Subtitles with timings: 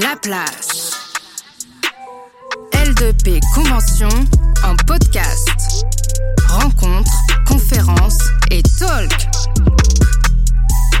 [0.00, 0.92] La place.
[2.72, 4.08] L2P Convention
[4.62, 5.86] en podcast.
[6.46, 7.10] Rencontres,
[7.46, 8.18] conférences
[8.50, 9.10] et talk.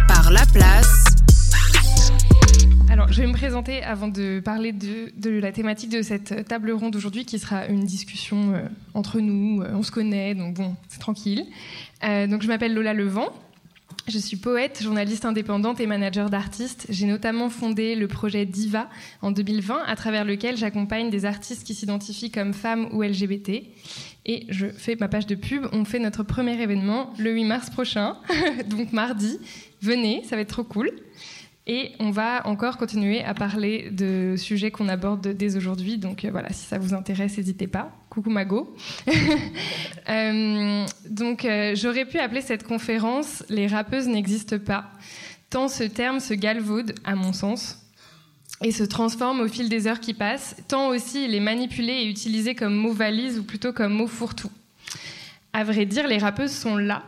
[0.08, 1.04] Par La Place.
[2.88, 6.96] Alors, je vais me présenter avant de parler de, la thématique de cette table ronde
[6.96, 8.62] aujourd'hui, qui sera une discussion euh,
[8.94, 9.60] entre nous.
[9.62, 11.44] Euh, on se connaît, donc bon, c'est tranquille.
[12.04, 13.28] Euh, donc, je m'appelle Lola Levent.
[14.10, 16.86] Je suis poète, journaliste indépendante et manager d'artistes.
[16.88, 18.88] J'ai notamment fondé le projet Diva
[19.22, 23.62] en 2020, à travers lequel j'accompagne des artistes qui s'identifient comme femmes ou LGBT.
[24.26, 25.68] Et je fais ma page de pub.
[25.72, 28.16] On fait notre premier événement le 8 mars prochain,
[28.68, 29.38] donc mardi.
[29.80, 30.90] Venez, ça va être trop cool.
[31.72, 35.98] Et on va encore continuer à parler de sujets qu'on aborde dès aujourd'hui.
[35.98, 37.92] Donc euh, voilà, si ça vous intéresse, n'hésitez pas.
[38.08, 38.74] Coucou Mago.
[40.08, 44.90] euh, donc euh, j'aurais pu appeler cette conférence Les rappeuses n'existent pas.
[45.48, 47.78] Tant ce terme se galvaude, à mon sens,
[48.64, 52.10] et se transforme au fil des heures qui passent, tant aussi il est manipulé et
[52.10, 54.50] utilisé comme mot valise ou plutôt comme mot fourre-tout.
[55.52, 57.04] À vrai dire, les rappeuses sont là,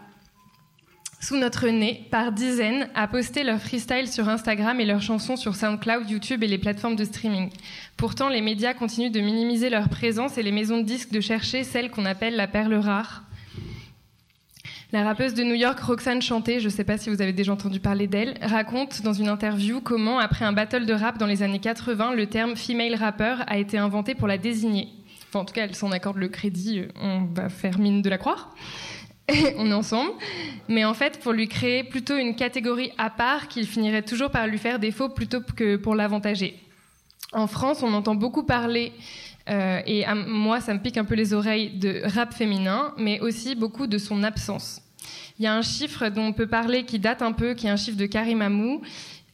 [1.22, 5.54] sous notre nez, par dizaines, à poster leurs freestyle sur Instagram et leurs chansons sur
[5.54, 7.50] SoundCloud, YouTube et les plateformes de streaming.
[7.96, 11.62] Pourtant, les médias continuent de minimiser leur présence et les maisons de disques de chercher
[11.62, 13.22] celle qu'on appelle la perle rare.
[14.90, 17.52] La rappeuse de New York, Roxane Chanté, je ne sais pas si vous avez déjà
[17.52, 21.44] entendu parler d'elle, raconte dans une interview comment, après un battle de rap dans les
[21.44, 24.88] années 80, le terme female rapper a été inventé pour la désigner.
[25.28, 28.18] Enfin, en tout cas, elle s'en accorde le crédit, on va faire mine de la
[28.18, 28.54] croire.
[29.56, 30.12] on est ensemble,
[30.68, 34.46] mais en fait pour lui créer plutôt une catégorie à part qui finirait toujours par
[34.46, 36.58] lui faire défaut plutôt que pour l'avantager.
[37.32, 38.92] En France, on entend beaucoup parler,
[39.48, 43.20] euh, et à moi ça me pique un peu les oreilles, de rap féminin, mais
[43.20, 44.82] aussi beaucoup de son absence.
[45.38, 47.70] Il y a un chiffre dont on peut parler qui date un peu, qui est
[47.70, 48.82] un chiffre de Karim Amou,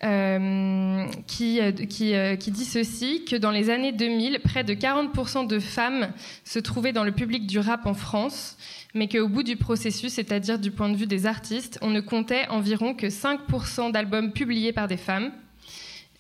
[0.05, 5.49] euh, qui, qui, euh, qui, dit ceci, que dans les années 2000, près de 40%
[5.49, 6.13] de femmes
[6.45, 8.57] se trouvaient dans le public du rap en France,
[8.95, 12.47] mais qu'au bout du processus, c'est-à-dire du point de vue des artistes, on ne comptait
[12.49, 15.33] environ que 5% d'albums publiés par des femmes,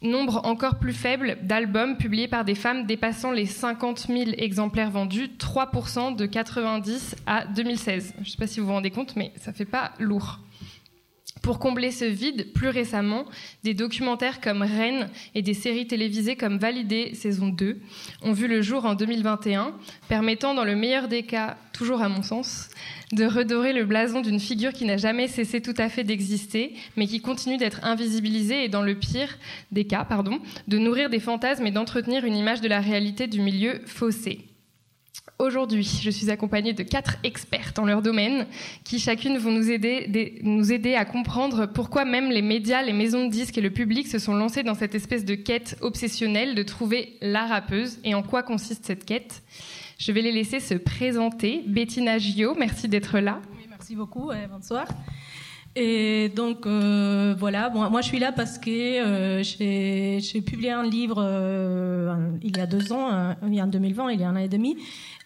[0.03, 5.31] nombre encore plus faible d'albums publiés par des femmes dépassant les 50 000 exemplaires vendus,
[5.39, 8.15] 3% de 90 à 2016.
[8.17, 10.41] Je ne sais pas si vous vous rendez compte, mais ça fait pas lourd.
[11.43, 13.25] Pour combler ce vide, plus récemment,
[13.65, 17.79] des documentaires comme Rennes et des séries télévisées comme Validé saison 2
[18.23, 19.75] ont vu le jour en 2021,
[20.09, 22.71] permettant dans le meilleur des cas, toujours à mon sens,
[23.13, 27.07] de redorer le blason d'une figure qui n'a jamais cessé tout à fait d'exister, mais
[27.07, 29.39] qui continue d'être invisibilisée et dans le pire
[29.73, 33.41] des cas, pardon, de nourrir des fantasmes et d'entretenir une image de la réalité du
[33.41, 34.48] milieu faussée.
[35.39, 38.49] Aujourd'hui, je suis accompagnée de quatre expertes en leur domaine
[38.83, 43.57] qui chacune vont nous aider, à comprendre pourquoi même les médias, les maisons de disques
[43.57, 47.47] et le public se sont lancés dans cette espèce de quête obsessionnelle de trouver la
[47.47, 49.45] rappeuse et en quoi consiste cette quête.
[49.97, 51.63] Je vais les laisser se présenter.
[51.69, 53.41] Bettina Gio, merci d'être là.
[53.57, 54.33] Oui, merci beaucoup.
[54.51, 54.89] bonsoir.
[55.81, 61.19] Et donc euh, voilà, moi je suis là parce que euh, j'ai publié un livre
[61.21, 64.49] euh, il y a deux ans, euh, en 2020, il y a un an et
[64.49, 64.77] demi,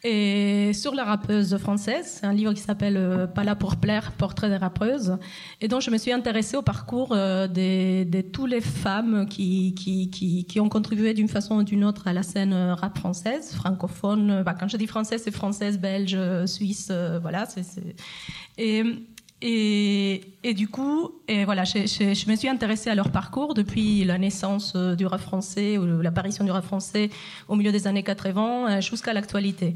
[0.05, 2.19] et sur la rappeuse française.
[2.21, 5.17] C'est un livre qui s'appelle euh, Pas là pour plaire, portrait des rappeuses.
[5.61, 9.75] Et donc, je me suis intéressée au parcours euh, de, de toutes les femmes qui,
[9.75, 12.99] qui, qui, qui ont contribué d'une façon ou d'une autre à la scène euh, rap
[12.99, 14.43] française, francophone.
[14.43, 16.91] Bah, quand je dis française, c'est française, belge, suisse,
[17.21, 17.47] voilà.
[17.47, 17.95] c'est c'est
[18.59, 18.83] Et,
[19.43, 24.77] et, du coup, et voilà, je, me suis intéressée à leur parcours depuis la naissance
[24.77, 27.11] du rap français ou l'apparition du rap français
[27.49, 29.75] au milieu des années 80 jusqu'à l'actualité.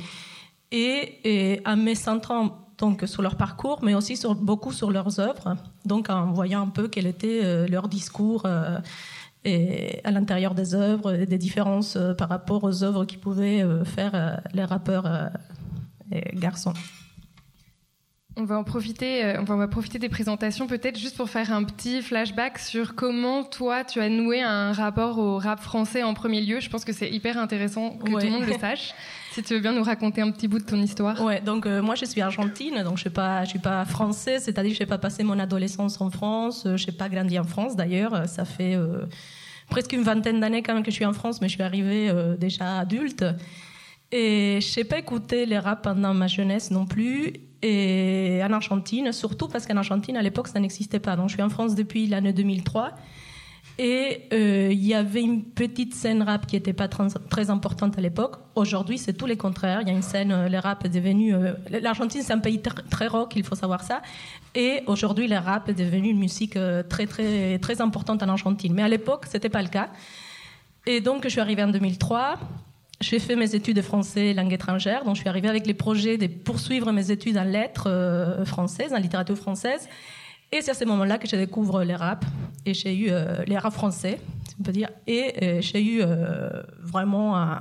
[0.73, 5.57] Et, à me centrant donc sur leur parcours, mais aussi beaucoup sur leurs œuvres,
[5.87, 8.79] donc en voyant un peu quel était euh, leur discours euh,
[10.05, 13.85] à l'intérieur des œuvres, et des différences euh, par rapport aux œuvres qui pouvaient euh,
[13.85, 15.31] faire euh, les rappeurs
[16.35, 16.73] garçons.
[18.39, 21.31] On va en profiter, euh, on va, on va profiter des présentations peut-être juste pour
[21.31, 26.03] faire un petit flashback sur comment toi tu as noué un rapport au rap français
[26.03, 26.61] en premier lieu.
[26.61, 28.21] Je pense que c'est hyper intéressant que Ouais.
[28.21, 28.93] tout le monde le sache.
[29.33, 31.23] Si tu veux bien nous raconter un petit bout de ton histoire.
[31.23, 34.45] Ouais, donc euh, moi je suis argentine, donc je suis pas, je suis pas française,
[34.45, 37.45] c'est-à-dire je n'ai pas passé mon adolescence en France, euh, je n'ai pas grandi en
[37.45, 39.05] France d'ailleurs, ça fait euh,
[39.69, 42.09] presque une vingtaine d'années quand même que je suis en France, mais je suis arrivée
[42.09, 43.27] euh, déjà adulte.
[44.11, 47.35] Et je n'ai pas écouté les rap pendant ma jeunesse non plus.
[47.71, 51.17] Et en Argentine, surtout parce qu'en Argentine, à l'époque, ça n'existait pas.
[51.17, 52.93] Donc, je suis en France depuis l'année 2003.
[53.79, 58.01] Et euh, il y avait une petite scène rap qui n'était pas très importante à
[58.01, 58.37] l'époque.
[58.55, 59.81] Aujourd'hui, c'est tout le contraire.
[59.83, 61.35] Il y a une scène, euh, le rap est devenu.
[61.35, 61.53] euh,
[61.83, 64.01] L'Argentine, c'est un pays tr- très rock, il faut savoir ça.
[64.55, 66.57] Et aujourd'hui, le rap est devenu une musique
[66.89, 68.73] très, très, très importante en Argentine.
[68.73, 69.89] Mais à l'époque, c'était pas le cas.
[70.87, 72.39] Et donc, je suis arrivée en 2003.
[73.01, 75.05] J'ai fait mes études de français et langue étrangère.
[75.05, 78.93] Donc, je suis arrivée avec les projets de poursuivre mes études en lettres euh, françaises,
[78.95, 79.89] en littérature française.
[80.53, 82.25] Et c'est à ce moment-là que je découvre les rap.
[82.65, 84.89] Et j'ai eu euh, les rap français, si on peut dire.
[85.07, 87.59] Et euh, j'ai eu euh, vraiment un,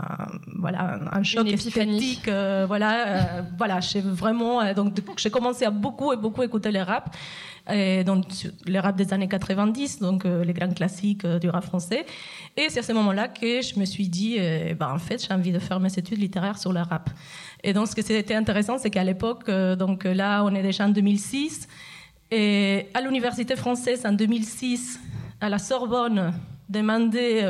[0.59, 2.27] voilà, un, un choc esthétique.
[2.27, 4.73] voilà, voilà, j'ai vraiment.
[4.73, 7.15] donc, j'ai commencé à beaucoup et beaucoup écouter les rap.
[7.71, 8.25] Et donc,
[8.65, 12.06] les rap des années 90, donc euh, les grands classiques euh, du rap français.
[12.56, 15.33] Et c'est à ce moment-là que je me suis dit, euh, ben, en fait, j'ai
[15.33, 17.09] envie de faire mes études littéraires sur le rap.
[17.63, 20.89] Et donc, ce qui était intéressant, c'est qu'à l'époque, donc là, on est déjà en
[20.89, 21.67] 2006.
[22.29, 25.00] Et à l'université française, en 2006,
[25.41, 26.33] à la Sorbonne,
[26.69, 27.41] demander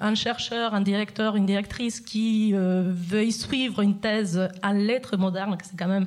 [0.00, 5.76] un chercheur, un directeur, une directrice qui veuille suivre une thèse en lettres modernes, c'est
[5.76, 6.06] quand même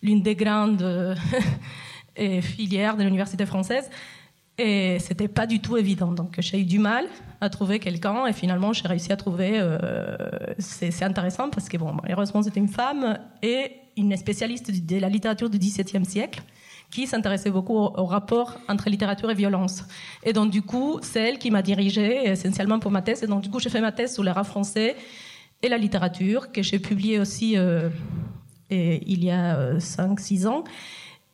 [0.00, 1.16] l'une des grandes
[2.22, 3.90] et filières de l'université française.
[4.58, 6.12] Et c'était pas du tout évident.
[6.12, 7.06] Donc j'ai eu du mal
[7.40, 9.52] à trouver quelqu'un et finalement j'ai réussi à trouver.
[9.54, 10.16] euh,
[10.58, 15.50] c'est intéressant parce que bon, malheureusement c'était une femme et une spécialiste de la littérature
[15.50, 16.42] du XVIIe siècle
[16.90, 19.84] qui s'intéressait beaucoup au, rapport entre littérature et violence.
[20.22, 23.22] Et donc du coup, c'est elle qui m'a dirigée essentiellement pour ma thèse.
[23.22, 24.96] Et donc du coup, j'ai fait ma thèse sur le rap français
[25.62, 27.88] et la littérature que j'ai publiée aussi euh,
[28.68, 30.64] et, il y a 5-6 ans.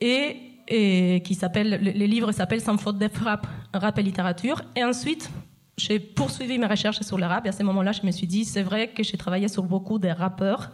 [0.00, 0.37] Et
[0.69, 4.62] et qui s'appelle, le, le livre s'appelle Sans faute de frappe, rap et littérature.
[4.76, 5.31] Et ensuite,
[5.76, 7.47] j'ai poursuivi mes recherches sur le rap.
[7.47, 9.99] Et à ce moment-là, je me suis dit, c'est vrai que j'ai travaillé sur beaucoup
[9.99, 10.70] de rappeurs,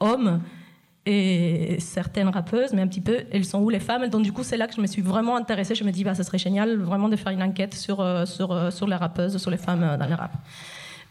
[0.00, 0.40] hommes,
[1.04, 4.06] et certaines rappeuses, mais un petit peu, elles sont où les femmes?
[4.08, 5.74] Donc du coup, c'est là que je me suis vraiment intéressée.
[5.74, 8.52] Je me dis, bah, ça serait génial vraiment de faire une enquête sur, euh, sur,
[8.52, 10.32] euh, sur les rappeuses, sur les femmes euh, dans le rap.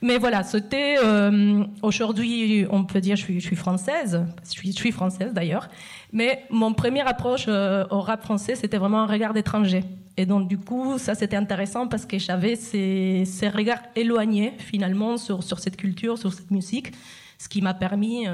[0.02, 4.72] Mais voilà, c'était euh, aujourd'hui, on peut dire, je suis, je suis française, je suis,
[4.72, 5.68] je suis française d'ailleurs.
[6.12, 9.84] Mais mon première approche euh, au rap français, c'était vraiment un regard d'étranger.
[10.18, 15.18] Et donc du coup, ça c'était intéressant parce que j'avais ces, ces regards éloignés finalement
[15.18, 16.92] sur, sur cette culture, sur cette musique,
[17.38, 18.28] ce qui m'a permis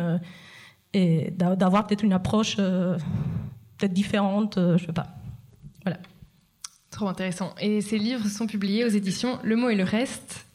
[0.96, 2.98] euh, d'avoir peut-être une approche euh,
[3.78, 5.08] peut-être différente, euh, je sais pas.
[5.84, 6.00] Voilà.
[6.90, 7.54] Trop intéressant.
[7.60, 10.46] Et ces livres sont publiés aux éditions Le mot et le reste.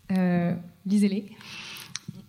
[0.85, 1.31] Lisez-les.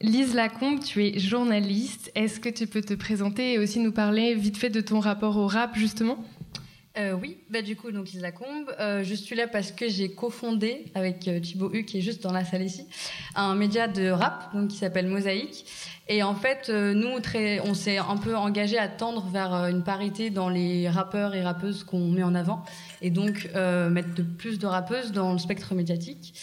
[0.04, 2.12] Lise Lacombe, tu es journaliste.
[2.14, 5.38] Est-ce que tu peux te présenter et aussi nous parler vite fait de ton rapport
[5.38, 6.18] au rap, justement?
[6.98, 10.12] Euh, oui, bah du coup, donc Lisa Combe, euh, je suis là parce que j'ai
[10.12, 12.86] cofondé avec euh, Thibaut Hu, qui est juste dans la salle ici,
[13.36, 15.66] un média de rap donc qui s'appelle Mosaïque.
[16.10, 20.32] Et en fait, nous, très, on s'est un peu engagé à tendre vers une parité
[20.32, 22.66] dans les rappeurs et rappeuses qu'on met en avant,
[23.02, 23.48] et donc
[23.90, 26.34] mettre de plus de rappeuses dans le spectre médiatique.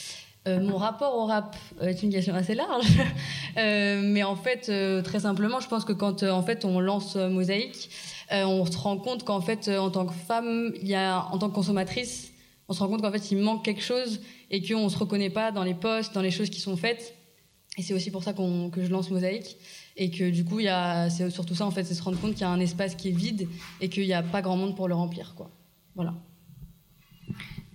[0.48, 2.86] Euh, mon rapport au rap est une question assez large,
[3.56, 7.16] Euh, mais en fait, euh, très simplement, je pense que quand en fait on lance
[7.16, 7.90] Mosaïque,
[8.30, 12.32] on se rend compte qu'en fait, en tant que femme, il en tant que consommatrice,
[12.68, 14.20] on se rend compte qu'en fait, il manque quelque chose
[14.52, 17.16] et qu'on se reconnaît pas dans les posts, dans les choses qui sont faites.
[17.76, 19.56] Et c'est aussi pour ça que je lance Mosaïque.
[19.96, 20.60] Et que du coup,
[21.10, 23.08] c'est surtout ça, en fait, c'est se rendre compte qu'il y a un espace qui
[23.08, 23.48] est vide
[23.80, 25.50] et qu'il n'y a pas grand monde pour le remplir, quoi.
[25.96, 26.14] Voilà.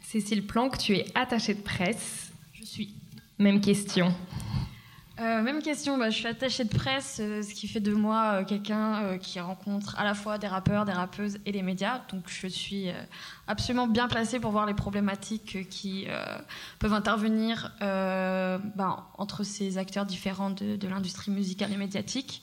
[0.01, 2.24] Cécile Planck, tu es attachée de presse.
[3.39, 4.13] Même question.
[5.21, 8.31] Euh, même question, bah, je suis attachée de presse, euh, ce qui fait de moi
[8.33, 12.01] euh, quelqu'un qui rencontre à la fois des rappeurs, des rappeuses et les médias.
[12.11, 12.87] Donc je suis
[13.47, 16.07] absolument bien placée pour voir les problématiques qui
[16.79, 22.41] peuvent intervenir ben, entre ces acteurs différents de, l'industrie musicale et médiatique.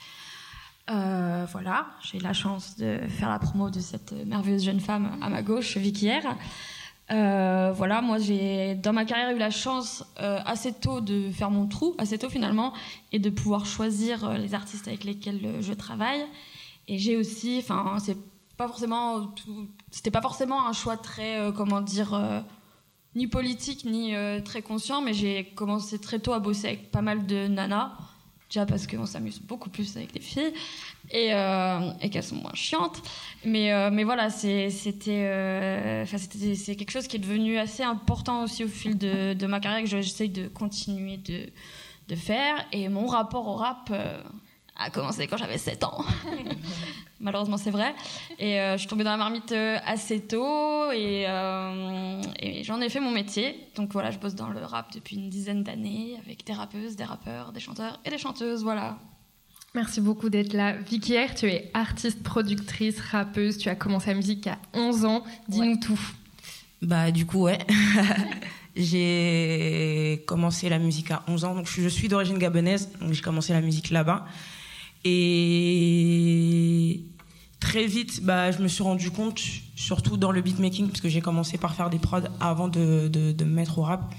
[0.89, 5.43] Voilà, j'ai la chance de faire la promo de cette merveilleuse jeune femme à ma
[5.43, 6.37] gauche, Vicky R.
[7.11, 11.51] Euh, voilà, moi j'ai dans ma carrière eu la chance euh, assez tôt de faire
[11.51, 12.73] mon trou, assez tôt finalement,
[13.11, 16.25] et de pouvoir choisir euh, les artistes avec lesquels je travaille.
[16.89, 18.17] Et j'ai aussi, enfin, c'est
[18.57, 19.35] pas forcément,
[19.91, 22.45] c'était pas forcément un choix très, comment dire,
[23.15, 27.27] ni politique ni très conscient, mais j'ai commencé très tôt à bosser avec pas mal
[27.27, 27.93] de nanas.
[28.53, 30.53] Déjà parce qu'on s'amuse beaucoup plus avec les filles
[31.11, 33.01] et, euh, et qu'elles sont moins chiantes.
[33.47, 38.63] Mais, euh, mais voilà, euh, c'était- c'est quelque chose qui est devenu assez important aussi
[38.65, 41.49] au fil de, ma carrière que j'essaye de continuer de,
[42.09, 42.63] de faire.
[42.73, 43.91] Et mon rapport au rap
[44.77, 46.05] a commencé quand j'avais 7 ans.
[47.23, 47.95] Malheureusement, c'est vrai.
[48.41, 52.81] Et euh, je suis tombée dans la marmite euh, assez tôt et, euh, et j'en
[52.81, 53.69] ai fait mon métier.
[53.77, 57.05] Donc voilà, je bosse dans le rap depuis une dizaine d'années avec des rappeuses, des
[57.05, 58.65] rappeurs, des chanteurs et des chanteuses.
[58.65, 58.99] Voilà.
[59.75, 60.73] Merci beaucoup d'être là.
[60.73, 63.57] Vicky R, tu es artiste, productrice, rappeuse.
[63.57, 65.23] Tu as commencé la musique à 11 ans.
[65.49, 66.01] Dis-nous tout.
[66.83, 67.59] Bah du coup ouais.
[68.77, 71.55] j'ai commencé la musique à 11 ans.
[71.55, 74.27] Donc je, je suis d'origine gabonaise, donc j'ai commencé la musique là-bas.
[75.05, 77.01] Et
[77.61, 79.41] très vite, bah, je me suis rendu compte,
[79.77, 83.45] surtout dans le beatmaking, parce que j'ai commencé par faire des prods avant de, de,
[83.45, 84.15] me mettre au rap,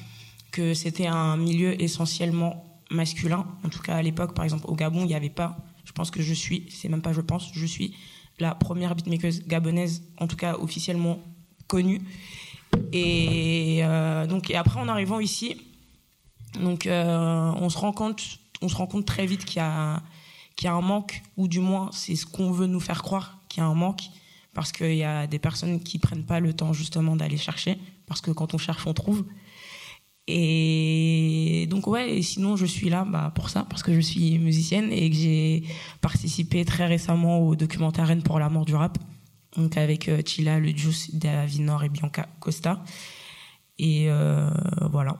[0.51, 3.45] que c'était un milieu essentiellement masculin.
[3.63, 5.57] En tout cas, à l'époque, par exemple, au Gabon, il n'y avait pas.
[5.85, 7.93] Je pense que je suis, c'est même pas je pense, je suis
[8.39, 11.19] la première beatmaker gabonaise, en tout cas officiellement
[11.67, 12.01] connue.
[12.91, 15.57] Et euh, donc, et après, en arrivant ici,
[16.61, 20.01] donc, euh, on se rend compte, on se rend compte très vite qu'il y a,
[20.55, 23.39] qu'il y a un manque, ou du moins, c'est ce qu'on veut nous faire croire
[23.49, 24.03] qu'il y a un manque,
[24.53, 28.21] parce qu'il y a des personnes qui prennent pas le temps justement d'aller chercher, parce
[28.21, 29.25] que quand on cherche, on trouve.
[30.27, 34.39] Et donc ouais, et sinon je suis là bah, pour ça, parce que je suis
[34.39, 35.63] musicienne et que j'ai
[35.99, 38.97] participé très récemment au documentaire Rennes pour la mort du rap,
[39.57, 42.83] donc avec euh, Chila, le Juice, David Nord et Bianca Costa.
[43.79, 44.49] Et euh,
[44.91, 45.17] voilà.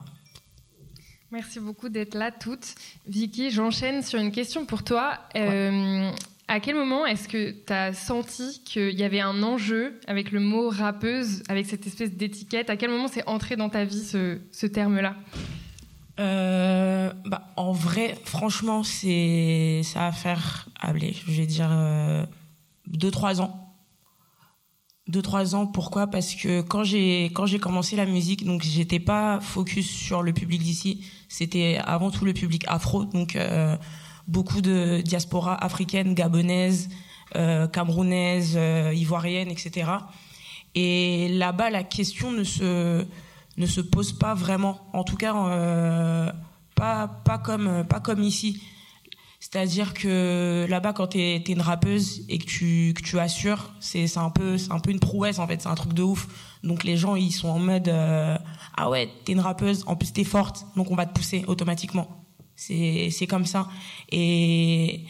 [1.34, 2.76] Merci beaucoup d'être là toutes.
[3.08, 5.18] Vicky, j'enchaîne sur une question pour toi.
[5.34, 6.08] Euh,
[6.46, 10.38] à quel moment est-ce que tu as senti qu'il y avait un enjeu avec le
[10.38, 12.70] mot rappeuse, avec cette espèce d'étiquette?
[12.70, 15.16] À quel moment c'est entré dans ta vie ce, terme-là?
[16.20, 21.68] Euh, bah, En vrai, franchement, c'est ça va faire, allez, je vais dire
[22.88, 23.63] 2-3 ans.
[25.10, 26.06] 2-3 ans, pourquoi?
[26.06, 30.32] Parce que quand j'ai quand j'ai commencé la musique, donc j'étais pas focus sur le
[30.32, 33.76] public d'ici, c'était avant tout le public afro, donc euh,
[34.28, 36.88] beaucoup de diaspora africaine, gabonaise,
[37.36, 39.90] euh, camerounaise, euh, ivoirienne, etc.
[40.74, 43.04] Et là-bas, la question ne se
[43.56, 44.80] ne se pose pas vraiment.
[44.94, 46.32] En tout cas, euh,
[46.74, 48.62] pas pas comme pas comme ici.
[49.44, 54.16] C'est-à-dire que là-bas, quand t'es es une rappeuse et que tu, que tu assures, c'est
[54.16, 56.26] un peu un peu une prouesse en fait, c'est un truc de ouf.
[56.62, 60.24] Donc les gens ils sont en mode ah ouais t'es une rappeuse, en plus t'es
[60.24, 62.08] forte, donc on va te pousser automatiquement.
[62.56, 63.68] C'est comme ça.
[64.10, 65.04] Et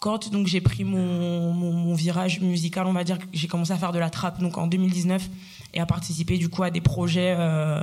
[0.00, 3.92] quand donc j'ai pris mon, mon, virage musical, on va dire, j'ai commencé à faire
[3.92, 5.30] de la trappe donc en 2019
[5.74, 7.80] et à participer du coup à des projets euh,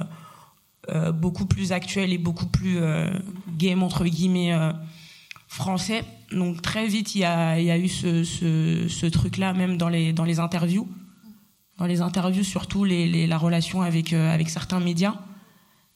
[0.90, 3.08] euh, beaucoup plus actuels et beaucoup plus euh,
[3.58, 4.74] game entre guillemets euh,
[5.54, 6.04] français.
[6.32, 9.54] Donc très vite il y a, il y a eu ce, ce, ce truc là
[9.54, 10.88] même dans les dans les interviews,
[11.78, 15.16] dans les interviews surtout les, les la relation avec euh, avec certains médias.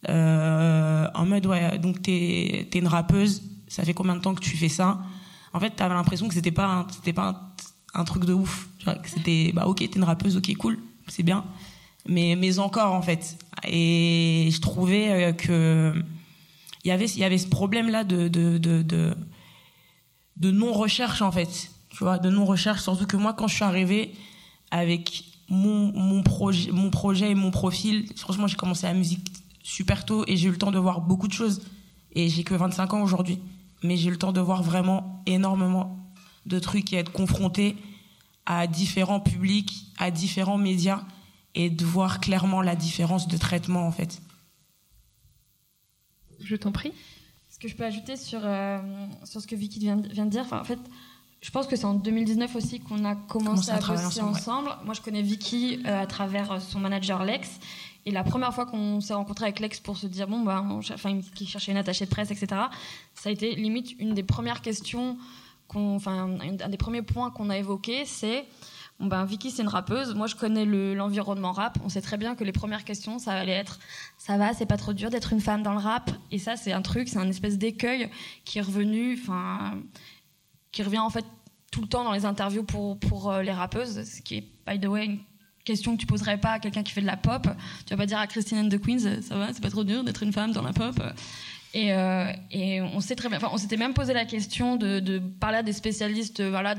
[0.10, 3.42] Euh, en mode ouais donc t'es es une rappeuse.
[3.68, 5.00] Ça fait combien de temps que tu fais ça?
[5.54, 7.52] En fait t'avais l'impression que c'était pas c'était pas
[7.96, 8.70] un, un, truc de ouf.
[9.06, 11.44] C'était bah ok t'es une rappeuse ok cool c'est bien.
[12.08, 13.38] Mais mais encore en fait.
[13.68, 15.94] Et je trouvais que
[16.84, 19.18] il y avait y avait ce problème là de de de, de,
[20.40, 23.56] de non recherche en fait tu vois de non recherche surtout que moi quand je
[23.56, 24.14] suis arrivée
[24.72, 29.32] avec mon, mon projet mon projet et mon profil franchement j'ai commencé la musique
[29.68, 31.62] super tôt et j'ai eu le temps de voir beaucoup de choses.
[32.14, 33.40] Et j'ai que 25 ans aujourd'hui.
[33.84, 36.00] Mais j'ai eu le temps de voir vraiment énormément
[36.46, 37.76] de trucs et être confronté
[38.46, 41.04] à différents publics, à différents médias
[41.54, 44.22] et de voir clairement la différence de traitement en fait.
[46.40, 46.94] Je t'en prie.
[47.58, 48.78] Ce que je peux ajouter sur, euh,
[49.24, 50.78] sur ce que Vicky vient, vient de dire, en fait,
[51.42, 54.30] je pense que c'est en 2019 aussi qu'on a commencé, à, à bosser ensemble.
[54.30, 54.68] ensemble.
[54.68, 54.86] Ouais.
[54.86, 57.60] Moi, je connais Vicky euh, à travers son manager Lex.
[58.06, 61.20] Et la première fois qu'on s'est rencontré avec Lex pour se dire, bon, bah, enfin,
[61.34, 62.62] qui cherchait une attachée de presse, etc.,
[63.16, 65.18] ça a été limite une des premières questions,
[65.74, 68.46] enfin, un des premiers points qu'on a évoqué, c'est,
[69.00, 70.16] ben, Vicky, c'est une rappeuse.
[70.16, 71.78] Moi, je connais le, l'environnement rap.
[71.84, 73.80] On sait très bien que les premières questions, ça allait être,
[74.18, 76.10] ça va, c'est pas trop dur d'être une femme dans le rap.
[76.32, 78.10] Et ça, c'est un truc, c'est un espèce d'écueil
[78.44, 79.80] qui est revenu, enfin,
[80.72, 81.26] qui revient en fait
[81.72, 84.88] tout le temps dans les interviews pour, pour les rappeuses, ce qui est, by the
[84.88, 85.20] way, une
[85.64, 87.48] question que tu poserais pas à quelqu'un qui fait de la pop.
[87.86, 90.04] Tu vas pas dire à Christine and the Queens, ça va, c'est pas trop dur
[90.04, 90.96] d'être une femme dans la pop.
[91.74, 95.20] Et, euh, et on sait très bien, enfin, on s'était même posé la question de,
[95.40, 96.76] parler à des spécialistes, voilà,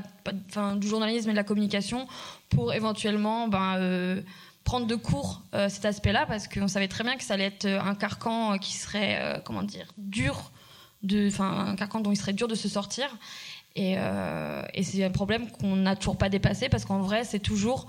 [0.47, 2.07] enfin, du journalisme et de la communication
[2.49, 4.21] pour éventuellement, ben, euh,
[4.69, 7.65] prendre de court euh, cet aspect-là parce qu'on savait très bien que ça allait être
[7.65, 10.51] un carcan qui serait, euh, comment dire, dur,
[11.01, 13.17] de, enfin, un carcan dont il serait dur de se sortir.
[13.75, 17.87] Et, euh, c'est un problème qu'on n'a toujours pas dépassé parce qu'en vrai, c'est toujours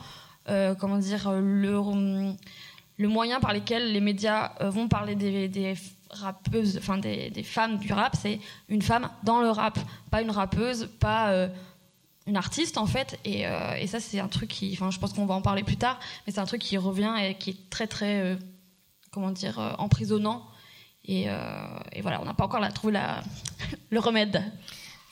[0.48, 1.76] euh, comment dire, le,
[3.08, 5.74] moyen par lequel les médias vont parler des
[6.10, 9.78] rappeuses, enfin des, des, femmes du rap, c'est une femme dans le rap,
[10.10, 11.48] pas une rappeuse, pas euh,
[12.26, 13.18] une artiste en fait.
[13.24, 15.62] Et, euh, et ça, c'est un truc qui, enfin, je pense qu'on va en parler
[15.62, 18.36] plus tard, mais c'est un truc qui revient et qui est très très, euh,
[19.10, 20.46] comment dire, emprisonnant.
[21.04, 21.24] Et,
[21.92, 23.22] et, voilà, on n'a pas encore trouvé la,
[23.90, 24.42] le remède.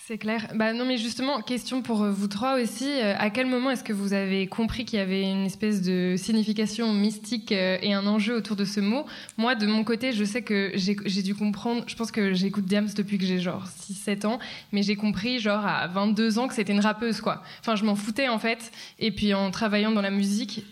[0.08, 0.48] C'est clair.
[0.54, 2.90] Bah non, mais justement, question pour vous trois aussi.
[2.98, 6.94] À quel moment est-ce que vous avez compris qu'il y avait une espèce de signification
[6.94, 9.04] mystique et un enjeu autour de ce mot?
[9.36, 11.84] Moi, de mon côté, je sais que j'ai dû comprendre.
[11.86, 14.38] Je pense que j'écoute Diams depuis que j'ai genre 6-7 ans,
[14.72, 17.42] mais j'ai compris genre à 22 ans que c'était une rappeuse, quoi.
[17.60, 18.72] Enfin, je m'en foutais en fait.
[18.98, 20.64] Et puis en travaillant dans la musique,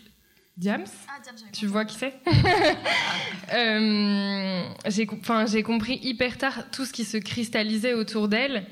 [0.57, 0.85] Diams?
[1.07, 2.15] Ah, Diams, Tu vois qui c'est?
[3.53, 8.65] Euh, j'ai compris hyper tard tout ce qui se cristallisait autour d'elle.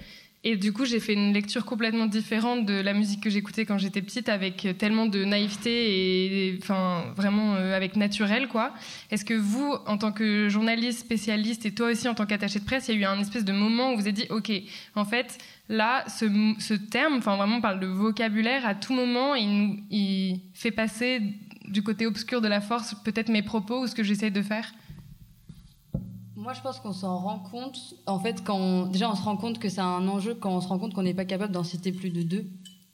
[0.47, 3.79] Et du coup, j'ai fait une lecture complètement différente de la musique que j'écoutais quand
[3.79, 8.71] j'étais petite, avec tellement de naïveté et enfin vraiment euh, avec naturel quoi.
[9.09, 12.63] Est-ce que vous, en tant que journaliste spécialiste et toi aussi en tant qu'attaché de
[12.63, 14.51] presse, il y a eu un espèce de moment où vous êtes dit, ok,
[14.93, 18.67] en fait, là, ce, terme, enfin vraiment, on parle de vocabulaire.
[18.67, 21.23] À tout moment, il, il fait passer
[21.67, 24.71] du côté obscur de la force peut-être mes propos ou ce que j'essaie de faire?
[26.45, 27.95] Moi, je pense qu'on s'en rend compte.
[28.05, 30.67] En fait, quand déjà, on se rend compte que c'est un enjeu quand on se
[30.67, 32.45] rend compte qu'on n'est pas capable d'en citer plus de deux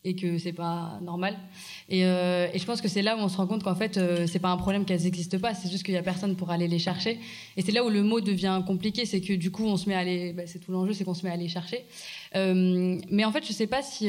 [0.05, 1.38] et que c'est pas normal.
[1.89, 4.25] Et, euh, je pense que c'est là où on se rend compte qu'en fait, euh,
[4.25, 6.70] c'est pas un problème qu'elles n'existent pas, c'est juste qu'il y a personne pour aller
[6.70, 7.20] les chercher.
[7.58, 9.96] Et c'est là où le mot devient compliqué, c'est que du coup, on se met
[9.96, 10.31] à les.
[10.31, 11.84] bah, c'est tout l'enjeu, c'est qu'on se met à les chercher.
[12.38, 14.08] Euh, mais en fait, je sais pas si.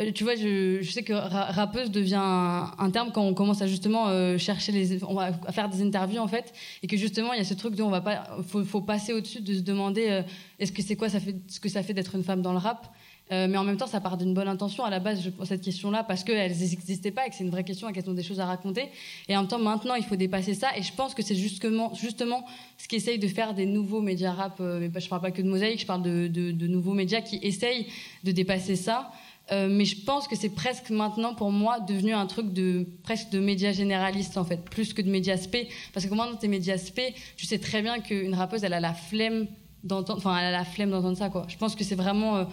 [0.00, 3.62] Euh, tu vois, je, je sais que ra- rappeuse devient un, terme quand on commence
[3.62, 7.32] à justement euh, chercher les, on va faire des interviews en fait, et que justement
[7.32, 9.60] il y a ce truc de on va pas, faut, faut passer au-dessus de se
[9.60, 10.22] demander euh,
[10.58, 12.58] est-ce que c'est quoi ça fait, ce que ça fait d'être une femme dans le
[12.58, 12.88] rap.
[13.32, 15.48] Euh, mais en même temps, ça part d'une bonne intention à la base, je pose
[15.48, 18.14] cette question-là, parce qu'elles n'existaient pas et que c'est une vraie question et qu'elles ont
[18.14, 18.90] des choses à raconter.
[19.28, 20.76] Et en même temps, maintenant, il faut dépasser ça.
[20.76, 22.44] Et je pense que c'est justement, justement
[22.76, 24.58] ce qu'essayent de faire des nouveaux médias rap.
[24.60, 27.22] euh, mais je parle pas que de mosaïque, je parle de, de, de nouveaux médias
[27.22, 27.86] qui essayent
[28.24, 29.10] de dépasser ça.
[29.52, 33.28] Euh, mais je pense que c'est presque maintenant pour moi devenu un truc de presque
[33.30, 35.68] de médias généralistes en fait, plus que de médias spé.
[35.92, 38.80] Parce que comment dans tes médias spé, tu sais très bien qu'une rappeuse elle a
[38.80, 39.46] la flemme
[39.82, 41.30] d'entendre, enfin elle a la flemme d'entendre ça.
[41.48, 42.44] Je pense que c'est vraiment euh,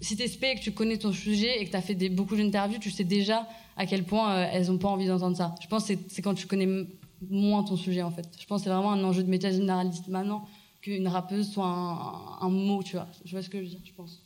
[0.00, 2.78] si t'es spé et que tu connais ton sujet et que t'as fait beaucoup d'interviews,
[2.78, 5.56] tu sais déjà à quel point euh, elles ont pas envie d'entendre ça.
[5.60, 6.86] Je pense que c'est- quand tu connais
[7.28, 8.28] moins ton sujet en fait.
[8.40, 10.46] Je pense que c'est vraiment un enjeu de médias généralistes maintenant
[10.82, 13.08] qu'une rappeuse soit un, un mot, tu vois.
[13.24, 14.22] Je vois ce que je veux dire, je pense.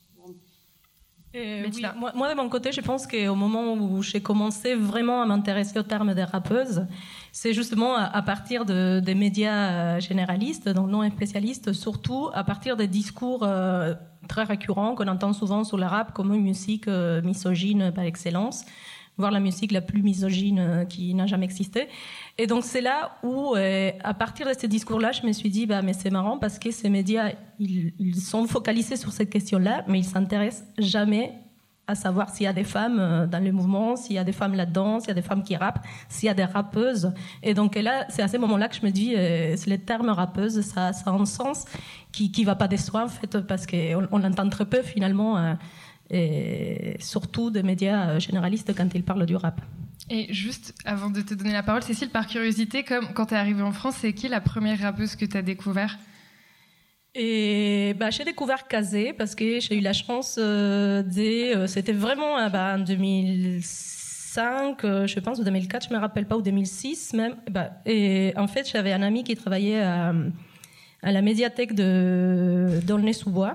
[1.35, 5.23] Euh, oui, moi, moi, de mon côté, je pense qu'au moment où j'ai commencé vraiment
[5.23, 6.87] à m'intéresser au terme des rappeuses,
[7.33, 12.45] c'est justement à, à partir de, des médias euh, généralistes, donc non spécialistes, surtout à
[12.45, 13.95] partir des discours euh,
[14.29, 18.65] très récurrents qu'on entend souvent sur le rap comme une musique euh, misogyne par excellence,
[19.19, 21.89] voire la musique la plus misogyne euh, qui n'a jamais existé.
[22.39, 25.67] Et donc c'est là où, euh, à partir de ces discours-là, je me suis dit,
[25.67, 29.99] bah, mais c'est marrant parce que ces médias, ils, sont focalisés sur cette question-là, mais
[29.99, 31.33] ils s'intéressent jamais
[31.89, 34.33] à savoir s'il y a des femmes euh, dans le mouvement, s'il y a des
[34.33, 37.13] femmes là-dedans, s'il y a des femmes qui rappent, s'il y a des rappeuses.
[37.43, 40.61] Et donc là, c'est à ce moment-là que je me dis, euh, le terme rappeuse,
[40.63, 41.65] ça, a un sens
[42.13, 45.57] qui qui va pas décevoir en fait, parce qu'on on l'entend très peu finalement,
[46.11, 49.61] et surtout des médias euh, généralistes quand ils parlent du rap.
[50.11, 53.37] Et juste avant de te donner la parole, Cécile, par curiosité, comme quand tu es
[53.37, 55.99] arrivée en France, c'est qui la première rappeuse que tu as découvert?
[57.15, 61.57] Et bah, j'ai découvert Kazé parce que j'ai eu la chance euh, de.
[61.57, 66.27] euh, C'était vraiment euh, bah, en 2005, euh, je pense, ou 2004, je me rappelle
[66.27, 67.37] pas, ou 2006 même.
[67.47, 70.15] Et, bah, et en fait, j'avais un ami qui travaillait à,
[71.03, 73.55] à la médiathèque de d'Aulnay-sous-Bois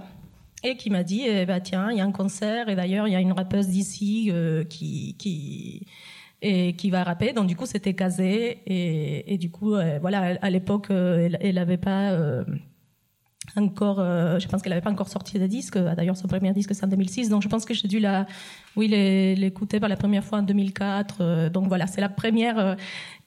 [0.64, 3.12] et qui m'a dit eh bah, tiens, il y a un concert et d'ailleurs, il
[3.12, 5.16] y a une rappeuse d'ici euh, qui.
[5.18, 5.88] qui
[6.42, 7.34] et qui va rapper.
[7.34, 11.58] Donc du coup, c'était Kazé et, du coup, euh, voilà, à l'époque, euh, elle, elle
[11.58, 12.16] avait pas
[13.56, 15.78] encore, euh, je pense qu'elle n'avait pas encore sorti de disque.
[15.78, 17.30] D'ailleurs, son premier disque, c'est en 2006.
[17.30, 18.28] Donc, je pense que j'ai dû la,
[18.76, 21.18] oui, l'é- l'écouter pour la première fois en 2004.
[21.22, 22.60] Euh, donc, voilà, c'est la première.
[22.60, 22.76] euh,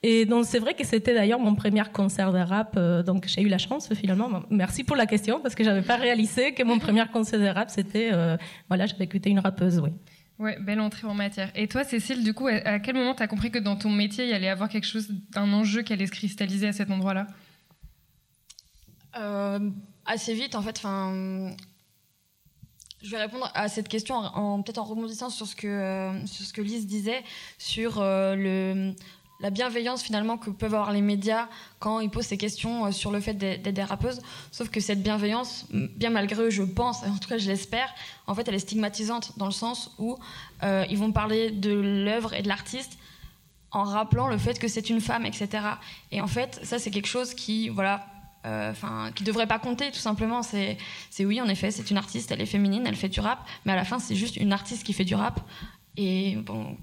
[0.03, 2.75] et donc, c'est vrai que c'était d'ailleurs mon premier concert de rap.
[2.77, 4.29] euh, donc, j'ai eu la chance, finalement.
[4.51, 7.71] Merci pour la question, parce que j'avais pas réalisé que mon premier concert de rap,
[7.71, 8.37] c'était, euh,
[8.69, 9.91] voilà, j'avais écouté une rappeuse, oui.
[10.39, 11.51] Ouais, belle entrée en matière.
[11.55, 13.91] Et toi, Cécile, du coup, à- à quel moment tu as compris que dans ton
[13.91, 16.91] métier, il y allait avoir quelque chose, un enjeu qui allait se cristalliser à cet
[16.91, 17.27] endroit-là?
[19.19, 19.59] Euh,
[20.11, 20.77] assez vite, en fait.
[20.79, 21.53] Enfin,
[23.03, 24.25] je vais répondre à cette question en,
[24.57, 27.23] en- peut-être en rebondissant sur ce que euh, sur ce que Lise disait
[27.59, 28.95] sur euh, le
[29.43, 33.11] la bienveillance finalement que peuvent avoir les médias quand ils posent ces questions euh, sur
[33.11, 34.21] le fait d'être des rappeuses.
[34.53, 37.89] Sauf que cette bienveillance, bien malgré eux, je pense, en tout cas je l'espère,
[38.27, 40.19] en fait elle est stigmatisante dans le sens où
[40.63, 42.99] ils vont parler de l'œuvre et de l'artiste
[43.71, 45.49] en rappelant le fait que c'est une femme, etc.
[46.13, 48.05] Et en fait, ça c'est quelque chose qui, voilà,
[48.47, 50.43] euh, enfin, qui devrait pas compter tout simplement.
[50.43, 50.79] C'est,
[51.21, 53.77] oui, en effet, c'est une artiste, elle est féminine, elle fait du rap, mais à
[53.77, 55.41] la fin, c'est juste une artiste qui fait du rap.
[55.97, 56.77] Et bon,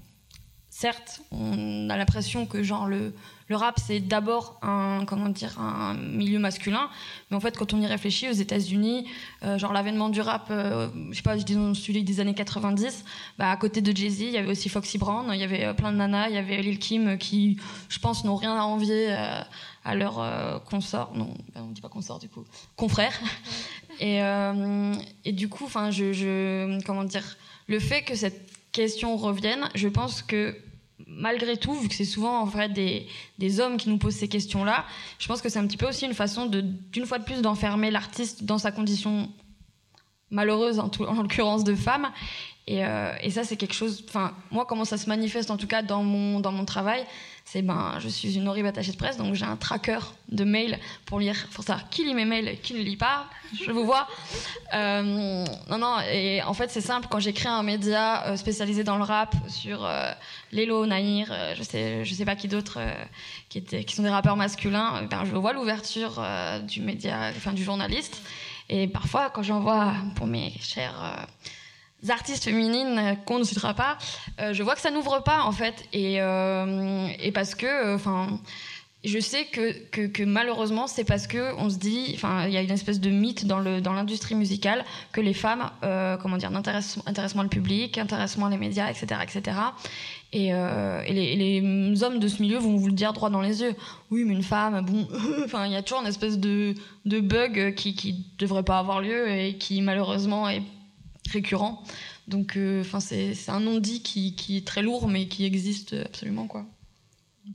[0.70, 3.12] certes, on a l'impression que genre le,
[3.48, 6.88] le rap c'est d'abord un comment dire un milieu masculin,
[7.30, 9.08] mais en fait, quand on y réfléchit, aux États-Unis,
[9.42, 13.04] euh, genre l'avènement du rap, euh, je sais pas, disons celui des années 90,
[13.38, 15.64] bah, à côté de Jay Z, il y avait aussi Foxy Brown, il y avait
[15.64, 18.54] euh, plein de nanas, il y avait Lil Kim euh, qui, je pense, n'ont rien
[18.54, 19.40] à envier euh,
[19.84, 22.44] à leur euh, consort, non, bah, on dit pas consort du coup,
[22.76, 23.12] confrère.
[24.00, 27.36] Et, euh, et du coup, enfin, je, je, comment dire,
[27.66, 30.56] le fait que cette question revienne, je pense que
[31.06, 33.06] malgré tout, vu que c'est souvent en fait des,
[33.38, 34.84] des hommes qui nous posent ces questions-là,
[35.18, 37.40] je pense que c'est un petit peu aussi une façon de, d'une fois de plus,
[37.40, 39.30] d'enfermer l'artiste dans sa condition
[40.30, 42.10] malheureuse, en, tout- en l'occurrence de femme.
[42.70, 44.04] Et, euh, et ça, c'est quelque chose.
[44.06, 47.06] Enfin, moi, comment ça se manifeste, en tout cas dans mon dans mon travail,
[47.50, 50.78] c'est ben, je suis une horrible attachée de presse, donc j'ai un tracker de mails
[51.06, 53.24] pour lire, pour savoir qui lit mes mails qui ne lit pas.
[53.64, 54.06] Je vous vois.
[54.74, 55.96] Euh, non, non.
[56.12, 57.08] Et en fait, c'est simple.
[57.10, 60.12] Quand j'ai créé un média euh, spécialisé dans le rap sur euh,
[60.52, 62.92] Lélo, Naïr, euh, je sais, je sais pas qui d'autres, euh,
[63.48, 65.04] qui étaient, qui sont des rappeurs masculins.
[65.10, 66.22] Ben, je vois l'ouverture
[66.64, 68.20] du média, enfin du journaliste.
[68.68, 71.26] Et parfois, quand j'envoie pour mes chers
[72.08, 73.98] artistes féminines euh, qu'on ne citera pas,
[74.40, 75.84] euh, je vois que ça n'ouvre pas en fait.
[75.92, 78.38] Et, euh, parce que, enfin,
[79.04, 82.62] je sais que, que, malheureusement, c'est parce que on se dit, enfin, il y a
[82.62, 87.04] une espèce de mythe dans dans l'industrie musicale que les femmes, euh, comment dire, n'intéressent
[87.06, 89.56] intéressent moins le public, intéressent moins les médias, etc., etc.
[90.32, 93.62] Et, euh, et, les, hommes de ce milieu vont vous le dire droit dans les
[93.62, 93.74] yeux.
[94.10, 95.06] Oui, mais une femme, bon,
[95.44, 99.00] enfin, il y a toujours une espèce de, de bug qui qui devrait pas avoir
[99.00, 100.62] lieu et qui malheureusement est
[101.30, 101.82] récurrent.
[102.26, 105.94] Donc, euh, enfin, c'est c'est un non-dit qui, qui est très lourd, mais qui existe
[105.94, 106.66] absolument, quoi.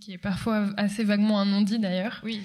[0.01, 2.19] Qui est parfois assez vaguement un non-dit d'ailleurs.
[2.23, 2.41] Oui.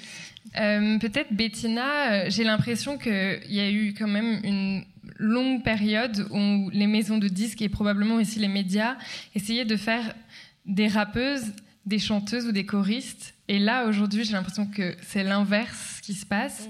[0.61, 4.85] Euh, Peut-être Bettina, euh, j'ai l'impression qu'il y a eu quand même une
[5.17, 8.97] longue période où les maisons de disques et probablement aussi les médias
[9.35, 10.15] essayaient de faire
[10.67, 11.53] des rappeuses,
[11.87, 13.35] des chanteuses ou des choristes.
[13.49, 16.69] Et là, aujourd'hui, j'ai l'impression que c'est l'inverse qui se passe.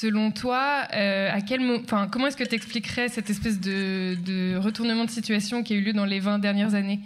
[0.00, 1.60] Selon toi, euh, à quel
[2.12, 5.92] comment est-ce que tu expliquerais cette espèce de, retournement de situation qui a eu lieu
[5.92, 7.00] dans les 20 dernières années?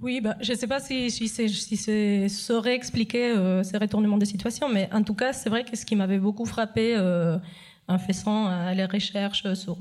[0.00, 4.16] Oui, bah, je ne sais pas si, si, si c'est saurait expliquer euh, ces retournements
[4.16, 7.36] de situation, mais en tout cas, c'est vrai que ce qui m'avait beaucoup frappé euh,
[7.86, 9.76] en faisant les recherches sur,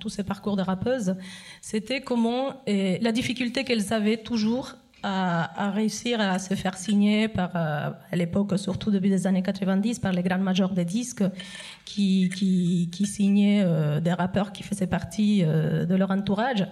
[0.00, 1.14] tous ces parcours de rappeuses,
[1.60, 7.90] c'était comment la difficulté qu'elles avaient toujours à, réussir à se faire signer par, euh,
[8.10, 11.24] à l'époque, surtout début des années 90, par les grands majors des disques
[11.84, 16.66] qui, qui, qui signaient euh, des rappeurs qui faisaient partie euh, de leur entourage.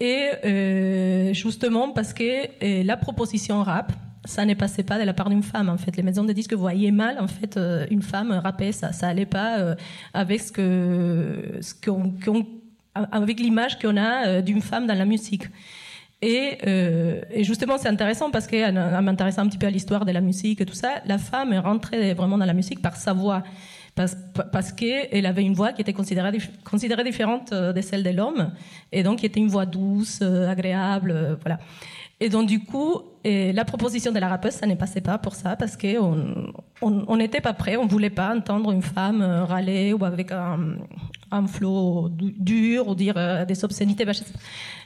[0.00, 3.92] Et justement parce que la proposition rap,
[4.24, 5.96] ça ne passait pas de la part d'une femme en fait.
[5.96, 7.56] Les maisons de disques voyaient mal en fait
[7.90, 9.76] une femme rapper, ça, ça allait pas
[10.12, 12.12] avec ce que, qu'on,
[12.94, 15.44] avec l'image qu'on a d'une femme dans la musique.
[16.26, 20.06] Et, euh, et justement, c'est intéressant parce qu'en en m'intéressant un petit peu à l'histoire
[20.06, 22.96] de la musique et tout ça, la femme est rentrée vraiment dans la musique par
[22.96, 23.42] sa voix.
[23.94, 24.16] Parce,
[24.50, 28.52] parce qu'elle avait une voix qui était considérée, considérée différente euh, de celle de l'homme,
[28.90, 31.58] et donc qui était une voix douce, euh, agréable, voilà.
[32.20, 35.56] Et donc du coup, la proposition de la rappeuse, ça ne passait pas pour ça,
[35.56, 40.04] parce qu'on on on n'était pas prêt, on voulait pas entendre une femme râler ou
[40.04, 40.76] avec un,
[41.34, 44.04] un flot du- dur ou dire des obscénités.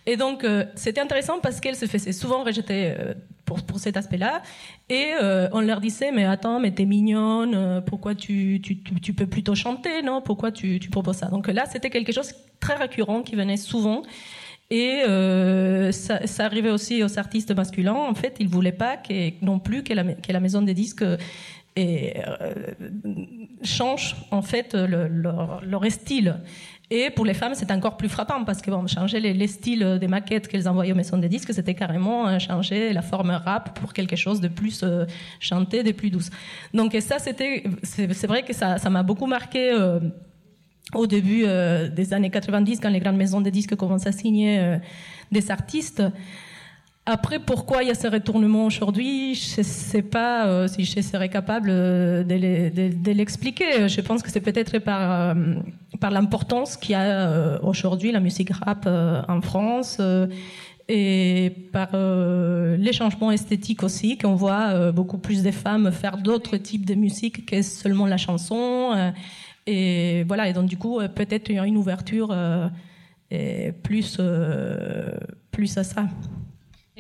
[0.06, 3.12] Et donc, euh, c'était intéressant parce qu'elle se faisait souvent rejeter euh,
[3.44, 4.42] pour, pour cet aspect-là.
[4.88, 9.26] Et euh, on leur disait, mais attends, mais t'es mignonne, pourquoi tu, tu, tu, peux
[9.26, 10.22] plutôt chanter, non?
[10.22, 11.26] Pourquoi tu, tu proposes ça?
[11.26, 14.02] Donc là, c'était quelque chose très récurrent qui venait souvent.
[14.70, 15.02] Et
[15.92, 17.94] ça, arrivait aussi aux artistes masculins.
[17.94, 21.04] En fait, ils voulaient pas que, non plus que la, que la maison des disques
[21.78, 22.52] et, euh,
[23.62, 26.36] change en fait le- leur, style.
[26.90, 29.98] Et pour les femmes, c'est encore plus frappant parce que bon, changer les, les styles
[30.00, 33.78] des maquettes qu'elles envoyaient aux maisons des disques, c'était carrément euh, changer la forme rap
[33.78, 35.04] pour quelque chose de plus euh,
[35.38, 36.30] chanté, de plus douce.
[36.74, 39.62] Donc ça, c'était, c'est vrai que ça, m'a beaucoup marqué.
[40.94, 41.44] au début
[41.98, 44.78] des années 90, quand les grandes maisons de disques commencent à signer
[45.30, 46.02] des artistes.
[47.10, 51.00] Après, pourquoi il y a ce retournement aujourd'hui Je ne sais pas euh, si je
[51.00, 53.88] serais capable euh, de l'e- de- de l'expliquer.
[53.88, 55.34] Je pense que c'est peut-être par, euh,
[56.10, 59.98] l'importance qu'il y a aujourd'hui la musique rap en France
[60.90, 66.58] et par euh, les changements esthétiques aussi, qu'on voit beaucoup plus de femmes faire d'autres
[66.58, 68.94] types de musique que seulement la chanson.
[69.66, 72.34] et voilà, et donc du coup, peut-être y a une ouverture
[75.52, 76.04] plus à ça.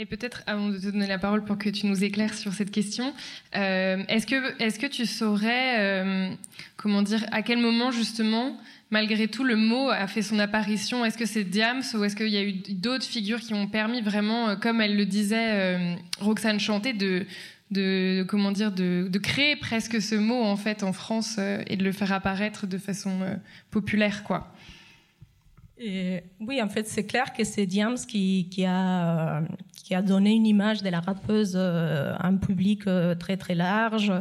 [0.00, 2.70] Et peut-être, avant de te donner la parole pour que tu nous éclaires sur cette
[2.70, 3.12] question,
[3.56, 6.30] euh, est-ce que, est-ce que tu saurais, euh,
[6.76, 8.56] comment dire, à quel moment justement,
[8.90, 11.04] malgré tout, le mot a fait son apparition?
[11.04, 14.00] Est-ce que c'est Diams ou est-ce qu'il y a eu d'autres figures qui ont permis
[14.00, 17.26] vraiment, euh, comme elle le disait, euh, Roxane Chanté, de,
[17.72, 21.76] de, comment dire, de, de créer presque ce mot en fait en France euh, et
[21.76, 23.34] de le faire apparaître de façon euh,
[23.72, 24.54] populaire, quoi?
[25.80, 29.42] Et oui, en fait, c'est clair que c'est Diams qui, qui, a,
[29.88, 33.54] qui a donné une image de la rappeuse euh, à un public euh, très très
[33.54, 34.12] large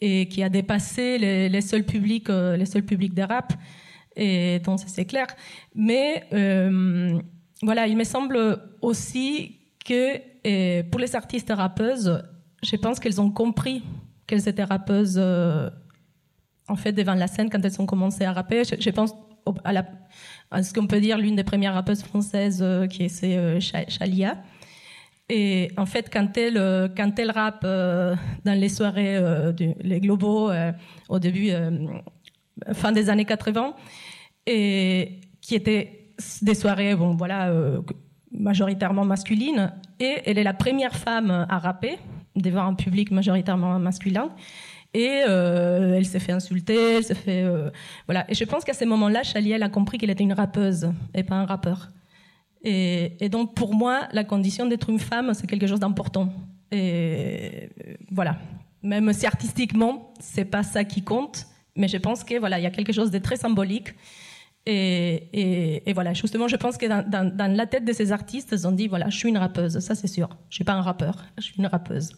[0.00, 3.52] et qui a dépassé les, seuls publics, euh, les seuls publics de rap.
[4.16, 5.28] Et donc, c'est clair.
[5.76, 6.26] Mais
[7.62, 8.36] voilà, il me semble
[8.82, 12.20] aussi que pour les artistes rappeuses,
[12.64, 13.84] je pense qu'elles ont compris
[14.26, 15.22] qu'elles étaient rappeuses
[16.68, 18.64] en fait devant la scène quand elles ont commencé à rapper.
[18.64, 19.14] Je, pense
[19.64, 24.36] à, ce qu'on peut dire l'une des premières rappeuses françaises qui est Cha- Chalia.
[25.28, 30.00] Et en fait, quand elle, euh, quand elle rappe euh, dans les soirées, euh, les
[30.00, 30.50] globaux,
[31.08, 31.50] au début,
[32.72, 33.74] fin des années 80,
[34.46, 36.10] et qui étaient
[36.42, 37.52] des soirées, bon, voilà,
[38.30, 41.98] majoritairement masculines, et elle est la première femme à rapper
[42.36, 44.30] devant un public majoritairement masculin.
[44.94, 47.44] Et elle s'est fait insulter, elle s'est fait
[48.06, 48.24] voilà.
[48.30, 51.22] Et je pense qu'à ce moment-là, Chalia elle a compris qu'elle était une rappeuse et
[51.22, 51.90] pas un rappeur.
[52.68, 56.28] Et, donc pour moi, la condition d'être une femme, c'est quelque chose d'important.
[56.72, 57.70] Et
[58.10, 58.38] voilà.
[58.82, 62.66] Même si artistiquement, c'est pas ça qui compte, mais je pense que voilà, il y
[62.66, 63.94] a quelque chose de très symbolique.
[64.68, 68.66] Et, voilà, justement, je pense que dans, dans, dans la tête de ces artistes, ils
[68.66, 70.28] ont dit voilà, je suis une rappeuse, ça c'est sûr.
[70.50, 72.10] Je suis pas un rappeur, je suis une rappeuse.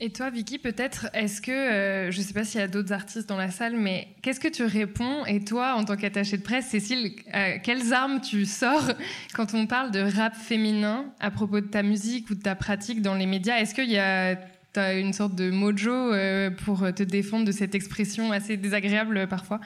[0.00, 2.92] Et toi, Vicky, peut-être, est-ce que, euh, je ne sais pas s'il y a d'autres
[2.92, 6.42] artistes dans la salle, mais qu'est-ce que tu réponds Et toi, en tant qu'attachée de
[6.42, 8.90] presse, Cécile, euh, quelles armes tu sors
[9.34, 13.02] quand on parle de rap féminin à propos de ta musique ou de ta pratique
[13.02, 13.58] dans les médias?
[13.58, 14.36] Est-ce qu'il y a
[14.76, 19.26] as une sorte de mojo euh, pour te défendre de cette expression assez désagréable euh,
[19.26, 19.60] parfois?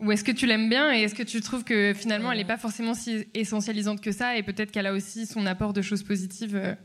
[0.00, 2.44] Ou est-ce que tu l'aimes bien et est-ce que tu trouves que finalement elle n'est
[2.44, 6.02] pas forcément si essentialisante que ça et peut-être qu'elle a aussi son apport de choses
[6.02, 6.76] positives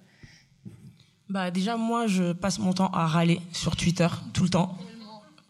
[1.30, 4.78] Bah déjà moi je passe mon temps à râler sur Twitter tout le temps,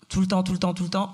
[0.10, 1.14] tout le temps, tout le temps, tout le temps,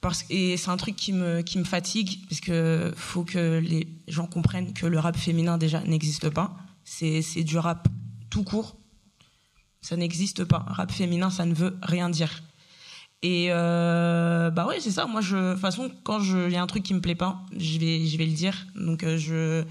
[0.00, 3.86] parce et c'est un truc qui me qui me fatigue parce que faut que les
[4.08, 6.56] gens comprennent que le rap féminin déjà n'existe pas.
[6.84, 7.88] C'est c'est du rap
[8.30, 8.76] tout court.
[9.82, 10.64] Ça n'existe pas.
[10.66, 12.42] Rap féminin ça ne veut rien dire.
[13.22, 15.04] Et euh, bah ouais c'est ça.
[15.04, 17.42] Moi je de toute façon quand il y a un truc qui me plaît pas,
[17.54, 18.66] je vais je vais le dire.
[18.76, 19.64] Donc euh, je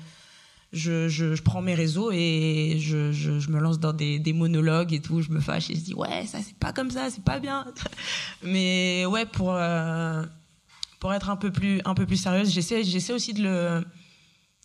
[0.76, 5.22] je, prends mes réseaux et je, me lance dans des, monologues et tout.
[5.22, 7.66] Je me fâche et je dis ouais, ça c'est pas comme ça, c'est pas bien.
[8.44, 10.24] Mais ouais, pour, euh,
[11.00, 13.86] pour être un peu plus, un peu plus sérieuse, j'essaie, aussi de le,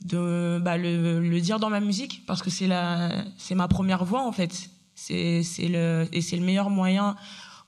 [0.04, 4.32] de, bah, le, le dire dans ma musique parce que c'est ma première voix en
[4.32, 4.70] fait.
[4.94, 7.16] C'est, c'est le, et c'est le meilleur moyen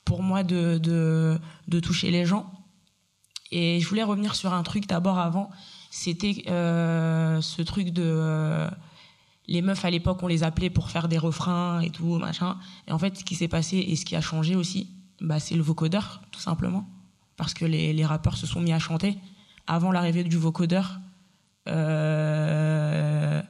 [0.05, 2.52] pour moi de, de toucher les gens.
[3.52, 5.50] Et je voulais revenir sur un truc d'abord avant
[5.94, 8.66] c'était euh, ce truc de euh,
[9.46, 12.57] les meufs à l'époque on les appelait pour faire des refrains et tout machin.
[12.88, 14.88] Et en fait ce qui s'est passé et ce qui a changé aussi
[15.20, 16.88] bah c'est le vocodeur tout simplement.
[17.37, 19.18] Parce que les, rappeurs se sont mis à chanter.
[19.66, 20.98] Avant l'arrivée du vocodeur
[21.68, 23.42] euh,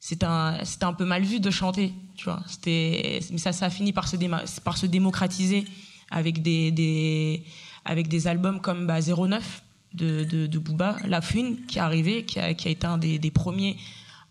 [0.00, 2.42] c'était un peu mal vu de chanter tu vois.
[2.46, 4.16] C'était mais ça ça a fini par se
[4.60, 5.64] par se démocratiser
[6.10, 7.46] avec des, des
[7.86, 9.62] avec des albums comme bah, 09
[9.98, 10.96] de, de, de Booba,
[11.68, 13.76] qui est arrivé, qui a, été un des, premiers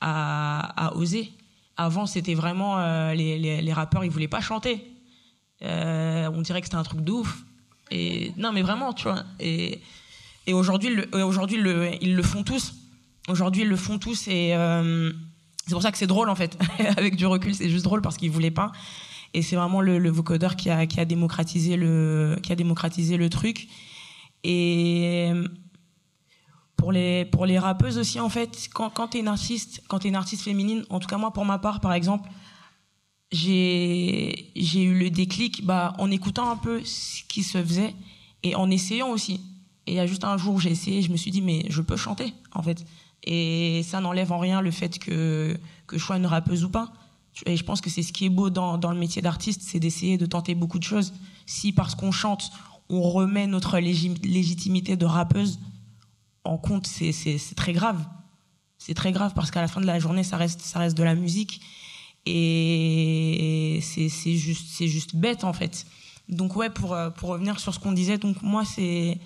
[0.02, 1.32] à, oser.
[1.76, 4.84] Avant, c'était vraiment euh, les, rappeurs, ils voulaient pas chanter.
[5.64, 7.44] Euh, on dirait que c'était un truc de ouf.
[7.92, 9.24] Et non, mais vraiment, tu vois.
[9.40, 9.82] Et,
[10.48, 10.90] aujourd'hui,
[12.02, 12.74] ils le font tous.
[13.28, 15.12] Aujourd'hui, ils le font tous et euh,
[15.66, 16.58] c'est pour ça que c'est drôle en fait.
[16.98, 18.72] Avec du recul, c'est juste drôle parce qu'ils voulaient pas.
[19.34, 23.68] Et c'est vraiment le, vocodeur qui a démocratisé le, qui a démocratisé le truc.
[24.50, 25.30] Et
[26.78, 30.08] pour les pour les rappeuses aussi en fait quand quand t'es une artiste quand t'es
[30.08, 32.30] une féminine en tout cas moi pour ma part par exemple
[33.34, 37.94] j'ai eu le déclic bah en écoutant un peu ce qui se faisait
[38.44, 39.42] et en essayant aussi.
[39.86, 41.66] Et il y a juste un jour où j'ai essayé je me suis dit mais
[41.68, 42.86] je peux chanter en fait.
[43.24, 45.58] Et ça n'enlève en rien le fait que
[45.92, 46.94] je sois une rappeuse ou pas.
[47.46, 50.18] Et je pense que c'est ce qui est beau dans le métier d'artiste c'est d'essayer
[50.18, 51.14] de tenter beaucoup de choses.
[51.46, 52.52] Si parce qu'on chante
[52.90, 55.60] on remet notre légi- légitimité de rappeuse
[56.48, 57.12] en compte, c'est
[57.56, 58.04] très grave.
[58.78, 61.62] C'est très grave parce qu'à la fin de la journée, ça reste, de la musique.
[62.26, 65.86] Et c'est juste, bête, en fait.
[66.30, 69.20] Donc, ouais, pour, euh, pour revenir sur ce qu'on disait, donc moi, c'est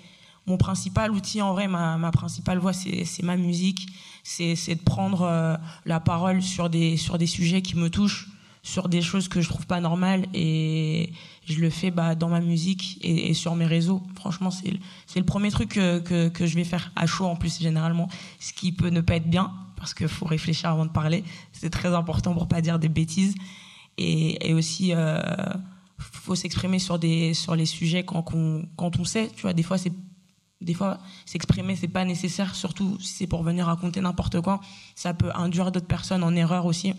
[0.46, 3.88] mon principal outil, en vrai, ma, principale voix, c'est ma musique.
[4.24, 6.96] C'est de prendre euh, la parole sur des
[7.26, 8.28] sujets qui me touchent,
[8.62, 10.26] sur des choses que je trouve pas normales.
[10.34, 11.12] Et
[11.46, 14.02] je le fais bah, dans ma musique et, sur mes réseaux.
[14.14, 14.78] Franchement, c'est le-
[15.16, 18.72] le premier truc que, que, je vais faire à chaud en plus généralement, ce qui
[18.72, 21.24] peut ne pas être bien parce qu'il faut réfléchir avant de parler.
[21.52, 23.34] C'est très important pour pas dire des bêtises
[23.98, 25.20] et, et aussi euh,
[25.98, 27.00] faut s'exprimer sur
[27.34, 29.28] sur les sujets quand on, quand on sait.
[29.34, 29.92] Tu vois, des fois c'est
[30.60, 34.60] des fois s'exprimer c'est pas nécessaire, surtout si c'est pour venir raconter n'importe quoi.
[34.94, 36.94] Ça peut induire d'autres personnes en erreur aussi.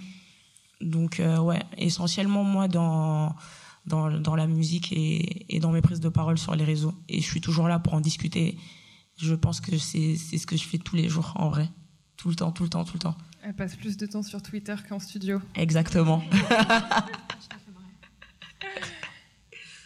[0.82, 3.36] Donc euh, ouais, essentiellement moi dans
[3.86, 6.94] dans, dans la musique et, et dans mes prises de parole sur les réseaux.
[7.10, 8.58] Et je suis toujours là pour en discuter.
[9.18, 11.70] Je pense que c'est c'est ce que je fais tous les jours, en vrai.
[12.18, 13.18] Tout le temps, tout le temps, tout le temps.
[13.44, 15.42] Elle passe plus de temps sur Twitter qu'en studio.
[15.56, 16.24] Exactement.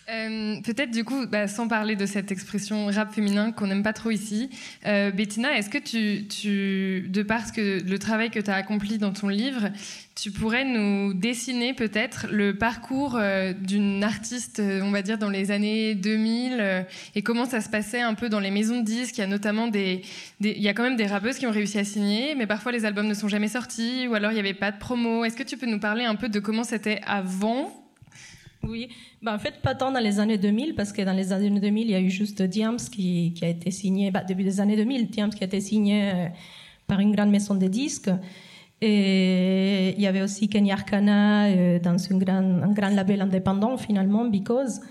[0.09, 3.91] Euh, Peut-être du coup, bah, sans parler de cette expression rap féminin qu'on n'aime pas
[3.91, 4.49] trop ici,
[4.85, 8.99] euh, Bettina, est-ce que tu, tu, de par que, le travail que tu as accompli
[8.99, 9.69] dans ton livre,
[10.15, 15.29] tu pourrais nous dessiner peut-être le parcours euh, d'une artiste, euh, on va dire, dans
[15.29, 16.83] les années 2000 euh,
[17.15, 19.17] et comment ça se passait un peu dans les maisons de disques?
[19.17, 20.03] Il y a notamment des,
[20.39, 22.71] des- il y a quand même des rappeuses qui ont réussi à signer, mais parfois
[22.71, 25.25] les albums ne sont jamais sortis ou alors il n'y avait pas de promo.
[25.25, 27.73] Est-ce que tu peux nous parler un peu de comment c'était avant
[28.67, 28.89] Oui,
[29.21, 31.87] bah, en fait, pas tant dans les années 2000, parce que dans les années 2000,
[31.87, 35.07] il y a eu juste Diams qui, a été signé, bah, début des années 2000,
[35.09, 36.27] Diams qui a été signé euh,
[36.87, 38.09] par une grande maison de disques.
[38.81, 44.81] Et il y avait aussi Kenny Arcana euh, dans un grand label indépendant, finalement, Because.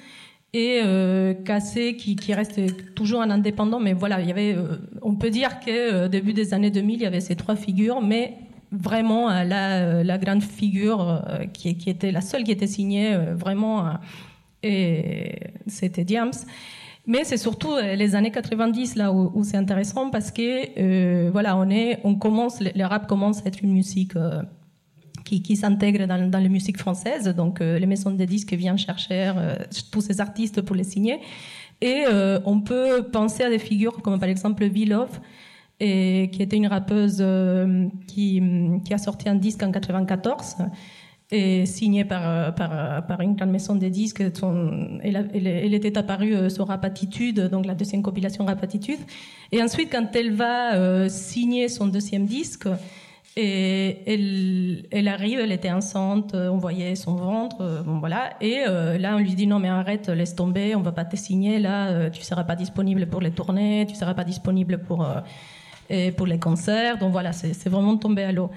[0.53, 4.79] Et euh, Cassé qui, qui reste toujours un indépendant, mais voilà, il y avait, euh,
[5.03, 8.39] on peut dire que début des années 2000, il y avait ces trois figures, mais
[8.73, 13.17] vraiment euh, la, euh, la grande figure euh, qui, était la seule qui était signée
[13.35, 13.95] vraiment
[15.67, 16.33] c'était Diams.
[17.07, 22.01] Mais c'est surtout les années 90 là où, c'est intéressant parce que voilà on est
[22.03, 24.15] on commence le, rap commence à être une musique
[25.25, 27.29] qui, qui s'intègre dans, dans les musiques françaises.
[27.29, 29.33] Donc les maisons de disques viennent chercher
[29.93, 31.21] tous ces artistes pour les signer.
[31.81, 32.07] Et
[32.45, 35.21] on peut penser à des figures comme par exemple V-Love
[35.81, 38.41] et qui était une rappeuse euh, qui,
[38.91, 40.57] a sorti un disque en 94
[41.33, 44.23] et signée par, euh, euh, par une grande maison de disques.
[45.03, 49.01] Elle, était apparue sur Rapatitude, donc la deuxième compilation Rapatitude.
[49.53, 52.69] Et ensuite, quand elle va signer son deuxième disque,
[53.37, 58.31] elle, arrive, elle était enceinte, on voyait son ventre, voilà.
[58.41, 61.59] Et là, on lui dit non mais arrête, laisse tomber, on va pas te signer.
[61.59, 65.07] Là, tu seras pas disponible pour les tournées, tu seras pas disponible pour
[65.91, 66.99] et pour les concerts.
[66.99, 68.51] Donc voilà, c'est vraiment tombé à l'eau.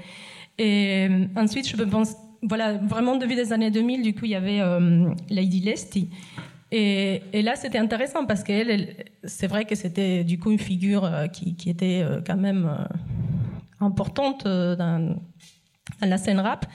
[0.58, 4.36] Et euh, ensuite, je pense, voilà, vraiment depuis les années 2000, du coup, il y
[4.36, 6.10] avait euh, Lady Lesty.
[6.72, 11.06] Et, là, c'était intéressant parce qu'elle, elle- c'est vrai que c'était du coup une figure
[11.06, 12.70] euh, qui, était quand même
[13.80, 15.18] importante dans,
[16.02, 16.66] la scène rap,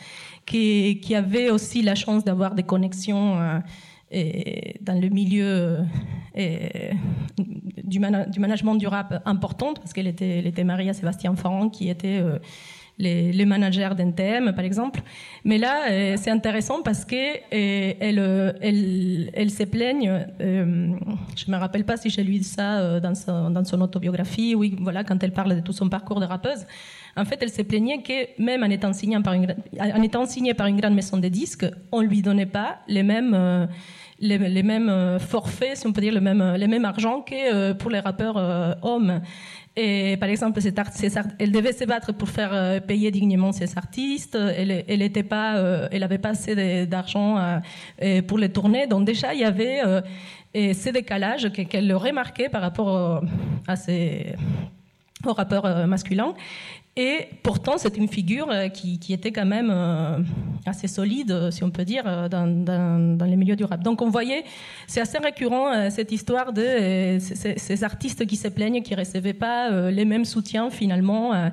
[0.47, 3.61] qui, avait aussi la chance d'avoir des connexions
[4.15, 5.81] et dans le milieu
[6.39, 6.93] euh,
[7.83, 11.35] du, mana- du management du rap importante, parce qu'elle était, elle était mariée à Sébastien
[11.37, 12.39] Farran, qui était euh,
[12.99, 15.01] les, les managers d'NTM, par exemple.
[15.45, 20.27] Mais là, euh, c'est intéressant parce que euh, elle, euh, elle, elle se plaigne.
[20.41, 20.93] euh,
[21.37, 24.55] je me rappelle pas si j'ai lu ça dans, son, dans son autobiographie.
[24.55, 26.67] Oui, voilà, quand elle parle de tout son parcours de rappeuse.
[27.17, 30.55] En fait, elle se plaignait que même en étant signée par une, en étant signée
[30.55, 33.69] par une grande maison de disques, on lui donnait pas les mêmes
[34.21, 38.01] les, mêmes forfaits, si on peut dire, le même, les mêmes argent que pour les
[38.01, 38.37] rappeurs
[38.83, 39.21] hommes.
[39.77, 43.11] Et par exemple, cet art- ces art- elle devait se battre pour faire euh, payer
[43.11, 44.37] dignement ses artistes.
[44.37, 47.37] Elle, elle pas, euh, elle avait pas assez d'argent
[48.03, 48.87] euh, pour les tourner.
[48.87, 49.81] Donc déjà, il y avait
[50.75, 53.23] ces décalages que- qu'elle remarquait par rapport
[53.67, 54.35] à ces
[55.27, 56.35] aux rappeurs euh, masculins.
[56.97, 60.19] Et pourtant, c'est une figure euh, qui, était quand même euh,
[60.65, 63.83] assez solide, euh, si on peut dire, dans, les milieux du rap.
[63.83, 64.45] Donc on voyait,
[64.87, 69.91] c'est assez récurrent cette histoire de ces, artistes qui se plaignent, qui ne recevaient pas
[69.91, 71.51] les mêmes soutiens finalement.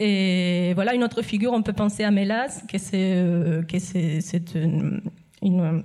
[0.00, 3.12] et voilà une autre figure, on peut penser à Mélas, que c'est
[5.44, 5.82] une,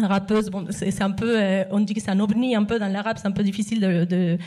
[0.00, 0.50] rappeuse.
[0.50, 1.38] Bon, c'est un peu,
[1.70, 3.80] on dit que c'est un ovni un peu dans le rap, c'est un peu difficile
[3.80, 4.38] de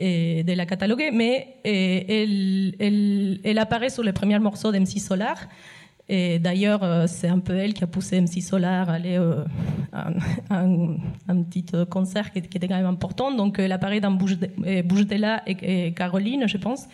[0.00, 5.36] et de la cataloguer, mais et, elle, elle, apparaît sur les premiers morceaux d'MC Solar.
[6.08, 9.44] Et d'ailleurs, euh, c'est un peu elle qui a poussé MC Solar à aller euh,
[9.92, 10.08] à
[10.50, 13.30] un, petit euh, concert qui, était quand même important.
[13.30, 14.38] Donc, elle apparaît dans Bouge,
[14.84, 16.88] Bouge de là et, et Caroline, je pense,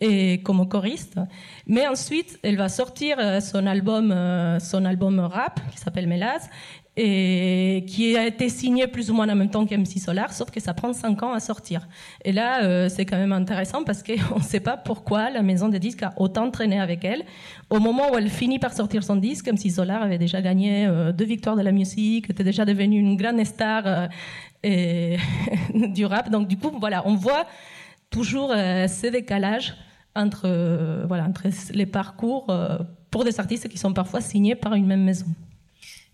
[0.00, 1.18] et comme choriste.
[1.66, 4.14] Mais ensuite, elle va sortir son album,
[4.60, 6.48] son album rap qui s'appelle Mélas
[6.96, 10.60] et qui a été signé plus ou moins en même temps qu'MC Solar, sauf que
[10.60, 11.86] ça prend cinq ans à sortir.
[12.24, 15.68] Et là, euh, c'est quand même intéressant parce qu'on ne sait pas pourquoi la maison
[15.68, 17.24] de disques a autant traîné avec elle.
[17.68, 21.12] Au moment où elle finit par sortir son disque, MC Solar avait déjà gagné euh,
[21.12, 24.08] deux victoires de la musique, était déjà devenue une grande star
[24.64, 25.16] euh,
[25.74, 26.30] du rap.
[26.30, 27.44] Donc du coup, voilà, on voit
[28.08, 28.54] toujours
[28.86, 29.74] ces décalages
[30.14, 31.42] entre, voilà, entre
[31.74, 32.46] les parcours
[33.10, 35.26] pour des artistes qui sont parfois signés par une même maison.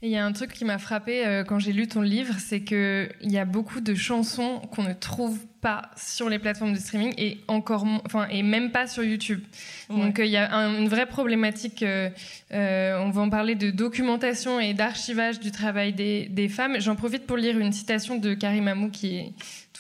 [0.05, 2.61] Il y a un truc qui m'a frappé euh, quand j'ai lu ton livre, c'est
[2.63, 6.79] que il y a beaucoup de chansons qu'on ne trouve pas sur les plateformes de
[6.81, 9.41] streaming et encore, enfin et même pas sur YouTube.
[9.89, 11.85] Donc euh, il y a un- une vraie problématique.
[11.85, 12.11] euh,
[12.51, 16.81] on va en parler de documentation et d'archivage du travail des, des femmes.
[16.81, 19.33] J'en profite pour lire une citation de Karim Amou qui est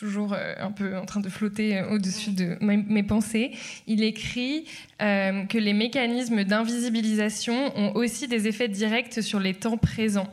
[0.03, 3.53] toujours euh, un peu en train de flotter euh, au-dessus de mes, pensées.
[3.87, 4.65] Il écrit
[5.01, 10.27] euh, que les mécanismes d'invisibilisation ont aussi des effets directs sur les temps présents.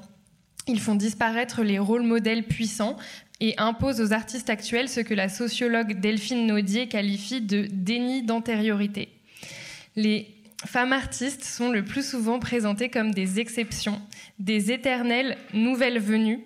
[0.68, 2.98] Ils font disparaître les rôles modèles puissants
[3.42, 9.10] et imposent aux artistes actuels ce que la sociologue Delphine Naudier qualifie de déni d'antériorité.
[10.66, 14.02] Femmes artistes sont le plus souvent présentées comme des exceptions,
[14.40, 16.42] des éternelles nouvelles venues,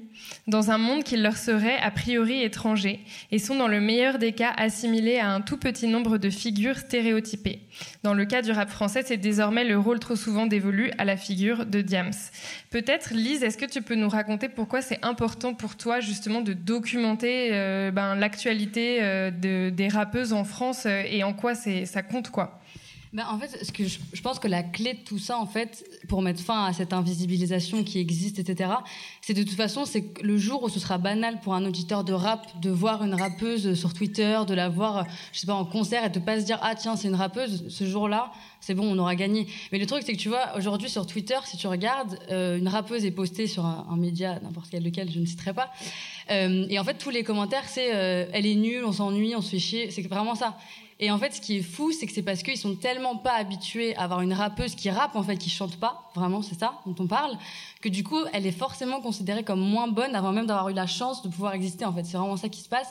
[0.48, 3.00] dans un monde qui leur serait a priori étranger,
[3.32, 6.78] et sont dans le meilleur des cas assimilées à un tout petit nombre de figures
[6.78, 7.62] stéréotypées.
[8.04, 11.18] Dans le cas du rap français, c'est désormais le rôle trop souvent dévolu à la
[11.18, 12.12] figure de Diams.
[12.70, 16.54] Peut-être, Lise, est-ce que tu peux nous raconter pourquoi c'est important pour toi justement de
[16.54, 22.04] documenter euh, ben, l'actualité euh, de, des rappeuses en France euh, et en quoi ça
[22.04, 22.60] compte quoi?
[23.14, 25.46] Ben, en fait, ce que je, je pense que la clé de tout ça, en
[25.46, 28.72] fait, pour mettre fin à cette invisibilisation qui existe, etc.,
[29.22, 32.12] c'est de toute façon, c'est le jour où ce sera banal pour un auditeur de
[32.12, 36.04] rap de voir une rappeuse sur Twitter, de la voir, je sais pas, en concert
[36.04, 38.98] et de pas se dire ah tiens c'est une rappeuse, ce jour-là, c'est bon, on
[38.98, 39.46] aura gagné.
[39.72, 42.68] Mais le truc, c'est que tu vois, aujourd'hui sur Twitter, si tu regardes, euh, une
[42.68, 45.72] rappeuse est postée sur un, un média, n'importe quel lequel, je ne citerai pas.
[46.32, 49.42] Euh, et en fait, tous les commentaires, c'est euh, elle est nulle, on s'ennuie, on
[49.42, 49.92] se fait chier.
[49.92, 50.58] C'est vraiment ça.
[51.04, 53.34] Et en fait, ce qui est fou, c'est que c'est parce qu'ils sont tellement pas
[53.34, 56.80] habitués à avoir une rappeuse qui rappe, en fait, qui chante pas, vraiment, c'est ça
[56.86, 57.38] dont on parle,
[57.82, 60.88] que du coup, elle est forcément considérée comme moins bonne avant même d'avoir eu la
[60.88, 62.06] chance de pouvoir exister, en fait.
[62.06, 62.88] C'est vraiment ça qui se passe.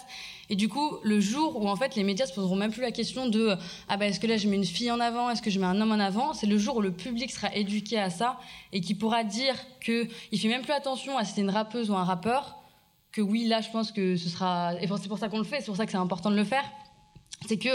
[0.51, 2.91] Et du coup, le jour où, en fait, les médias se poseront même plus la
[2.91, 3.57] question de,
[3.89, 5.65] ah ben, est-ce que là, je mets une fille en avant, est-ce que je mets
[5.65, 8.39] un homme en avant, c'est le jour où le public sera éduqué à ça
[8.75, 11.89] et qui pourra dire que il fait même plus attention à si c'est une rappeuse
[11.89, 12.59] ou un rappeur,
[13.11, 15.61] que oui, là, je pense que ce sera, et c'est pour ça qu'on le fait,
[15.61, 16.65] c'est pour ça que c'est important de le faire
[17.47, 17.69] c'est que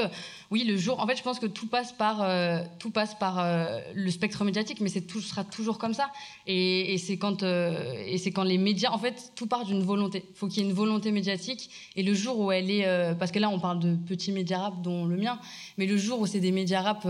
[0.51, 3.39] oui le jour en fait je pense que tout passe par euh, tout passe par
[3.39, 6.11] euh, le spectre médiatique mais c'est sera toujours comme ça.
[6.45, 10.23] Et, c'est quand euh, et c'est quand les médias en fait tout part d'une volonté.
[10.35, 11.69] Faut qu'il y ait une volonté médiatique.
[11.95, 14.81] Et le jour où elle est parce que là on parle de petits médias rap
[14.81, 15.39] dont le mien
[15.77, 17.07] mais le jour où c'est des médias rap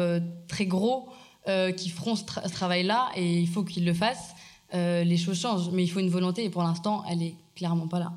[0.48, 1.10] très gros
[1.78, 4.36] qui feront ce, ce travail là et il faut qu'ils le fassent
[4.74, 5.70] les choses changent.
[5.72, 8.14] Mais il faut une volonté et pour l'instant elle est clairement pas là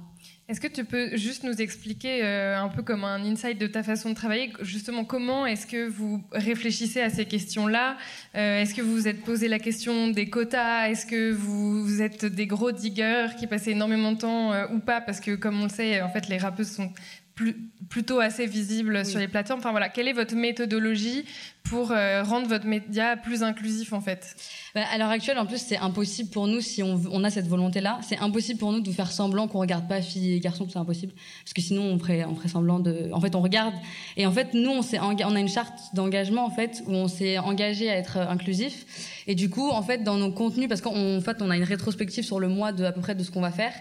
[0.51, 3.84] Est-ce que tu peux juste nous expliquer euh, un peu comme un insight de ta
[3.84, 7.96] façon de travailler, justement comment est-ce que vous réfléchissez à ces questions-là?
[8.34, 10.88] Euh, Est-ce que vous vous êtes posé la question des quotas?
[10.88, 14.80] Est-ce que vous, vous êtes des gros diggers qui passaient énormément de temps euh, ou
[14.80, 15.01] pas?
[15.01, 16.92] Parce que comme on le sait, en fait, les rappeuses sont
[17.36, 17.55] plus,
[17.88, 19.07] plutôt assez visibles Oui.
[19.09, 19.61] sur les plateformes.
[19.61, 21.26] Enfin voilà, quelle est votre méthodologie
[21.65, 24.37] pour euh, rendre votre média plus inclusif en fait
[24.75, 28.01] Bah, à l'heure actuelle, en plus, c'est impossible pour nous, si on, a cette volonté-là,
[28.03, 31.13] c'est impossible pour nous de faire semblant qu'on regarde pas filles et garçons, c'est impossible.
[31.45, 33.11] Parce que sinon, on ferait, semblant de.
[33.13, 33.75] En fait, on regarde.
[34.17, 37.91] Et en fait, nous, on, a une charte d'engagement, en fait, où on s'est engagé
[37.91, 39.23] à être euh, inclusif.
[39.27, 41.65] Et du coup, en fait, dans nos contenus, parce qu'en en fait, on a une
[41.65, 43.73] rétrospective sur le mois de à peu près de ce qu'on va faire.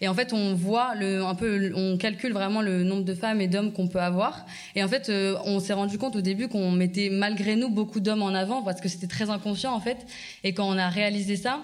[0.00, 3.48] Et en fait, on voit un peu, on calcule vraiment le nombre de femmes et
[3.48, 4.46] d'hommes qu'on peut avoir.
[4.74, 8.00] Et en fait, euh, on s'est rendu compte au début qu'on mettait malgré nous beaucoup
[8.00, 10.06] d'hommes en avant parce que c'était très inconscient en fait.
[10.44, 11.62] Et quand on a réalisé ça,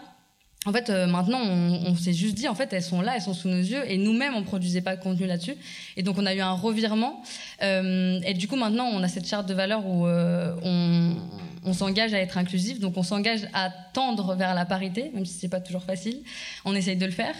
[0.66, 3.34] en fait, euh, maintenant, on, s'est juste dit, en fait, elles sont là, elles sont
[3.34, 5.56] sous nos yeux, et nous-mêmes, on produisait pas de contenu là-dessus.
[5.96, 7.22] Et donc, on a eu un revirement.
[7.62, 12.14] Euh, et du coup, maintenant, on a cette charte de valeurs où euh, on, s'engage
[12.14, 15.60] à être inclusif, donc on s'engage à tendre vers la parité, même si c'est pas
[15.60, 16.22] toujours facile.
[16.64, 17.34] On essaye de le faire.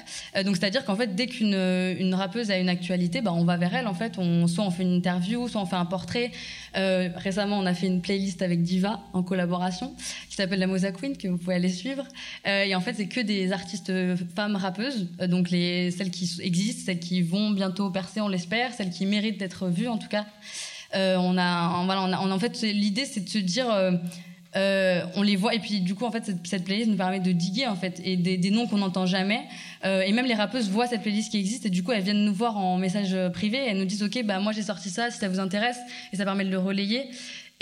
[0.44, 3.74] Donc, c'est-à-dire qu'en fait, dès qu'une une rappeuse a une actualité, bah, on va vers
[3.74, 3.86] elle.
[3.86, 6.32] En fait, on, soit on fait une interview, soit on fait un portrait.
[6.74, 9.94] Récemment, on a fait une playlist avec Diva en collaboration
[10.35, 12.05] qui s'appelle la Mosa Queen que vous pouvez aller suivre.
[12.49, 16.11] Euh, et en fait, c'est que des artistes euh, femmes rappeuses, euh, donc les celles
[16.11, 19.97] qui existent, celles qui vont bientôt percer, on l'espère, celles qui méritent d'être vues en
[19.97, 20.26] tout cas.
[20.97, 23.66] On a, voilà, on a, en fait, l'idée c'est de se dire.
[24.55, 27.66] on les voit et puis du coup en fait cette, playlist nous permet de diguer
[27.66, 29.41] en fait et des, noms qu'on n'entend jamais
[29.82, 32.32] et même les rappeuses voient cette playlist qui existe et du coup elles viennent nous
[32.32, 35.18] voir en message privé et elles nous disent ok bah moi j'ai sorti ça si
[35.18, 35.80] ça vous intéresse
[36.12, 37.09] et ça permet de le relayer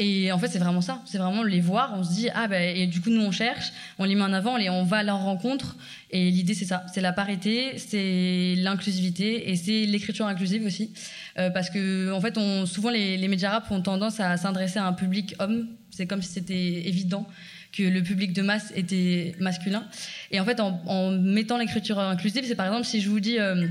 [0.03, 2.61] et en fait c'est vraiment ça c'est vraiment les voir on se dit ah bah
[2.61, 5.21] et du coup nous on cherche on les met en avant on va à leur
[5.23, 5.77] rencontre
[6.11, 10.91] et l'idée c'est ça c'est la parité c'est l'inclusivité et c'est l'écriture inclusive aussi
[11.39, 14.93] Euh, parce que en fait souvent les, médias rap ont tendance à s'adresser à un
[14.93, 17.27] public homme c'est comme si c'était évident
[17.73, 19.85] que le public de masse était masculin.
[20.31, 23.39] Et en fait, en, en mettant l'écriture inclusive, c'est par exemple si je vous dis
[23.39, 23.67] euh,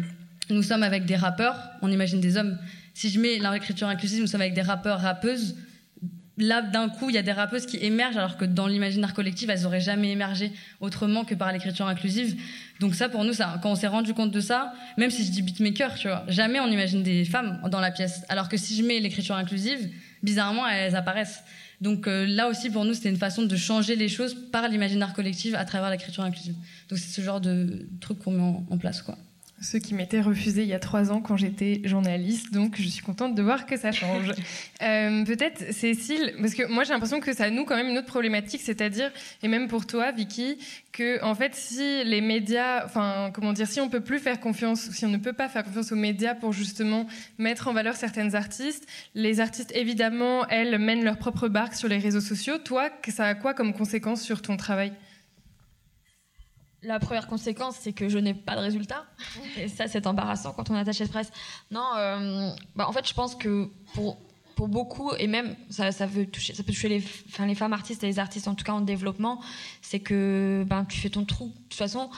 [0.49, 2.57] nous sommes avec des rappeurs, on imagine des hommes.
[2.93, 5.55] Si je mets l'écriture inclusive, nous sommes avec des rappeurs, rappeuses.
[6.37, 9.49] Là, d'un coup, il y a des rappeuses qui émergent, alors que dans l'imaginaire collectif,
[9.49, 12.39] elles auraient jamais émergé autrement que par l'écriture inclusive.
[12.79, 15.41] Donc ça, pour nous, quand on s'est rendu compte de ça, même si je dis
[15.41, 18.23] beatmaker, tu vois, jamais on imagine des femmes dans la pièce.
[18.29, 19.89] Alors que si je mets l'écriture inclusive,
[20.23, 21.43] bizarrement, elles apparaissent.
[21.81, 25.13] Donc euh, là aussi, pour nous, c'était une façon de changer les choses par l'imaginaire
[25.13, 26.55] collectif à travers l'écriture inclusive.
[26.89, 29.17] Donc c'est ce genre de truc qu'on met en, en place, quoi.
[29.61, 32.51] Ce qui m'était refusé il y a trois ans quand j'étais journaliste.
[32.51, 34.31] Donc, je suis contente de voir que ça change.
[34.81, 38.07] Euh, peut-être, Cécile, parce que moi, j'ai l'impression que ça noue quand même une autre
[38.07, 39.11] problématique, c'est-à-dire,
[39.43, 40.57] et même pour toi, Vicky,
[40.91, 44.89] que, en fait, si les médias, enfin, comment dire, si on peut plus faire confiance,
[44.89, 47.05] si on ne peut pas faire confiance aux médias pour justement
[47.37, 51.99] mettre en valeur certaines artistes, les artistes, évidemment, elles mènent leur propre barque sur les
[51.99, 52.57] réseaux sociaux.
[52.57, 54.93] Toi, ça a quoi comme conséquence sur ton travail?
[56.83, 59.05] La première conséquence, c'est que je n'ai pas de résultat.
[59.57, 61.31] Et ça, c'est embarrassant quand on est attaché de presse.
[61.69, 64.17] Non, euh, bah, en fait, je pense que pour,
[64.55, 67.73] pour beaucoup, et même ça, ça, veut toucher, ça peut toucher les, enfin, les femmes
[67.73, 69.41] artistes et les artistes, en tout cas en développement,
[69.81, 71.47] c'est que ben, tu fais ton trou.
[71.47, 72.09] De toute façon,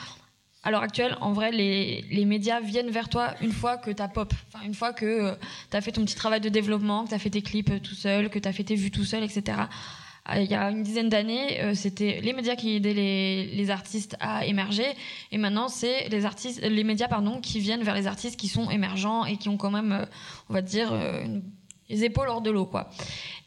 [0.62, 4.00] à l'heure actuelle, en vrai, les, les, médias viennent vers toi une fois que tu
[4.00, 5.34] as pop, enfin, une fois que euh,
[5.70, 7.94] tu as fait ton petit travail de développement, que tu as fait tes clips tout
[7.94, 9.58] seul, que tu as fait tes vues tout seul, etc.
[10.30, 14.16] Euh, il y a une dizaine d'années, euh, c'était les médias qui aidaient les, artistes
[14.20, 14.86] à émerger,
[15.32, 19.36] et maintenant c'est les médias pardon, qui viennent vers les artistes qui sont émergents et
[19.36, 20.04] qui ont quand même, euh,
[20.48, 20.92] on va dire,
[21.88, 22.90] les épaules hors de l'eau, quoi.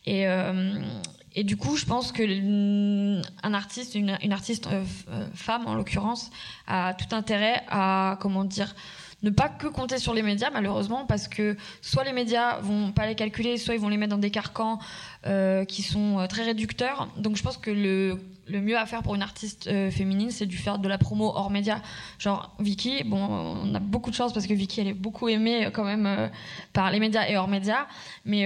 [0.05, 2.23] Et, du coup, je pense que
[3.43, 4.67] un artiste, une, une artiste
[5.36, 6.32] femme en l'occurrence,
[6.65, 8.75] a tout intérêt à comment dire
[9.24, 13.07] ne pas que compter sur les médias malheureusement parce que soit les médias vont pas
[13.07, 14.80] les calculer soit ils vont les mettre dans des carcans
[15.26, 17.09] euh, qui sont euh, très réducteurs.
[17.18, 18.20] Donc je pense que le,
[18.50, 21.32] le mieux à faire pour une artiste euh, féminine, c'est de faire de la promo
[21.36, 21.82] hors média.
[22.20, 25.70] Genre Vicky, bon, on a beaucoup de chance parce que Vicky, elle est beaucoup aimée
[25.74, 26.30] quand même
[26.74, 27.88] par les médias et hors médias.
[28.26, 28.45] Mais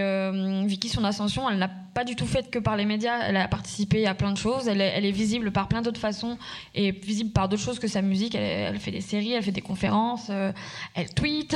[0.65, 3.19] Vicky, son ascension, elle n'a pas du tout fait que par les médias.
[3.27, 4.67] Elle a participé à plein de choses.
[4.67, 6.37] Elle est, visible par plein d'autres façons
[6.73, 8.35] et visible par d'autres choses que sa musique.
[8.35, 10.31] Elle, fait des séries, elle fait des conférences,
[10.95, 11.55] elle tweet.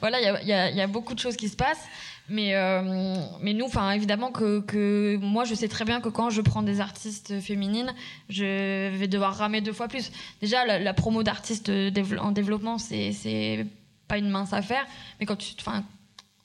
[0.00, 1.86] voilà, il y a beaucoup de choses qui se passent.
[2.28, 6.40] Mais, euh, mais nous, évidemment que, que moi, je sais très bien que quand je
[6.40, 7.94] prends des artistes féminines,
[8.28, 10.10] je vais devoir ramer deux fois plus.
[10.40, 11.70] Déjà, la, promo d'artistes
[12.18, 13.66] en développement, c'est,
[14.08, 14.86] pas une mince affaire.
[15.20, 15.54] Mais quand tu,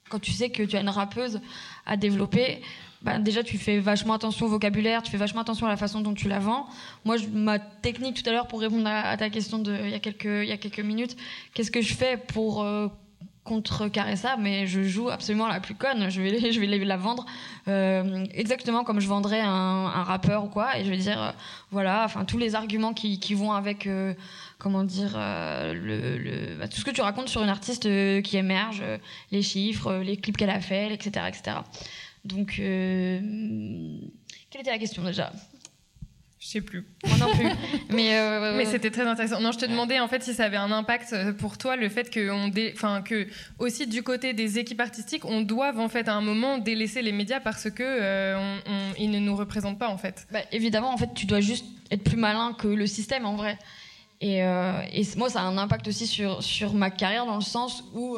[0.09, 1.41] quand tu sais que tu as une rappeuse
[1.85, 2.61] à développer,
[3.01, 6.01] bah, déjà tu fais vachement attention au vocabulaire, tu fais vachement attention à la façon
[6.01, 6.67] dont tu la vends.
[7.05, 10.47] Moi, ma technique tout à l'heure pour répondre à, ta question il y a quelques
[10.47, 11.17] y a quelques minutes,
[11.53, 12.87] qu'est-ce que je fais pour euh,
[13.43, 16.09] contrecarrer ça, mais je joue absolument la plus conne.
[16.09, 17.25] Je vais, je vais la vendre
[17.67, 21.31] euh, exactement comme je vendrais un, rappeur ou quoi, et je vais dire, euh,
[21.71, 24.13] voilà, enfin tous les arguments qui, vont avec, euh,
[24.59, 27.83] comment dire, bah, tout ce que tu racontes sur une artiste
[28.21, 28.83] qui émerge,
[29.31, 31.57] les chiffres, les clips qu'elle a fait, etc., etc.
[32.25, 35.31] Donc, quelle était la question déjà?
[36.41, 36.87] Je sais plus.
[37.05, 37.47] Moi non plus.
[37.95, 39.39] mais, euh, mais c'était très intéressant.
[39.39, 41.87] Non, je te demandais en fait si ça avait un impact euh, pour toi le
[41.87, 42.71] fait que on dé...
[42.75, 43.27] enfin que
[43.59, 47.11] aussi du côté des équipes artistiques, on doive en fait à un moment délaisser les
[47.11, 50.27] médias parce que euh, on, ils ne nous représentent pas en fait.
[50.31, 53.59] Bah, évidemment, en fait, tu dois juste être plus malin que le système en vrai.
[54.19, 57.41] Et, euh, et moi, ça a un impact aussi sur sur ma carrière dans le
[57.41, 58.17] sens où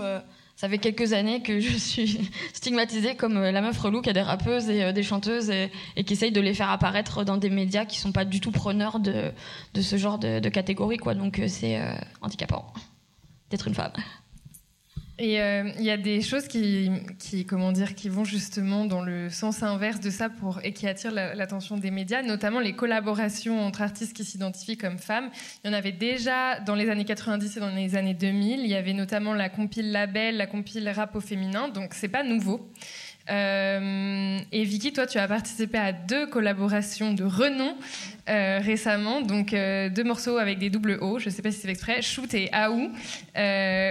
[0.55, 4.13] ça fait quelques années que je suis stigmatisée comme euh, la meuf relou qui a
[4.13, 5.71] des rappeuses et euh, des chanteuses et,
[6.03, 8.99] qui essaye de les faire apparaître dans des médias qui sont pas du tout preneurs
[8.99, 9.31] de,
[9.73, 10.97] de ce genre de, catégorie.
[10.97, 11.15] Quoi.
[11.15, 11.79] Donc euh, c'est
[12.21, 12.71] handicapant
[13.49, 13.93] d'être une femme.
[15.19, 16.89] Et euh, il y a des choses qui,
[17.47, 21.11] comment dire, qui vont justement dans le sens inverse de ça pour, et qui attirent
[21.11, 25.29] l'attention des médias, notamment les collaborations entre artistes qui s'identifient comme femmes.
[25.63, 28.61] Il y en avait déjà dans les années 90 et dans les années 2000.
[28.61, 32.23] Il y avait notamment la compile label, la compile rap au féminin, donc c'est pas
[32.23, 32.71] nouveau.
[33.29, 37.75] Euh, et Vicky, toi, tu as participé à deux collaborations de renom
[38.29, 41.61] euh, récemment, donc euh, deux morceaux avec des doubles O, je ne sais pas si
[41.61, 42.91] c'est exprès, Shoot et Aou,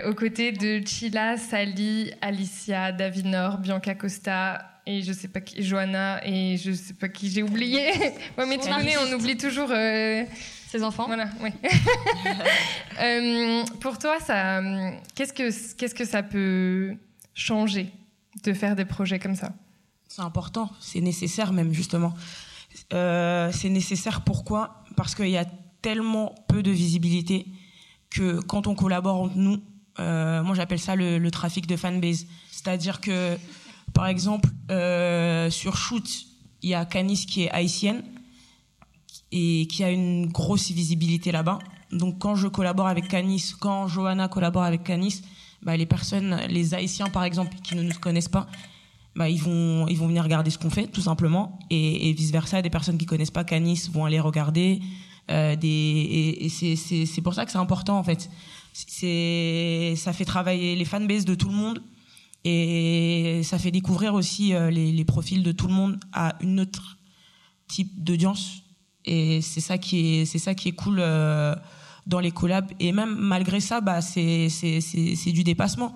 [0.07, 5.63] aux côtés de Chila, Sally, Alicia, David Nord, Bianca Costa et je sais pas qui,
[5.63, 7.87] Johanna et je sais pas qui j'ai oublié.
[8.39, 11.07] ouais, mais tu connais, on oublie toujours ses enfants.
[11.07, 11.51] Voilà, oui.
[13.81, 14.61] pour toi, ça,
[15.15, 16.97] qu'est-ce que qu'est-ce que ça peut
[17.35, 17.93] changer?
[18.45, 19.53] De faire des projets comme ça
[20.09, 22.15] C'est important, c'est nécessaire même justement.
[22.93, 24.83] Euh, c'est nécessaire pourquoi?
[24.97, 25.47] Parce qu'il y a
[25.83, 27.47] tellement peu de visibilité
[28.11, 29.61] que quand on collabore entre nous,
[29.99, 32.27] euh, moi j'appelle ça le, trafic de fanbase.
[32.51, 33.37] C'est-à-dire que,
[33.93, 36.27] par exemple, euh, sur Shoot,
[36.63, 38.03] il y a Canis qui est haïtienne
[39.33, 41.59] et qui a une grosse visibilité là-bas.
[41.91, 45.23] Donc quand je collabore avec Canis, quand Johanna collabore avec Canis,
[45.63, 48.47] bah, les personnes, les Haïtiens par exemple, qui ne nous connaissent pas,
[49.15, 51.59] bah, ils vont ils vont venir regarder ce qu'on fait tout simplement.
[51.71, 54.81] Et, et, vice versa des personnes qui connaissent pas Canis vont aller regarder
[55.31, 58.29] euh, et, et c'est pour ça que c'est important en fait.
[58.73, 61.83] Ça fait travailler les fanbases de tout le monde
[62.45, 66.99] et ça fait découvrir aussi euh, les, profils de tout le monde à une autre
[67.69, 68.63] type d'audience.
[69.05, 71.55] Et c'est ça qui est ça qui est cool euh,
[72.07, 72.71] dans les collabs.
[72.81, 74.49] Et même malgré ça, bah, c'est
[75.27, 75.95] du dépassement.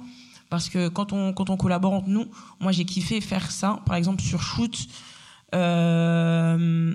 [0.49, 2.27] Parce que quand on, quand on collabore entre nous,
[2.61, 3.81] moi j'ai kiffé faire ça.
[3.85, 4.87] Par exemple, sur Shoot,
[5.55, 6.95] euh,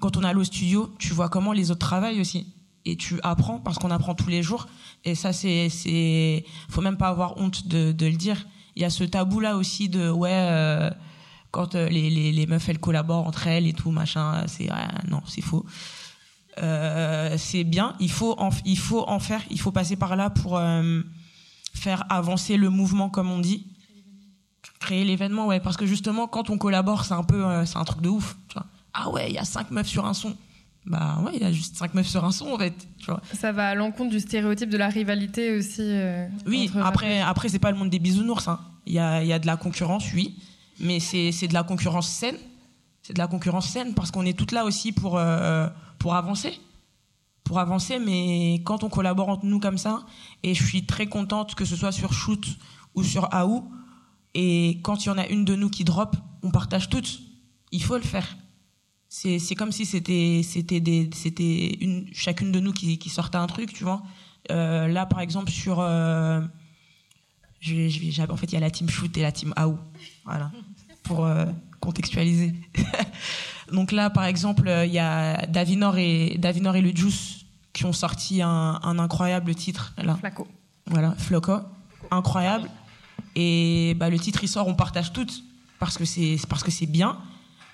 [0.00, 2.52] quand on est allé au studio, tu vois comment les autres travaillent aussi.
[2.84, 4.66] Et tu apprends parce qu'on apprend tous les jours.
[5.04, 8.46] Et ça, c'est, faut même pas avoir honte de, le dire.
[8.74, 10.90] Il y a ce tabou là aussi de, ouais, euh,
[11.50, 14.68] quand euh, les, les, meufs elles collaborent entre elles et tout, machin, c'est,
[15.08, 15.64] non, c'est faux.
[16.62, 20.28] Euh, c'est bien, il faut, en, il faut en faire, il faut passer par là
[20.30, 21.00] pour euh,
[21.72, 23.66] faire avancer le mouvement, comme on dit.
[24.78, 27.84] Créer l'événement, ouais, parce que justement, quand on collabore, c'est un peu, euh, c'est un
[27.84, 28.36] truc de ouf.
[28.48, 28.66] Tu vois.
[28.92, 30.36] Ah ouais, il y a cinq meufs sur un son.
[30.86, 32.74] Bah ouais, il y a juste cinq meufs sur un son, en fait.
[32.98, 33.20] Tu vois.
[33.34, 35.82] Ça va à l'encontre du stéréotype de la rivalité aussi.
[36.46, 38.48] Oui, après, après c'est pas le monde des bisounours.
[38.48, 38.58] hein.
[38.86, 40.36] Il y, a, y a de la concurrence, oui,
[40.80, 42.36] mais c'est de la concurrence saine.
[43.12, 46.58] De la concurrence saine parce qu'on est toutes là aussi pour, euh, pour avancer.
[47.44, 50.06] Pour avancer, mais quand on collabore entre nous comme ça,
[50.42, 52.46] et je suis très contente que ce soit sur Shoot
[52.94, 53.68] ou sur AOU,
[54.34, 57.20] et quand il y en a une de nous qui drop, on partage toutes.
[57.72, 58.36] Il faut le faire.
[59.08, 63.38] C'est c'est comme si c'était c'était des c'était une chacune de nous qui, qui sortait
[63.38, 64.02] un truc, tu vois.
[64.50, 66.40] Euh, là, par exemple, sur euh,
[67.58, 69.78] je je en fait, il y a la team shoot et la team AOU.
[70.24, 70.52] Voilà.
[71.02, 71.28] Pour
[71.80, 72.54] contextualiser.
[73.72, 77.84] Donc là, par exemple, euh, il y a Davinor et, Davinor et le Juice qui
[77.84, 79.94] ont sorti un, un incroyable titre.
[79.98, 80.16] Là.
[80.16, 80.46] Flaco.
[80.86, 81.58] Voilà, Floco.
[82.10, 82.68] Incroyable.
[83.36, 85.44] Et bah, le titre, il sort, on partage toutes.
[85.78, 87.18] Parce que c'est parce que c'est bien.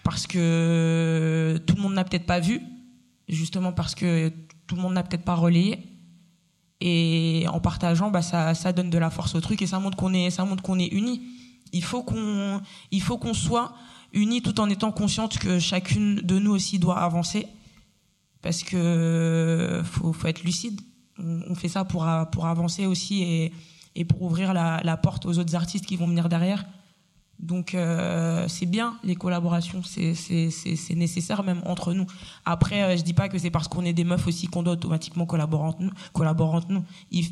[0.05, 2.61] Parce que tout le monde n'a peut-être pas vu.
[3.29, 4.33] Justement parce que
[4.67, 5.97] tout le monde n'a peut-être pas relayé.
[6.81, 9.97] Et en partageant, bah, ça, ça donne de la force au truc et ça montre
[9.97, 11.23] qu'on est, ça montre qu'on est unis.
[11.73, 13.75] Il faut qu'on, il faut qu'on soit
[14.13, 17.47] unis tout en étant consciente que chacune de nous aussi doit avancer.
[18.43, 20.81] Parce que faut, être lucide.
[21.19, 23.53] On, fait ça pour, pour avancer aussi et,
[23.97, 26.65] et pour ouvrir la, porte aux autres artistes qui vont venir derrière.
[27.39, 32.07] Donc euh, c'est bien les collaborations, c'est nécessaire même entre nous.
[32.45, 34.75] Après, euh, je dis pas que c'est parce qu'on est des meufs aussi qu'on doit
[34.75, 35.91] automatiquement collaborer nous.
[36.69, 36.85] Nous.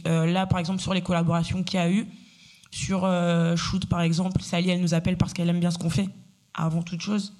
[0.07, 2.07] Euh, là, par exemple, sur les collaborations qu'il y a eu,
[2.70, 3.09] sur
[3.57, 6.09] Shoot par exemple, Sally, elle nous appelle parce qu'elle aime bien ce qu'on fait,
[6.55, 7.32] avant toute chose.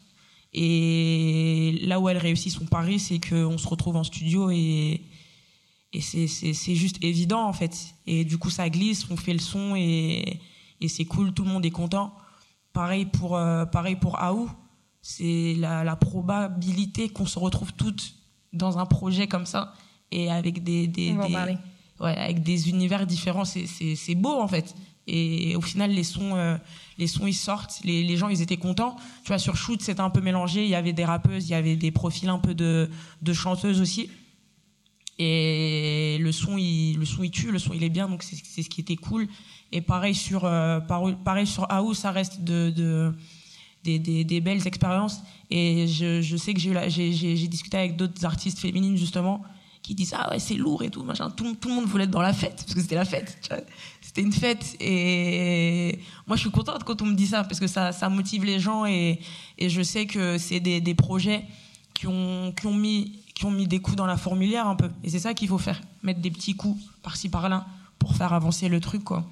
[0.53, 5.03] Et là où elle réussit son pari, c'est qu'on se retrouve en studio et,
[5.93, 7.95] et c'est- juste évident en fait.
[8.07, 10.41] Et du coup, ça glisse, on fait le son et,
[10.81, 12.15] et c'est cool, tout le monde est content.
[12.73, 14.49] Pareil pour, euh, pareil pour Aou.
[15.03, 18.15] C'est la, la probabilité qu'on se retrouve toutes
[18.53, 19.75] dans un projet comme ça
[20.11, 21.59] et avec des, des, On va en des- parler.
[22.01, 23.45] ouais, avec des univers différents.
[23.45, 24.75] C'est beau en fait.
[25.07, 26.57] Et au final, les sons, euh,
[26.99, 27.81] les sons ils sortent.
[27.85, 28.97] Les, gens, ils étaient contents.
[29.23, 30.65] Tu vois, sur Shoot, c'était un peu mélangé.
[30.65, 32.89] Il y avait des rappeuses, il y avait des profils un peu de,
[33.21, 34.09] de chanteuses aussi.
[35.19, 38.63] Et le son, il, le son, il tue, le son, il est bien, donc c'est
[38.63, 39.29] ce qui était cool.
[39.71, 43.15] Et pareil sur, euh, pareil, sur AO, ça reste de, de,
[43.85, 45.21] des, des, belles expériences.
[45.51, 49.43] Et je, je sais que j'ai discuté avec d'autres artistes féminines, justement,
[49.83, 51.31] qui disent Ah ouais, c'est lourd et tout, machin.
[51.31, 53.49] Tout, tout le monde voulait être dans la fête, parce que c'était la fête.
[54.15, 54.77] C'était une fête.
[54.81, 55.99] Et
[56.29, 58.61] moi, je suis contente quand on me dit ça, parce que ça, ça motive les
[58.61, 58.87] gens.
[58.87, 59.19] Et,
[59.59, 61.43] et je sais que c'est des, des projets
[61.95, 64.89] qui ont, qui, ont mis, qui ont mis des coups dans la fourmilière un peu.
[65.03, 67.67] Et c'est ça qu'il faut faire, mettre des petits coups par-ci par-là
[67.99, 69.25] pour faire avancer le truc, quoi.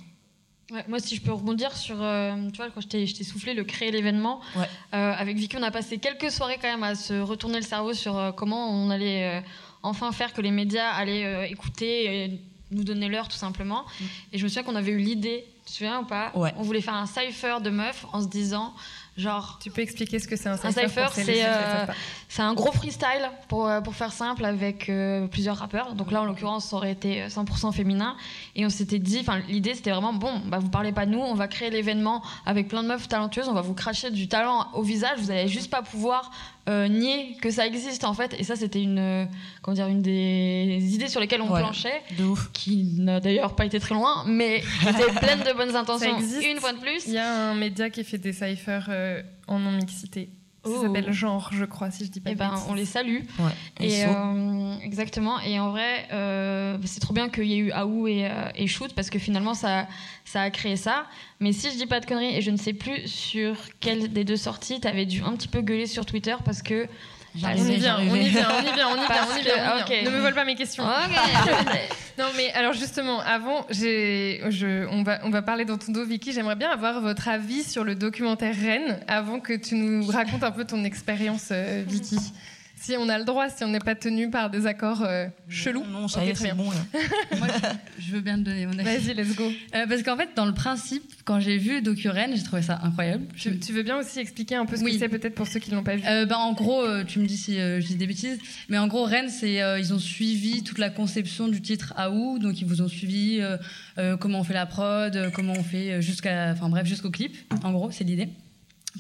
[0.73, 3.63] Ouais, moi, si je peux rebondir sur, euh, tu vois, quand je t'ai soufflé le
[3.63, 4.67] créer l'événement, Ouais.
[4.95, 7.93] euh, avec Vicky, on a passé quelques soirées quand même à se retourner le cerveau
[7.93, 9.45] sur euh, comment on allait
[9.85, 12.41] enfin faire que les médias allaient écouter,
[12.73, 13.85] nous donner l'heure tout simplement.
[14.33, 16.53] Et je me souviens qu'on avait eu l'idée, tu te souviens ou pas Ouais.
[16.57, 18.75] On voulait faire un cipher de meufs en se disant,
[19.17, 21.87] genre, Tu peux expliquer ce que c'est un Un c'est, et ceux qui euh,
[22.29, 25.95] c'est un gros freestyle, pour, euh, pour faire simple, avec euh, plusieurs rappeurs.
[25.95, 28.17] Donc là, en l'occurrence, ça aurait été euh, 100% féminin.
[28.57, 31.21] Et on s'était dit, enfin, l'idée, c'était vraiment, bon, bah, vous parlez pas de nous,
[31.21, 34.67] on va créer l'événement avec plein de meufs talentueuses, on va vous cracher du talent
[34.73, 36.31] au visage, vous allez juste pas pouvoir
[36.69, 38.35] euh, nier que ça existe, en fait.
[38.39, 39.25] Et ça, c'était une, euh,
[39.63, 41.61] comment dire, une des idées sur lesquelles on Ouais.
[41.61, 42.51] planchait, De ouf.
[42.53, 46.17] qui n'a d'ailleurs pas été très loin, mais qui était pleine de bonnes intentions.
[46.17, 46.45] existe.
[46.47, 47.07] Une fois de plus.
[47.07, 50.29] Il y a un média qui fait des cyphers euh, en non-mixité.
[50.29, 50.83] Ça Oh.
[50.83, 52.67] s'appelle Genre, je crois, si je dis pas Et de ben, bêtises.
[52.69, 53.21] on les salue.
[53.39, 53.51] Ouais.
[53.81, 55.41] Et euh, exactement.
[55.41, 58.67] Et en vrai, euh, c'est trop bien qu'il y ait eu Aou et, euh, et
[58.69, 59.89] Shoot parce que finalement, ça,
[60.25, 61.07] ça a créé ça.
[61.41, 64.25] Mais si je dis pas de conneries, et je ne sais plus sur quelle des
[64.25, 66.87] deux sorties, t'avais dû un petit peu gueuler sur Twitter parce que.
[67.35, 69.07] On y J'arrivais, vient, on y vient, on y vient, on y vient, on y
[69.07, 69.77] vient, on y vient.
[69.81, 70.05] ok.
[70.05, 70.85] Ne me vole pas mes questions.
[72.19, 76.05] Non, mais alors justement, avant, j'ai, je, on, va, on va parler dans ton dos,
[76.05, 76.33] Vicky.
[76.33, 80.51] J'aimerais bien avoir votre avis sur le documentaire Rennes avant que tu nous racontes un
[80.51, 82.19] peu ton expérience, euh, Vicky.
[82.83, 85.85] Si on a le droit, si on n'est pas tenu par des accords euh, chelous.
[85.89, 86.69] Non, ça Ok, y est, très c'est bon.
[86.69, 86.99] Là.
[87.39, 87.47] Moi,
[87.99, 88.83] je, je veux bien te donner mon avis.
[89.07, 89.45] Vas-y, let's go.
[89.77, 93.27] Euh, parce qu'en fait, dans le principe, quand j'ai vu DocuRen, j'ai trouvé ça incroyable.
[93.37, 94.95] Je- Tu, tu veux bien aussi expliquer un peu ce Oui.
[94.95, 96.03] que c'est peut-être pour ceux qui l'ont pas vu?
[96.07, 98.79] Euh, bah, en gros, euh, tu me dis si euh, je dis des bêtises, mais
[98.79, 102.41] en gros, Rennes, c'est euh, ils ont suivi toute la conception du titre à où,
[102.41, 103.57] donc ils vous ont suivi euh,
[103.99, 107.37] euh, comment on fait la prod, comment on fait jusqu'à, enfin bref, jusqu'au clip.
[107.63, 108.29] En gros, c'est l'idée.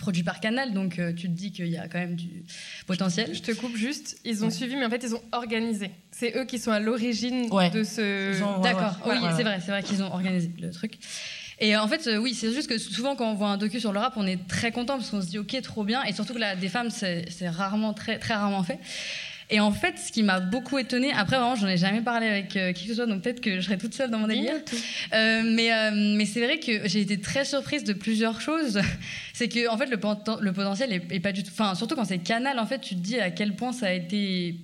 [0.01, 2.45] Produit par Canal, donc euh, tu te dis qu'il y a quand même du
[2.87, 3.35] potentiel.
[3.35, 4.19] Je te coupe juste.
[4.25, 5.91] Ils ont suivi, mais en fait, ils ont organisé.
[6.11, 7.69] C'est eux qui sont à l'origine Ouais.
[7.71, 8.33] de ce.
[8.63, 10.95] D'accord, ouais, oui, c'est vrai, c'est vrai qu'ils ont organisé le truc.
[11.59, 13.79] Et euh, en fait, euh, oui, c'est juste que souvent quand on voit un docu
[13.81, 16.03] sur le rap, on est très content parce qu'on se dit ok, trop bien.
[16.05, 18.79] Et surtout que là, des femmes, c'est rarement, très, très rarement fait.
[19.55, 22.57] Et en fait, ce qui m'a beaucoup étonnée, après vraiment, j'en ai jamais parlé avec
[22.57, 24.55] euh, qui que ce soit, donc peut-être que je serai toute seule dans mon délire.
[25.13, 28.81] Euh, mais euh, mais c'est vrai que j'ai été très surprise de plusieurs choses.
[29.35, 31.51] c'est que en fait, le, poten- le potentiel est, est pas du tout.
[31.53, 33.93] Enfin, surtout quand c'est Canal, en fait, tu te dis à quel point ça a
[33.93, 34.57] été.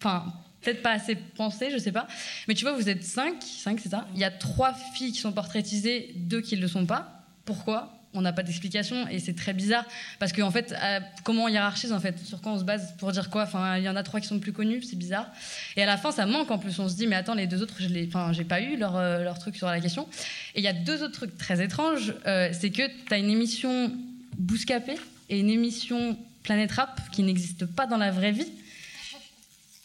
[0.00, 0.24] Enfin,
[0.60, 2.08] peut-être pas assez pensé, je sais pas.
[2.48, 4.08] Mais tu vois, vous êtes cinq, cinq c'est ça?
[4.14, 7.24] Il y a trois filles qui sont portraitisées, deux qui ne le sont pas.
[7.44, 8.01] Pourquoi?
[8.14, 9.86] On n'a pas d'explication et c'est très bizarre
[10.18, 12.18] parce qu'en fait, euh, comment on hiérarchise en fait?
[12.24, 13.44] Sur quoi on se base pour dire quoi?
[13.44, 15.28] Enfin, il y en a trois qui sont plus connus, c'est bizarre.
[15.76, 16.78] Et à la fin, ça manque en plus.
[16.78, 19.38] On se dit, mais attends, les deux autres, je j'ai pas eu leur, euh, leur
[19.38, 20.06] truc sur la question.
[20.54, 22.14] Et il y a deux autres trucs très étranges.
[22.26, 23.92] Euh, c'est que tu as une émission
[24.36, 24.94] Bouscapé
[25.30, 28.50] et une émission Planète Rap qui n'existe pas dans la vraie vie.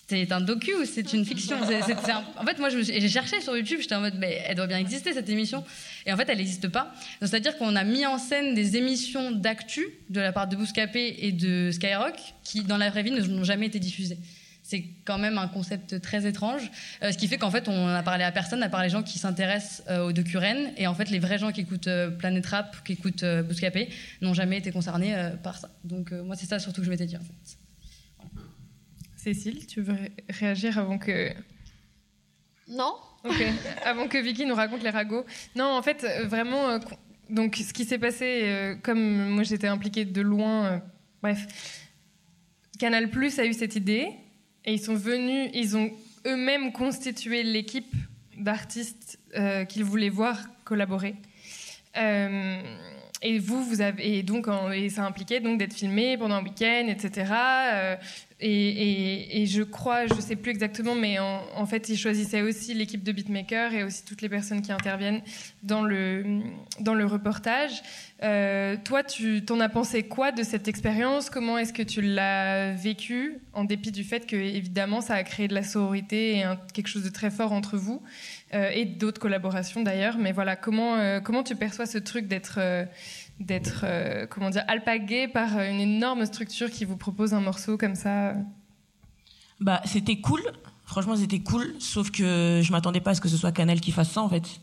[0.09, 1.57] C'est un docu ou c'est une fiction?
[2.37, 5.11] En fait, moi, j'ai cherché sur YouTube, j'étais en mode, mais elle doit bien exister
[5.11, 5.65] cette émission.
[6.05, 6.93] Et en fait, elle n'existe pas.
[7.19, 11.33] C'est-à-dire qu'on a mis en scène des émissions d'actu de la part de Bouscapé et
[11.33, 14.17] de Skyrock qui, dans la vraie vie, n'ont jamais été diffusées.
[14.63, 18.03] C'est quand même un concept très étrange, euh, ce qui fait qu'en fait, on a
[18.03, 20.73] parlé à personne, à part les gens qui s'intéressent euh, au docu-Rennes.
[20.75, 23.89] Et en fait, les vrais gens qui écoutent euh, Planète Rap, qui écoutent euh, Bouscapé,
[24.21, 25.69] n'ont jamais été concernés euh, par ça.
[25.85, 27.57] Donc, moi, c'est ça surtout que je m'étais dit, en fait.
[29.17, 31.31] Cécile, tu veux ré- réagir avant que.
[32.69, 32.93] Non
[33.25, 33.43] Ok.
[33.83, 35.25] avant que Vicky nous raconte les ragots.
[35.55, 36.69] Non, en fait, euh, vraiment.
[36.69, 36.79] euh,
[37.29, 40.81] donc, ce qui s'est passé, euh, comme moi j'étais impliquée de loin,
[41.21, 41.45] bref.
[42.79, 44.07] Canal Plus a eu cette idée
[44.63, 45.91] et ils sont venus, ils ont
[46.25, 47.91] eux-mêmes constitué l'équipe
[48.37, 51.15] d'artistes euh, qu'ils voulaient voir collaborer.
[51.97, 52.61] Euh,
[53.23, 56.85] et vous, vous avez et donc et ça impliquait donc d'être filmé pendant un week-end,
[56.87, 57.31] etc.
[57.73, 57.95] Euh,
[58.39, 63.11] et, je crois, je sais plus exactement, mais en, fait, ils choisissaient aussi l'équipe de
[63.11, 65.21] beatmakers et aussi toutes les personnes qui interviennent
[65.63, 66.41] dans le
[66.79, 67.81] dans le reportage.
[68.21, 71.31] Euh, toi, tu t'en as pensé quoi de cette expérience?
[71.31, 75.47] Comment est-ce que tu l'as vécu en dépit du fait que évidemment ça a créé
[75.47, 78.03] de la sororité et quelque chose de très fort entre vous
[78.53, 80.17] euh, et d'autres collaborations d'ailleurs.
[80.19, 82.59] Mais voilà, comment euh, comment tu perçois ce truc d'être
[83.39, 87.95] d'être euh, comment dire alpagué par une énorme structure qui vous propose un morceau comme
[87.95, 88.33] ça
[89.59, 90.41] Bah, c'était cool.
[90.85, 91.75] Franchement, c'était cool.
[91.79, 94.29] Sauf que je m'attendais pas à ce que ce soit Canal qui fasse ça, en
[94.29, 94.61] fait.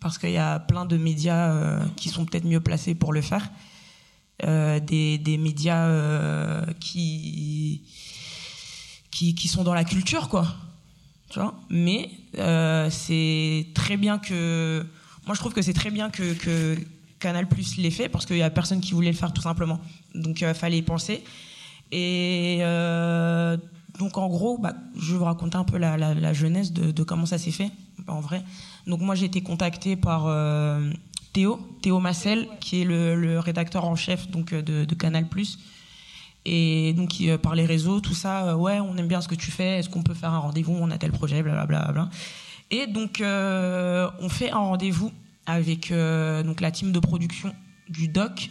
[0.00, 3.22] Parce qu'il y a plein de médias euh, qui sont peut-être mieux placés pour le
[3.22, 3.50] faire.
[4.44, 5.90] Euh, des, des médias
[6.78, 7.82] qui,
[9.10, 10.46] qui, qui sont dans la culture, quoi.
[11.30, 11.58] Tu vois?
[11.70, 12.10] Mais
[12.90, 14.86] c'est très bien que.
[15.26, 16.76] Moi, je trouve que c'est très bien que, que
[17.18, 19.80] Canal Plus l'ait fait parce qu'il y a personne qui voulait le faire, tout simplement.
[20.14, 21.22] Donc, il fallait y penser.
[21.92, 23.56] Et euh,
[23.98, 27.38] donc en gros, bah, je vais vous raconter un peu la, jeunesse de, comment ça
[27.38, 27.70] s'est fait,
[28.08, 28.42] en vrai.
[28.86, 30.90] Donc moi j'ai été contactée par euh,
[31.32, 35.26] Théo, Théo Massel, qui est le, rédacteur en chef donc euh, de, de Canal+.
[36.48, 39.34] Et donc euh, par les réseaux, tout ça, euh, ouais, on aime bien ce que
[39.34, 41.80] tu fais, est-ce qu'on peut faire un rendez-vous, on a tel projet, blablabla.
[41.80, 42.10] Bla, bla.
[42.70, 45.12] Et donc euh, on fait un rendez-vous
[45.46, 47.54] avec euh, donc la team de production
[47.88, 48.50] du doc.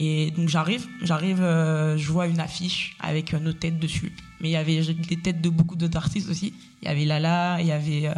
[0.00, 4.12] Et donc j'arrive, j'arrive, euh, je vois une affiche avec euh, nos têtes dessus.
[4.40, 6.54] Mais il y avait des têtes de beaucoup d'autres artistes aussi.
[6.82, 8.08] Il y avait Lala, il y avait,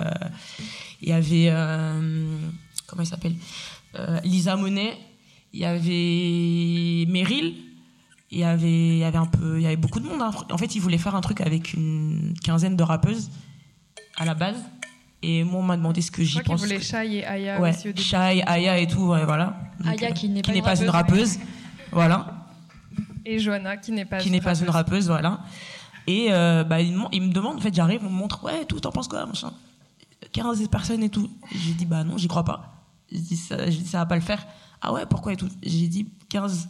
[1.00, 1.50] il y avait,
[2.86, 3.34] comment il s'appelle,
[4.22, 4.98] Lisa Monet,
[5.54, 7.54] il y avait Meryl,
[8.30, 10.20] il y avait, il y avait un peu, il y avait beaucoup de monde.
[10.20, 10.30] hein.
[10.50, 13.30] En fait, ils voulaient faire un truc avec une quinzaine de rappeuses
[14.18, 14.62] à la base.
[15.22, 16.60] Et moi, on m'a demandé ce que Je j'y pense.
[16.60, 18.02] voulaient Shai et Aya Ouais, aussi au début.
[18.02, 19.56] Shai, Aya et tout, ouais, voilà.
[19.78, 21.38] Donc, Aya qui n'est pas une pas une rappeuse.
[21.92, 22.46] Voilà
[23.26, 25.40] Et Johanna qui n'est pas qui n'est pas une rappeuse, voilà.
[26.06, 28.64] Et euh, bah, il, me- il me demande, en fait, j'arrive, on me montre, ouais,
[28.64, 29.52] tout, t'en penses quoi, machin
[30.32, 31.28] 15 personnes et tout.
[31.54, 32.72] J'ai dit, bah non, j'y crois pas.
[33.12, 34.46] J'ai dit, ça, j'ai dit, ça va pas le faire.
[34.80, 36.68] Ah ouais, pourquoi et tout J'ai dit, 15.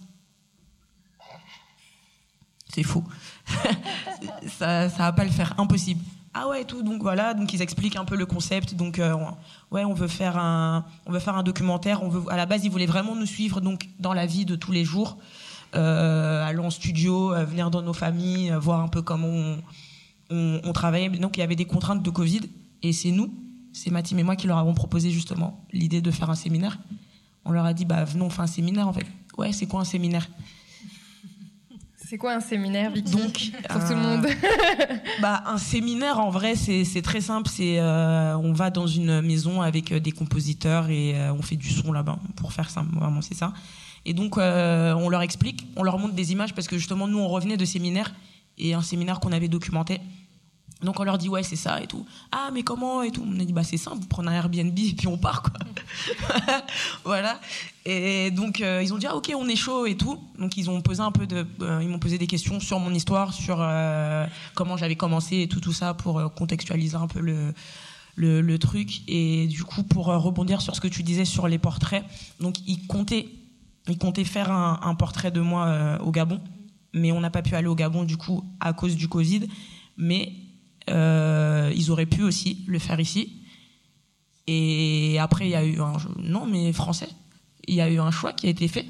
[2.73, 3.05] C'est faux.
[4.59, 6.03] ça, ça va pas le faire, impossible.
[6.33, 8.74] Ah ouais, et tout, donc voilà, donc ils expliquent un peu le concept.
[8.74, 9.16] Donc, euh,
[9.72, 12.03] ouais, on veut faire un, on veut faire un documentaire.
[12.05, 14.55] On veut, à la base, ils voulaient vraiment nous suivre donc dans la vie de
[14.55, 15.18] tous les jours.
[15.74, 19.57] euh, aller en studio, euh, venir dans nos familles, euh, voir un peu comment
[20.31, 21.09] on, travaillait.
[21.09, 22.41] Donc il y avait des contraintes de Covid
[22.83, 23.33] et c'est nous,
[23.72, 26.78] c'est ma et moi qui leur avons proposé justement l'idée de faire un séminaire.
[27.45, 29.07] On leur a dit bah venons on fait un séminaire en fait.
[29.39, 30.28] Ouais c'est quoi un séminaire?
[32.09, 34.27] C'est quoi un séminaire, Vicky Donc Pour tout le un- monde.
[35.21, 37.49] bah, un séminaire, en vrai, c'est très simple.
[37.49, 41.57] C'est euh, on va dans une maison avec euh, des compositeurs et euh, on fait
[41.57, 42.19] du son là-bas.
[42.37, 43.53] Pour faire simple, vraiment, c'est ça.
[44.07, 47.19] Et donc, euh, on leur explique, on leur montre des images parce que justement, nous,
[47.19, 48.15] on revenait de séminaires
[48.59, 50.01] et un séminaire qu'on avait documenté.
[50.83, 52.07] Donc, on leur dit, ouais, c'est ça et tout.
[52.33, 53.22] Ah, mais comment et tout.
[53.26, 55.53] On a dit, bah, c'est simple, vous prenez un Airbnb et puis on part, quoi.
[57.05, 57.39] voilà.
[57.85, 60.18] Et donc, euh, ils ont dit, ah, ok, on est chaud et tout.
[60.39, 61.47] Donc, ils ont posé un peu de.
[61.61, 65.49] euh, ils m'ont posé des questions sur mon histoire, sur euh, comment j'avais commencé et
[65.49, 67.53] tout, tout ça pour contextualiser un peu le,
[68.16, 69.03] le, le truc.
[69.07, 72.05] Et du coup, pour rebondir sur ce que tu disais sur les portraits,
[72.41, 73.28] donc, ils comptaient,
[73.87, 76.41] ils comptaient faire un, un portrait de moi au Gabon.
[76.95, 79.47] Mais on n'a pas pu aller au Gabon, du coup, à cause du Covid.
[79.97, 80.33] Mais
[80.91, 83.41] euh, ils auraient pu aussi le faire ici.
[84.47, 85.93] Et après, il y a eu un.
[86.18, 87.09] Non, mais français.
[87.66, 88.86] Il y a eu un choix qui a été fait.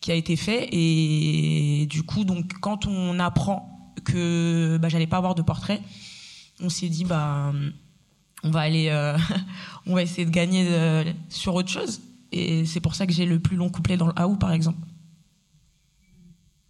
[0.00, 0.68] Qui a été fait.
[0.72, 5.82] Et du coup, donc, quand on apprend que bah, j'allais pas avoir de portrait,
[6.60, 7.52] on s'est dit, bah,
[8.44, 8.88] on va aller.
[8.88, 9.16] euh,
[9.86, 12.00] on va essayer de gagner euh, sur autre chose.
[12.32, 14.86] Et c'est pour ça que j'ai le plus long couplet dans le Aou, par exemple.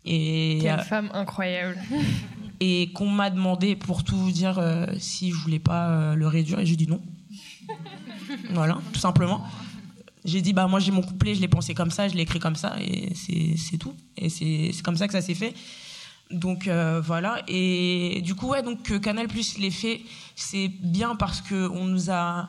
[0.05, 1.79] Et, Quelle euh, femme incroyable.
[2.61, 6.27] et qu'on m'a demandé pour tout vous dire euh, si je voulais pas euh, le
[6.27, 7.01] réduire et j'ai dit non.
[8.53, 9.45] voilà, tout simplement.
[10.25, 12.41] J'ai dit bah moi j'ai mon couplet, je l'ai pensé comme ça, je l'ai écrit
[12.41, 13.95] comme ça et c'est tout.
[14.17, 15.55] Et c'est comme ça que ça s'est fait.
[16.33, 20.01] Donc euh, voilà et du coup ouais donc Canal Plus l'ait fait,
[20.35, 22.49] c'est bien parce que on nous a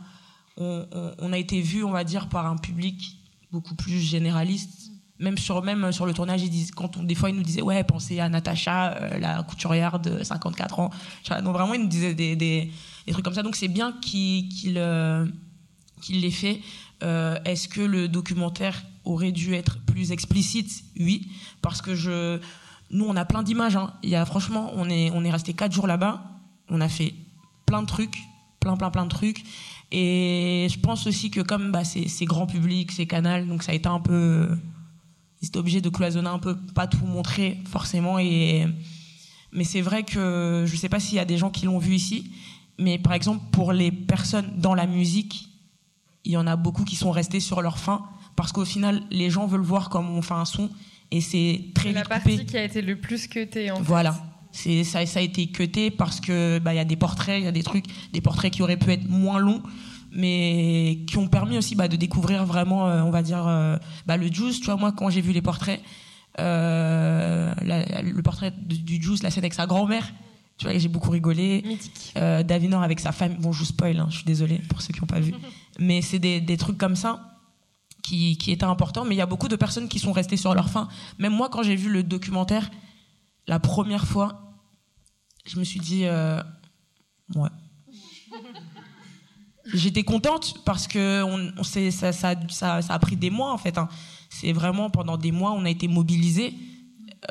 [0.58, 3.18] on, on- on a été vu on va dire par un public
[3.51, 4.87] beaucoup plus généraliste
[5.20, 7.84] même sur même sur le tournage ils disent quand des fois ils nous disaient ouais
[7.84, 10.89] pensez à Natacha euh, la couturière de 54 ans.
[11.43, 12.72] Donc vraiment ils nous disaient des, des,
[13.11, 13.43] trucs comme ça.
[13.43, 15.26] Donc c'est bien qu'il qu'il euh,
[16.09, 16.61] l'ait fait.
[17.03, 20.84] Euh, est-ce que le documentaire aurait dû être plus explicite?
[20.99, 21.30] Oui.
[21.61, 22.39] Parce que je
[22.91, 23.93] nous on a plein d'images hein.
[24.01, 26.24] il y a franchement on est on est resté quatre jours là-bas.
[26.70, 27.15] On a fait
[27.65, 28.18] plein de trucs
[28.59, 29.43] plein plein plein de trucs.
[29.91, 33.76] Et je pense aussi que comme bah, c'est grand public c'est canal donc ça a
[33.76, 34.49] été un peu
[35.48, 38.20] ils étaient obligés de cloisonner un peu, pas tout montrer forcément.
[38.20, 38.66] Et
[39.54, 41.95] mais c'est vrai que je sais pas s'il y a des gens qui l'ont vu
[41.95, 42.32] ici,
[42.78, 45.50] mais par exemple pour les personnes dans la musique,
[46.26, 49.30] il y en a beaucoup qui sont restés sur leur fin parce qu'au final les
[49.30, 50.70] gens veulent voir comment on fait un son
[51.12, 52.45] et c'est très la vite partie coupé.
[52.45, 53.84] qui a été le plus cutée en fait.
[53.84, 54.18] Voilà.
[54.52, 57.45] C'est ça, ça a été cuté parce que bah il y a des portraits, il
[57.45, 59.62] y a des trucs, des portraits qui auraient pu être moins longs,
[60.18, 64.18] mais qui ont permis aussi bah, de découvrir vraiment, euh, on va dire, euh, bah,
[64.18, 64.59] le Juice.
[64.59, 65.82] Tu vois, moi quand j'ai vu les portraits,
[66.39, 70.11] euh, la- le portrait du Juice, la scène avec sa grand-mère,
[70.57, 71.61] tu vois, j'ai beaucoup rigolé.
[71.65, 72.13] Mythique.
[72.18, 73.36] Euh, Davinor avec sa femme.
[73.39, 75.34] Bon, je vous spoil, hein, je suis désolée pour ceux qui n'ont pas vu.
[75.80, 77.38] Mais c'est des, des trucs comme ça
[78.03, 79.05] qui, qui étaient importants.
[79.05, 80.88] Mais il y a beaucoup de personnes qui sont restées sur leur faim.
[81.20, 82.72] Même moi, quand j'ai vu le documentaire,
[83.45, 84.51] la première fois,
[85.45, 86.41] je me suis dit, euh,
[87.36, 87.49] ouais.
[89.74, 92.11] J'étais contente parce que on, on ça, ça,
[92.49, 93.78] ça, ça a pris des mois en fait.
[93.78, 93.88] hein.
[94.30, 96.53] C'est vraiment pendant des mois on a été mobilisés.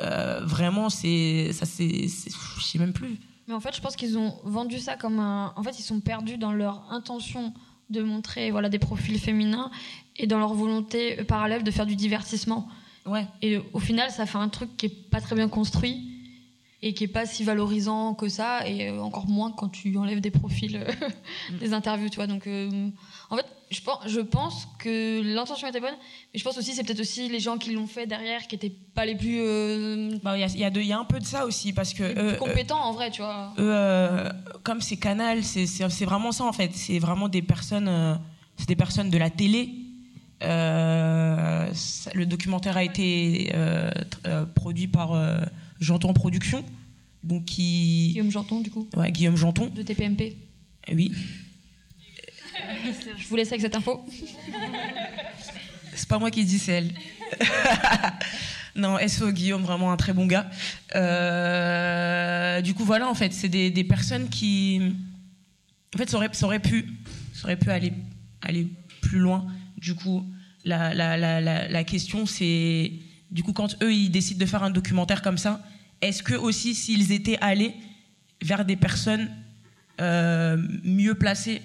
[0.01, 3.17] Euh, vraiment, c'est ça, c'est, c'est- je sais même plus.
[3.47, 5.53] Mais en fait, je pense qu'ils ont vendu ça comme un.
[5.55, 7.53] En fait, ils sont perdus dans leur intention
[7.89, 9.71] de montrer voilà, des profils féminins
[10.17, 12.67] et dans leur volonté parallèle de faire du divertissement.
[13.05, 13.25] Ouais.
[13.41, 16.16] Et au final, ça fait un truc qui est pas très bien construit
[16.83, 20.21] et qui est pas si valorisant que ça, et euh, encore moins quand tu enlèves
[20.21, 20.91] des profils euh,
[21.59, 22.27] des interviews, tu vois.
[22.27, 22.89] Donc, euh,
[23.31, 25.95] en fait, je pense, je pense que l'intention était bonne,
[26.33, 28.73] mais je pense aussi c'est peut-être aussi les gens qui l'ont fait derrière qui étaient
[28.93, 31.25] pas les plus, euh, Bah, Il y, a, il y a y un peu de
[31.25, 33.53] ça aussi parce que les plus compétents en vrai, tu vois.
[34.63, 36.71] comme c'est Canal, c'est c'est- vraiment ça en fait.
[36.75, 38.19] C'est vraiment des personnes,
[38.55, 39.69] c'est des personnes de la télé.
[40.39, 43.51] Ça- le documentaire a été
[44.55, 45.11] produit par
[45.79, 46.63] Janton Production,
[47.23, 50.35] donc qui, Guillaume Janton, du coup, ouais, Guillaume Janton, de TPMP.
[50.91, 51.11] oui.
[53.17, 54.05] Je vous laisse avec cette info.
[55.93, 56.91] C'est pas moi qui dis, c'est elle.
[58.75, 60.49] non, SO Guillaume, vraiment un très bon gars.
[60.95, 64.81] Euh, du coup, voilà, en fait, c'est des, des personnes qui.
[65.95, 66.85] En fait, ça aurait, ça aurait pu,
[67.33, 67.93] ça aurait pu aller,
[68.41, 68.67] aller
[69.01, 69.47] plus loin.
[69.77, 70.25] Du coup,
[70.63, 72.91] la, la, la, la, la question, c'est.
[73.31, 75.61] Du coup, quand eux, ils décident de faire un documentaire comme ça,
[76.01, 77.73] est-ce que aussi, s'ils étaient allés
[78.41, 79.29] vers des personnes
[79.99, 81.61] euh, mieux placées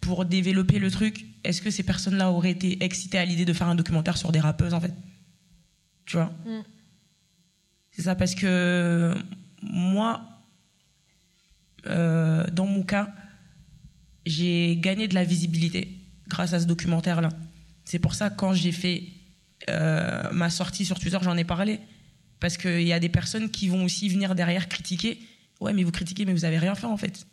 [0.00, 3.68] pour développer le truc, est-ce que ces personnes-là auraient été excitées à l'idée de faire
[3.68, 4.92] un documentaire sur des rappeuses en fait?
[6.04, 6.32] Tu vois?
[6.44, 6.62] Mm.
[7.92, 9.14] C'est ça, parce que
[9.62, 10.22] moi,
[11.86, 13.08] euh, dans mon cas,
[14.26, 15.96] j'ai gagné de la visibilité
[16.28, 17.30] grâce à ce documentaire-là.
[17.84, 19.04] C'est pour ça, quand j'ai fait
[19.70, 21.80] euh, ma sortie sur Twitter, j'en ai parlé.
[22.40, 25.18] Parce qu'il y a des personnes qui vont aussi venir derrière critiquer.
[25.60, 27.26] Ouais, mais vous critiquez, mais vous avez rien fait en fait.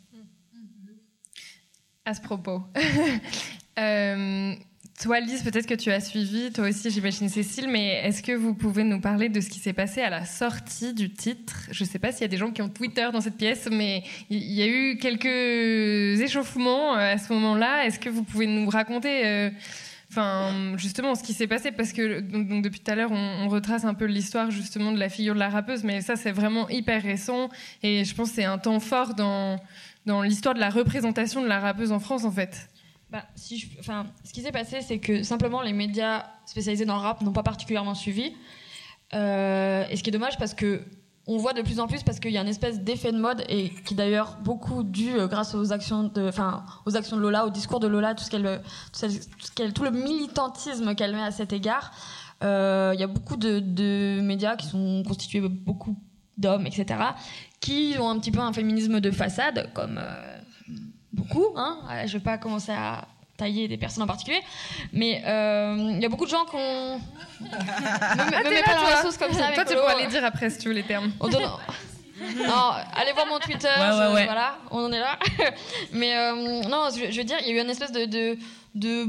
[2.04, 2.62] À ce propos.
[3.76, 4.54] Euh,
[5.02, 8.54] toi, Lise, peut-être que tu as suivi, toi aussi, j'imagine Cécile, mais est-ce que vous
[8.54, 11.66] pouvez nous parler de ce qui s'est passé à la sortie du titre?
[11.72, 13.68] Je ne sais pas s'il y a des gens qui ont Twitter dans cette pièce,
[13.72, 17.84] mais il y a eu quelques échauffements euh, à ce moment-là.
[17.84, 19.50] Est-ce que vous pouvez nous raconter
[20.16, 23.84] Enfin, justement, ce qui s'est passé, parce que donc, depuis tout à l'heure, on, retrace
[23.84, 27.02] un peu l'histoire justement de la figure de la rappeuse, mais ça, c'est vraiment hyper
[27.02, 27.48] récent,
[27.82, 29.58] et je pense que c'est un temps fort dans,
[30.06, 32.68] dans l'histoire de la représentation de la rappeuse en France, en fait.
[33.10, 33.24] Bah,
[33.80, 37.32] enfin, ce qui s'est passé, c'est que simplement les médias spécialisés dans le rap n'ont
[37.32, 38.34] pas particulièrement suivi.
[39.14, 40.80] Euh, et ce qui est dommage parce que
[41.26, 43.44] on voit de plus en plus parce qu'il y a une espèce d'effet de mode
[43.48, 47.46] et qui d'ailleurs beaucoup dû euh, grâce aux actions de, enfin, aux actions de Lola,
[47.46, 51.92] au discours de Lola, tout ce qu'elle, tout, le militantisme qu'elle met à cet égard.
[52.42, 55.96] Euh, il y a beaucoup de, de, médias qui sont constitués beaucoup
[56.36, 57.00] d'hommes, etc.,
[57.60, 60.38] qui ont un petit peu un féminisme de façade, comme euh,
[61.12, 61.46] beaucoup.
[61.56, 64.40] Hein je vais pas commencer à tailler des personnes en particulier,
[64.92, 66.98] mais il euh, y a beaucoup de gens qui ont.
[67.40, 69.52] me, ah, me mets pas dans la sauce comme ça.
[69.52, 71.12] Toi, tu pourras les dire après si tu veux les termes.
[71.20, 71.42] On donne...
[71.42, 73.68] non, allez voir mon Twitter.
[73.68, 74.24] Ouais, ouais, je, ouais.
[74.24, 75.18] Voilà, on en est là.
[75.92, 78.38] mais euh, non, je, je, veux dire, il y a eu une espèce de, de,
[78.74, 79.06] de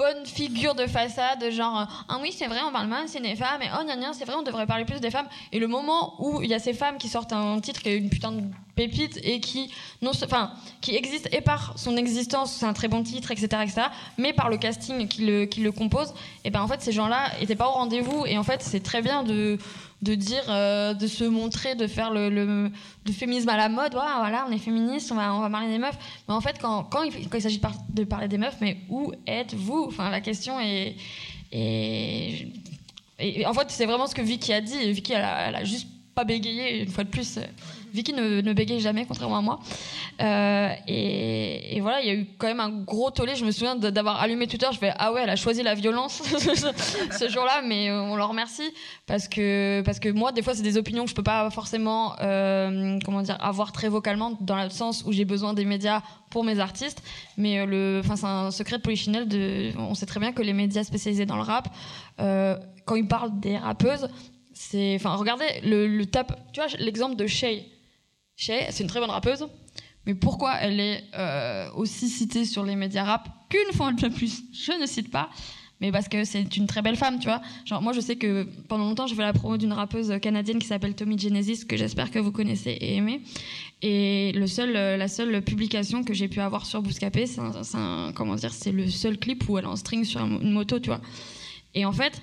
[0.00, 3.60] bonne figure de façade, genre ah oui c'est vrai on parle mal c'est des femmes
[3.60, 6.40] et oh gna c'est vrai on devrait parler plus des femmes et le moment où
[6.40, 8.42] il y a ces femmes qui sortent un titre qui est une putain de
[8.80, 9.70] et qui
[10.02, 13.82] non enfin qui existe et par son existence c'est un très bon titre etc etc
[14.18, 16.14] mais par le casting qui le qui le compose
[16.44, 18.80] et ben en fait ces gens là étaient pas au rendez-vous et en fait c'est
[18.80, 19.58] très bien de
[20.02, 22.70] de dire, euh, de se montrer, de faire le,
[23.12, 23.92] féminisme à la mode.
[23.92, 25.98] Voilà, on est féministe, on va, on va parler des meufs.
[26.26, 29.12] Mais en fait, quand, quand il, s'agit de, par de, parler des meufs, mais où
[29.26, 29.84] êtes-vous?
[29.88, 30.96] Enfin, la question est.
[31.52, 32.46] et,
[33.44, 34.92] en fait, c'est vraiment ce que Vicky a dit.
[34.92, 37.38] Vicky, elle a, elle a, juste pas bégayé, une fois de plus.
[37.92, 39.60] Vicky ne, ne bégaye jamais, contrairement à moi.
[40.20, 43.36] Euh, et, voilà, il y a eu quand même un gros tollé.
[43.36, 44.66] Je me souviens d'avoir allumé Twitter.
[44.72, 46.22] Je fais ah ouais, elle a choisi la violence
[47.18, 48.70] ce jour-là, mais on leur remercie
[49.06, 52.14] parce que parce que moi, des fois, c'est des opinions que je peux pas forcément
[52.20, 56.44] euh, comment dire avoir très vocalement dans le sens où j'ai besoin des médias pour
[56.44, 57.02] mes artistes.
[57.36, 57.64] Mais
[58.04, 59.26] c'est un secret de polichinelle.
[59.78, 61.68] On sait très bien que les médias spécialisés dans le rap,
[62.20, 64.08] euh, quand ils parlent des rappeuses,
[64.52, 66.06] c'est, enfin, regardez le, le.
[66.06, 66.20] Tu
[66.56, 67.66] vois l'exemple de Shay.
[68.40, 69.46] C'est une très bonne rappeuse.
[70.06, 74.42] Mais pourquoi elle est euh, aussi citée sur les médias rap qu'une fois de plus
[74.52, 75.28] Je ne cite pas.
[75.82, 77.40] Mais parce que c'est une très belle femme, tu vois.
[77.64, 80.66] Genre, moi, je sais que pendant longtemps, je fais la promo d'une rappeuse canadienne qui
[80.66, 83.22] s'appelle Tommy Genesis, que j'espère que vous connaissez et aimez.
[83.80, 87.40] Et le seul, la seule publication que j'ai pu avoir sur Bouscapé, c'est
[88.14, 90.88] comment dire, c'est le seul clip où elle est en string sur une moto, tu
[90.90, 91.00] vois.
[91.74, 92.20] Et en fait,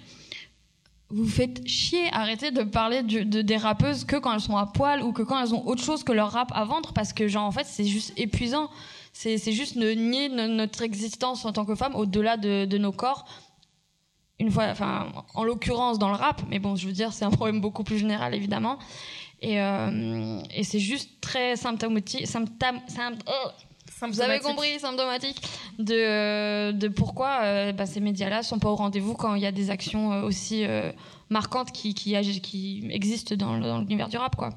[1.09, 4.65] vous faites chier, arrêtez de parler de, de, des rappeuses que quand elles sont à
[4.65, 7.27] poil ou que quand elles ont autre chose que leur rap à vendre parce que
[7.27, 8.69] genre en fait c'est juste épuisant.
[9.13, 13.25] C'est juste nier notre existence en tant que femme au-delà de, nos corps.
[14.39, 17.31] Une fois, enfin, en l'occurrence dans le rap, mais bon, je veux dire, c'est un
[17.31, 18.77] problème beaucoup plus général évidemment.
[19.41, 22.27] Et, euh, c'est juste très symptomatique.
[22.35, 23.49] Oh
[24.01, 25.41] vous avez compris, symptomatique
[25.79, 29.51] de, de pourquoi euh, bah, ces médias-là sont pas au rendez-vous quand il y a
[29.51, 30.91] des actions euh, aussi euh,
[31.29, 34.35] marquantes qui, qui, qui existent dans, dans l'univers du rap.
[34.35, 34.49] Quoi.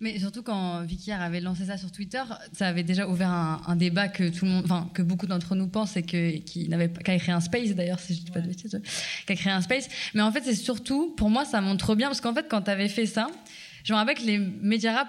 [0.00, 2.22] Mais surtout quand Vicky avait lancé ça sur Twitter,
[2.52, 5.54] ça avait déjà ouvert un, un débat que tout le monde, enfin que beaucoup d'entre
[5.54, 8.40] nous pensent et que qui n'avait qu'à créer un space d'ailleurs, si je dis pas
[8.40, 8.80] de bêtises,
[9.26, 9.88] qu'à créer un space.
[10.14, 12.70] Mais en fait, c'est surtout, pour moi, ça montre bien parce qu'en fait, quand tu
[12.70, 13.28] avais fait ça,
[13.84, 15.08] je me rappelle que les médias rap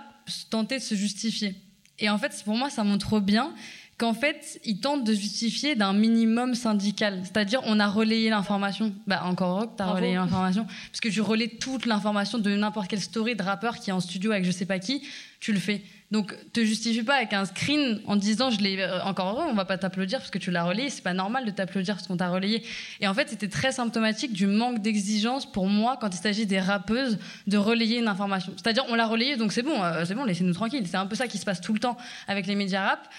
[0.50, 1.56] tentaient de se justifier.
[2.00, 3.54] Et en fait, pour moi, ça montre bien
[3.98, 7.22] qu'en fait, ils tentent de justifier d'un minimum syndical.
[7.24, 8.94] C'est-à-dire, on a relayé l'information.
[9.08, 10.66] Bah, encore heureux que t'as relayé l'information.
[10.92, 14.00] Parce que je relais toute l'information de n'importe quelle story de rappeur qui est en
[14.00, 15.02] studio avec je sais pas qui,
[15.40, 15.82] tu le fais.
[16.10, 19.66] Donc, te justifie pas avec un screen en disant, je l'ai, encore heureux, on va
[19.66, 20.90] pas t'applaudir parce que tu l'as relayé.
[20.90, 22.64] C'est pas normal de t'applaudir parce qu'on t'a relayé.
[23.02, 26.62] Et en fait, c'était très symptomatique du manque d'exigence pour moi quand il s'agit des
[26.62, 28.54] rappeuses de relayer une information.
[28.56, 30.86] C'est-à-dire, on l'a relayé, donc c'est bon, euh, c'est bon, laissez-nous tranquille.
[30.88, 31.98] C'est un peu ça qui se passe tout le temps
[32.28, 33.10] avec les médias rap.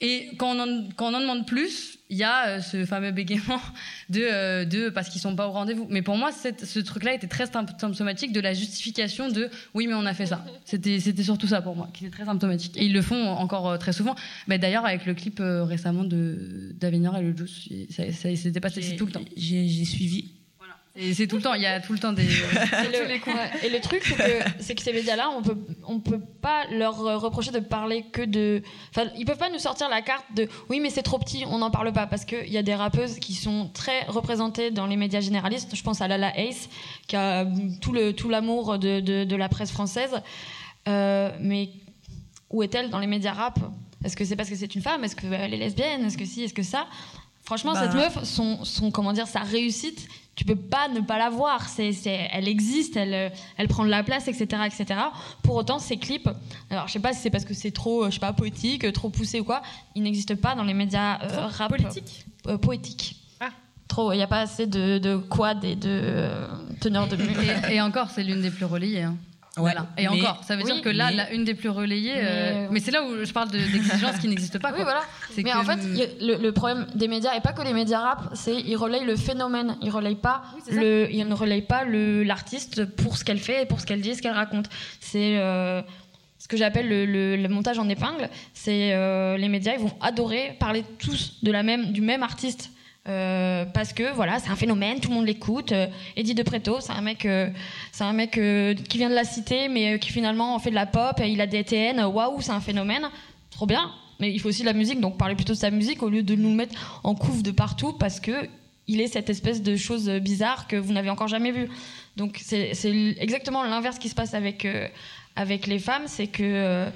[0.00, 3.60] Et quand on, quand on en demande plus, il y a euh, ce fameux bégaiement
[4.08, 5.86] de, euh, de parce qu'ils sont pas au rendez-vous.
[5.90, 9.94] Mais pour moi, cette, ce truc-là était très symptomatique de la justification de oui, mais
[9.94, 10.44] on a fait ça.
[10.64, 12.76] C'était, surtout ça pour moi, qui était très symptomatique.
[12.76, 14.14] Et ils le font encore euh, très souvent.
[14.46, 19.06] Bah, d'ailleurs, avec le clip récemment d'Avenir et le Juice, ça, ça, c'était passé tout
[19.06, 19.24] le temps.
[19.36, 20.37] J'ai suivi.
[21.00, 22.24] Et c'est tout le temps, il y a tout le temps des.
[22.24, 23.50] Et le, ouais.
[23.62, 27.00] Et le truc, c'est que, c'est que ces médias-là, on peut, on peut pas leur
[27.06, 28.62] euh, reprocher de parler que de.
[28.90, 31.58] Enfin, ils peuvent pas nous sortir la carte de oui, mais c'est trop petit, on
[31.58, 32.08] n'en parle pas.
[32.08, 35.76] Parce qu'il y a des rappeuses qui sont très représentées dans les médias généralistes.
[35.76, 36.68] Je pense à Lala Ace,
[37.06, 37.46] qui a
[37.80, 40.20] tout, le, tout l'amour de, de, de la presse française.
[40.88, 41.70] Euh, mais
[42.50, 43.60] où est-elle dans les médias rap?
[44.04, 45.04] Est-ce que c'est parce que c'est une femme?
[45.04, 46.04] Est-ce qu'elle est lesbienne?
[46.04, 46.42] Est-ce que si?
[46.42, 46.86] Est-ce que ça?
[47.44, 47.82] Franchement, Bah.
[47.84, 50.06] cette meuf, son, son, comment dire, sa réussite,
[50.38, 51.68] tu peux pas ne pas la voir.
[51.68, 55.00] C'est, c'est, elle existe, elle, euh, elle prend de la place, etc., etc.
[55.42, 56.28] Pour autant, ses clips,
[56.70, 58.84] alors je sais pas si c'est parce que c'est trop, euh, je sais pas, poétique,
[58.84, 59.62] euh, trop poussé ou quoi,
[59.96, 63.16] ils n'existent pas dans les médias euh, rap Politique euh, poétiques.
[63.40, 63.48] Ah.
[63.88, 66.46] Trop, il n'y a pas assez de, de quad et de euh,
[66.80, 67.16] teneurs de
[67.70, 69.02] Et, et encore, c'est l'une des plus relayées.
[69.02, 69.16] hein.
[69.58, 69.86] Ouais, Voilà.
[69.98, 72.14] Et mais- encore, ça veut Oui, dire que là, mais- la une des plus relayées.
[72.16, 74.72] euh, Mais- Mais, c'est là où je parle de- d'exigences qui n'existent pas.
[74.72, 75.00] Oui, voilà.
[75.36, 78.00] Mais que- en fait, a- le, le problème des médias, et pas que les médias
[78.00, 79.76] rap, c'est ils relayent le phénomène.
[79.82, 83.66] Ils relayent pas le, ils ne relayent pas le l'artiste pour ce qu'elle fait et
[83.66, 84.66] pour ce qu'elle dit, ce qu'elle raconte.
[85.00, 85.82] C'est euh,
[86.38, 88.28] ce que j'appelle le, le- le montage en épingle.
[88.54, 92.70] C'est euh, les médias, ils vont adorer parler tous de la même, du même artiste.
[93.08, 95.72] Euh, parce que voilà, c'est un phénomène, tout le monde l'écoute.
[95.72, 95.86] Euh,
[96.16, 97.48] Eddie De Preto, c'est un mec, euh,
[97.90, 101.18] c'est un mec qui vient de la cité, mais qui finalement fait de la pop.
[101.20, 102.00] Et il a des TN.
[102.00, 103.08] Waouh, c'est un phénomène,
[103.50, 103.90] trop bien.
[104.20, 106.22] Mais il faut aussi de la musique, donc parler plutôt de sa musique au lieu
[106.22, 108.48] de nous mettre en couve de partout parce que
[108.88, 111.68] il est cette espèce de chose bizarre que vous n'avez encore jamais vue.
[112.16, 112.72] Donc c'est
[113.20, 114.66] exactement l'inverse qui se passe avec
[115.36, 116.88] avec les femmes, c'est que,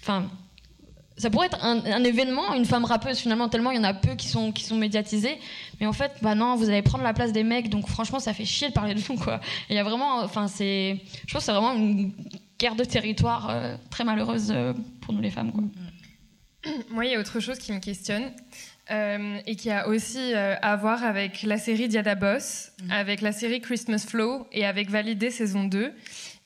[0.00, 0.28] enfin.
[1.18, 3.94] Ça pourrait être un, un événement, une femme rappeuse finalement, tellement il y en a
[3.94, 5.38] peu qui sont, qui sont médiatisés.
[5.80, 8.32] Mais en fait, bah non, vous allez prendre la place des mecs, donc franchement, ça
[8.32, 9.40] fait chier de parler de vous, quoi.
[9.68, 12.12] Il y a vraiment, enfin, c'est, je pense que c'est vraiment une
[12.58, 15.64] guerre de territoire euh, très malheureuse euh, pour nous les femmes, quoi.
[16.90, 18.32] Moi, il y a autre chose qui me questionne
[18.90, 23.60] euh, et qui a aussi à voir avec la série Diada Boss, avec la série
[23.60, 25.92] Christmas Flow et avec Validé saison 2.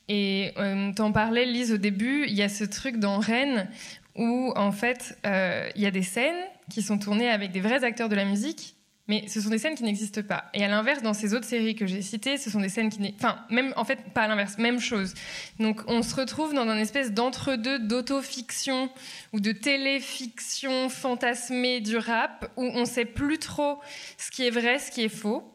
[0.09, 3.69] Et euh, t'en parlais, Lise, au début, il y a ce truc dans Rennes
[4.17, 7.85] où, en fait, euh, il y a des scènes qui sont tournées avec des vrais
[7.85, 8.77] acteurs de la musique,
[9.09, 10.45] mais ce sont des scènes qui n'existent pas.
[10.55, 13.01] Et à l'inverse, dans ces autres séries que j'ai citées, ce sont des scènes qui...
[13.01, 15.15] n'est- Enfin, même, en fait, pas à l'inverse, même chose.
[15.59, 18.91] Donc, on se retrouve dans un espèce d'entre-deux d'autofiction
[19.33, 23.81] ou de téléfiction fantasmée du rap où on sait plus trop
[24.19, 25.49] ce qui est vrai, ce qui est faux.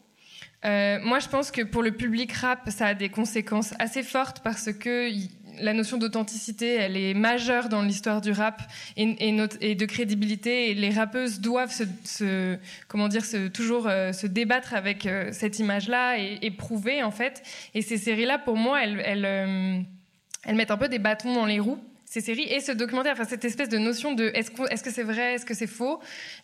[0.65, 4.41] Euh, moi, je pense que pour le public rap, ça a des conséquences assez fortes
[4.43, 5.09] parce que
[5.61, 8.61] la notion d'authenticité, elle est majeure dans l'histoire du rap
[8.95, 10.69] et, de crédibilité.
[10.71, 15.59] Et les rappeuses doivent se- comment dire, se, toujours euh, se débattre avec euh, cette
[15.59, 17.43] image-là et, et prouver en fait.
[17.73, 19.79] Et ces séries-là, pour moi, elles, elles, euh,
[20.45, 21.79] elles mettent un peu des bâtons dans les roues
[22.09, 25.33] ces séries et ce documentaire, enfin cette espèce de notion de est-ce que c'est vrai,
[25.33, 25.99] est-ce que c'est faux?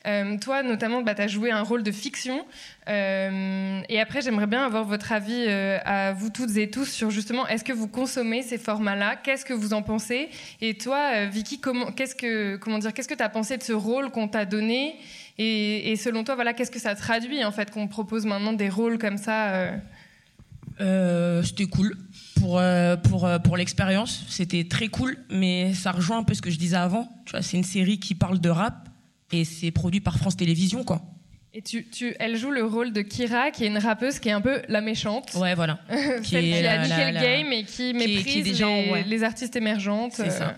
[0.05, 2.45] Euh, toi, notamment, bah, tu as joué un rôle de fiction.
[2.89, 7.11] Euh, et après, j'aimerais bien avoir votre avis euh, à vous toutes et tous sur
[7.11, 9.16] justement est-ce que vous consommez ces formats-là?
[9.16, 10.30] Qu'est-ce que vous en pensez?
[10.59, 13.64] Et toi, euh, Vicky, comment, qu'est-ce que, comment dire, qu'est-ce que tu as pensé de
[13.64, 14.97] ce rôle qu'on t'a donné?
[15.38, 18.68] Et, et selon toi, voilà, qu'est-ce que ça traduit en fait qu'on propose maintenant des
[18.68, 19.78] rôles comme ça euh?
[20.82, 21.95] Euh, c'était cool
[22.43, 24.25] pour euh, pour euh, pour l'expérience.
[24.27, 27.07] C'était très cool mais ça rejoint un peu ce que je disais avant.
[27.25, 28.89] Tu vois c'est une série qui parle de rap
[29.31, 31.01] et c'est produit par France Télévisions quoi.
[31.55, 34.31] Et tu, tu, elle joue le rôle de Kira, qui est une rappeuse qui est
[34.31, 35.33] un peu la méchante.
[35.35, 35.79] ouais voilà.
[35.89, 39.03] Celle Qui a la- niqué le la- game et qui méprise qui les, ouais.
[39.07, 40.13] les artistes émergentes.
[40.15, 40.57] c'est ça.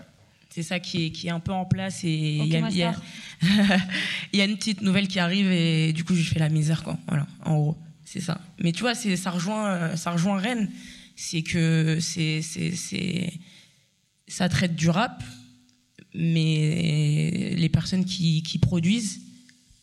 [0.50, 2.70] C'est ça qui est qui est un peu en place et il y, a- ma
[2.70, 2.94] il y a
[4.32, 6.82] il y a une petite nouvelle qui arrive et du coup je fais la misère
[6.82, 6.96] quoi.
[7.06, 8.40] Voilà en gros c'est ça.
[8.60, 10.70] Mais tu vois c'est ça rejoint euh, ça rejoint Rennes
[11.16, 13.32] c'est que c'est c'est
[14.28, 15.22] ça traite du rap
[16.14, 19.20] mais les personnes qui qui produisent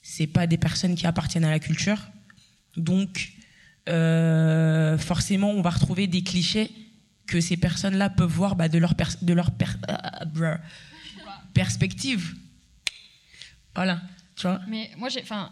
[0.02, 1.98] c'est pas des personnes qui appartiennent à la culture.
[2.78, 3.34] Donc
[3.90, 6.70] euh, forcément on va retrouver des clichés
[7.28, 10.58] que ces personnes-là peuvent voir bah, de leur pers- de leur per- ah, bruh,
[11.54, 12.36] perspective.
[13.76, 14.02] Voilà
[14.36, 14.62] tu vois.
[14.68, 15.52] Mais moi, j'ai, enfin,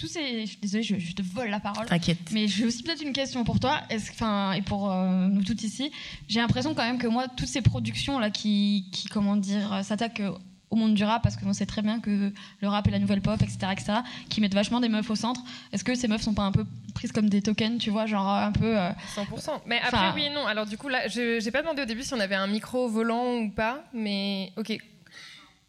[0.00, 1.84] tous ces, je suis désolée, je, je te vole la parole.
[1.86, 5.44] t'inquiète Mais j'ai aussi peut-être une question pour toi, est-ce, enfin, et pour euh, nous
[5.44, 5.92] toutes ici.
[6.26, 9.82] J'ai l'impression quand même que moi, toutes ces productions là qui, qui comment dire, euh,
[9.82, 10.22] s'attaquent
[10.70, 13.20] au monde du rap, parce qu'on sait très bien que le rap est la nouvelle
[13.20, 13.92] pop, etc., etc.,
[14.28, 15.42] qui mettent vachement des meufs au centre.
[15.72, 16.64] Est-ce que ces meufs sont pas un peu
[16.94, 18.78] prises comme des tokens, tu vois, genre euh, un peu.
[18.78, 19.62] euh, 100%.
[19.66, 20.46] Mais après, oui et non.
[20.46, 22.88] Alors, du coup, là, je n'ai pas demandé au début si on avait un micro
[22.88, 24.78] volant ou pas, mais ok.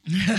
[0.07, 0.15] Oui,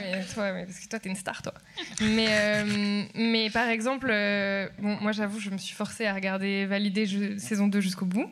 [0.00, 1.54] mais toi, mais parce que toi, t'es une star, toi.
[2.00, 6.66] Mais, euh, mais par exemple, euh, bon, moi, j'avoue, je me suis forcée à regarder
[6.66, 8.28] Valider je- saison 2 jusqu'au bout.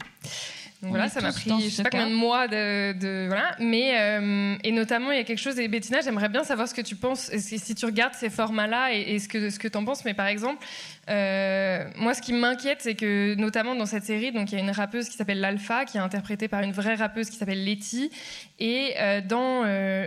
[0.82, 4.00] Donc voilà, ça m'a pris je sais pas combien de mois de, de voilà, mais
[4.00, 6.80] euh, et notamment il y a quelque chose et Bettina, j'aimerais bien savoir ce que
[6.80, 9.84] tu penses si, si tu regardes ces formats-là et, et, ce que ce que t'en
[9.84, 10.06] penses.
[10.06, 10.64] Mais par exemple,
[11.10, 14.64] euh, moi ce qui m'inquiète, c'est que notamment dans cette série, donc il y a
[14.64, 18.10] une rappeuse qui s'appelle l'Alpha, qui est interprétée par une vraie rappeuse qui s'appelle Letty,
[18.58, 19.62] et euh, dans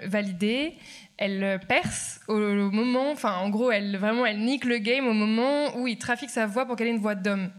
[0.08, 0.74] Validé
[1.18, 5.14] elle perce au, au moment, enfin en gros, elle vraiment elle nique le game au
[5.14, 7.52] moment où il trafique sa voix pour qu'elle ait une voix d'homme.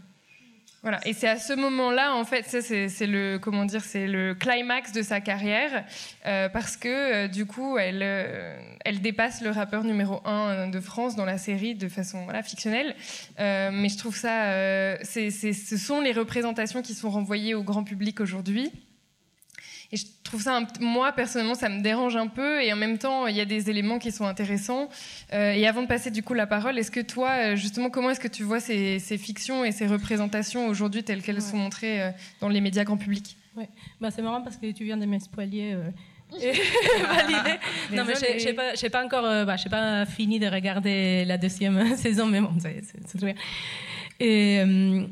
[0.85, 0.99] Voilà.
[1.03, 5.01] Et c'est à ce moment-là, en fait, c'est le comment dire, c'est le climax de
[5.01, 5.83] sa carrière,
[6.27, 8.55] euh, parce que euh, du coup, elle, euh,
[8.85, 12.95] elle dépasse le rappeur numéro un de France dans la série de façon voilà, fictionnelle.
[13.39, 17.63] Euh, mais je trouve ça, euh, c'est ce sont les représentations qui sont renvoyées au
[17.63, 18.71] grand public aujourd'hui.
[19.91, 22.63] Et je trouve ça, un, moi personnellement, ça me dérange un peu.
[22.63, 24.89] Et en même temps, il y a des éléments qui sont intéressants.
[25.33, 28.09] Euh, et avant de passer du coup la parole, est-ce que toi, euh, justement, comment
[28.09, 31.41] est-ce que tu vois ces, ces, fictions et ces représentations aujourd'hui telles qu'elles ouais.
[31.41, 33.37] sont montrées euh, dans les médias grand public?
[33.55, 33.69] Ouais.
[34.01, 35.77] bah, C'est marrant parce que tu viens de m'espoilier.
[36.31, 37.59] Valider.
[37.93, 41.95] non, mais je n'ai pas, pas, encore euh, bah, pas fini de regarder la deuxième
[41.97, 43.35] saison, mais bon, c'est très bien.
[44.19, 45.05] Et, euh,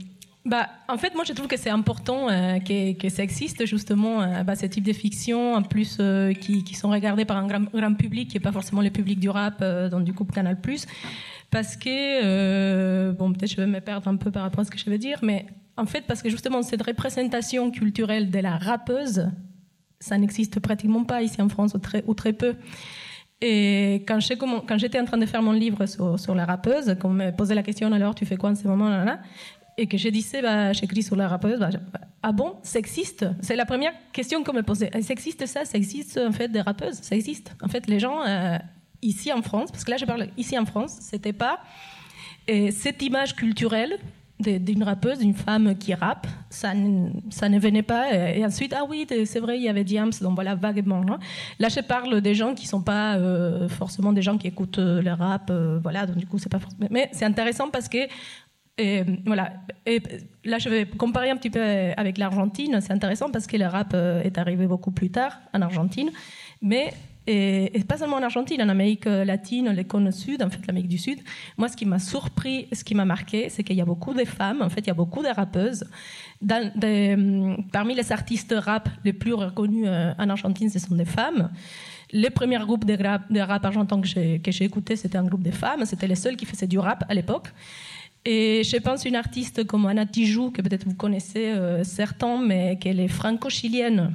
[0.46, 4.22] bah, en fait, moi, je trouve que c'est important euh, que, que, ça existe justement
[4.22, 7.48] euh, bah, ce type de fiction, en plus euh, qui, qui, sont regardées par un
[7.48, 10.58] grand, grand, public, qui n'est pas forcément le public du rap dans du couple Canal+.
[11.50, 14.78] Parce que, bon, peut-être je vais me perdre un peu par rapport à ce que
[14.78, 15.46] je veux dire, mais
[15.78, 19.30] en fait, parce que justement, cette représentation culturelle de la rappeuse,
[20.00, 22.56] ça n'existe pratiquement pas ici en France, ou très, ou très peu.
[23.40, 27.32] Et quand j'étais en train de faire mon livre sur, sur la rappeuse, qu'on me
[27.32, 29.20] posait la question alors tu fais quoi en ce moment là,
[29.78, 31.70] et que je disais, bah, j'écris sur la rappeuse, bah,
[32.22, 34.90] ah bon, sexiste C'est la première question qu'on me posait.
[35.02, 35.78] Sexiste ça Ça?
[35.78, 37.00] Existe en fait des rappeuses?
[37.02, 37.54] Ça existe.
[37.62, 38.58] En fait, les gens euh,
[39.02, 41.60] ici en France, parce que là je parle ici en France, c'était pas
[42.48, 43.98] et cette image culturelle
[44.40, 46.74] d'une rappeuse, d'une femme qui rappe, ça,
[47.30, 48.14] ça ne venait pas.
[48.14, 51.02] Et ensuite, ah oui, c'est vrai, il y avait Diams, donc voilà, vaguement.
[51.08, 51.20] Hein.
[51.60, 55.14] Là, je parle des gens qui sont pas euh, forcément des gens qui écoutent le
[55.14, 56.88] rap, euh, voilà, donc du coup, c'est pas forcément.
[56.92, 58.00] Mais c'est intéressant parce que
[58.78, 59.54] et voilà.
[60.46, 61.62] Là, je vais comparer un petit peu
[61.96, 62.80] avec l'Argentine.
[62.82, 66.10] C'est intéressant parce que le rap est arrivé beaucoup plus tard en Argentine,
[66.62, 66.94] mais
[67.88, 71.20] pas seulement en Argentine, en Amérique latine, les cônes sud, en fait l'Amérique du Sud.
[71.58, 74.26] Moi, ce qui m'a surpris, ce qui m'a marqué, c'est qu'il y a beaucoup de
[74.26, 74.62] femmes.
[74.62, 75.86] En fait, il y a beaucoup de rappeuses.
[77.72, 81.52] Parmi les artistes rap les plus reconnus en Argentine, ce sont des femmes.
[82.12, 84.08] Les premiers groupes de rap, de argentin que
[84.52, 85.86] j'ai écouté, c'était un groupe de femmes.
[85.86, 87.48] C'était les seuls qui faisaient du rap à l'époque.
[88.26, 92.78] Et je pense une artiste comme Anna Tijoux, que peut-être vous connaissez euh, certains, mais
[92.80, 94.14] qu'elle est franco-chilienne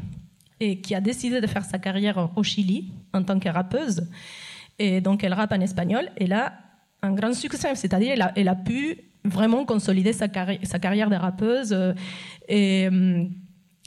[0.60, 4.06] et qui a décidé de faire sa carrière au Chili en tant que rappeuse.
[4.78, 6.08] Et donc elle rappe en espagnol.
[6.16, 6.54] Et là,
[7.02, 11.72] un grand succès, c'est-à-dire elle, a, pu vraiment consolider sa, carri sa carrière de rappeuse.
[11.72, 11.92] Euh,
[12.48, 13.30] et um,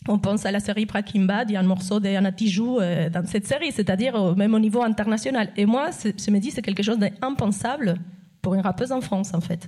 [0.08, 3.10] on pense à la série Breaking Bad, il y a un morceau d'Anna Tijoux euh,
[3.10, 5.52] dans cette série, c'est-à-dire même au niveau international.
[5.58, 7.96] Et moi, je me dis c'est quelque chose d'impensable
[8.42, 9.68] pour une rappeuse en France, en fait.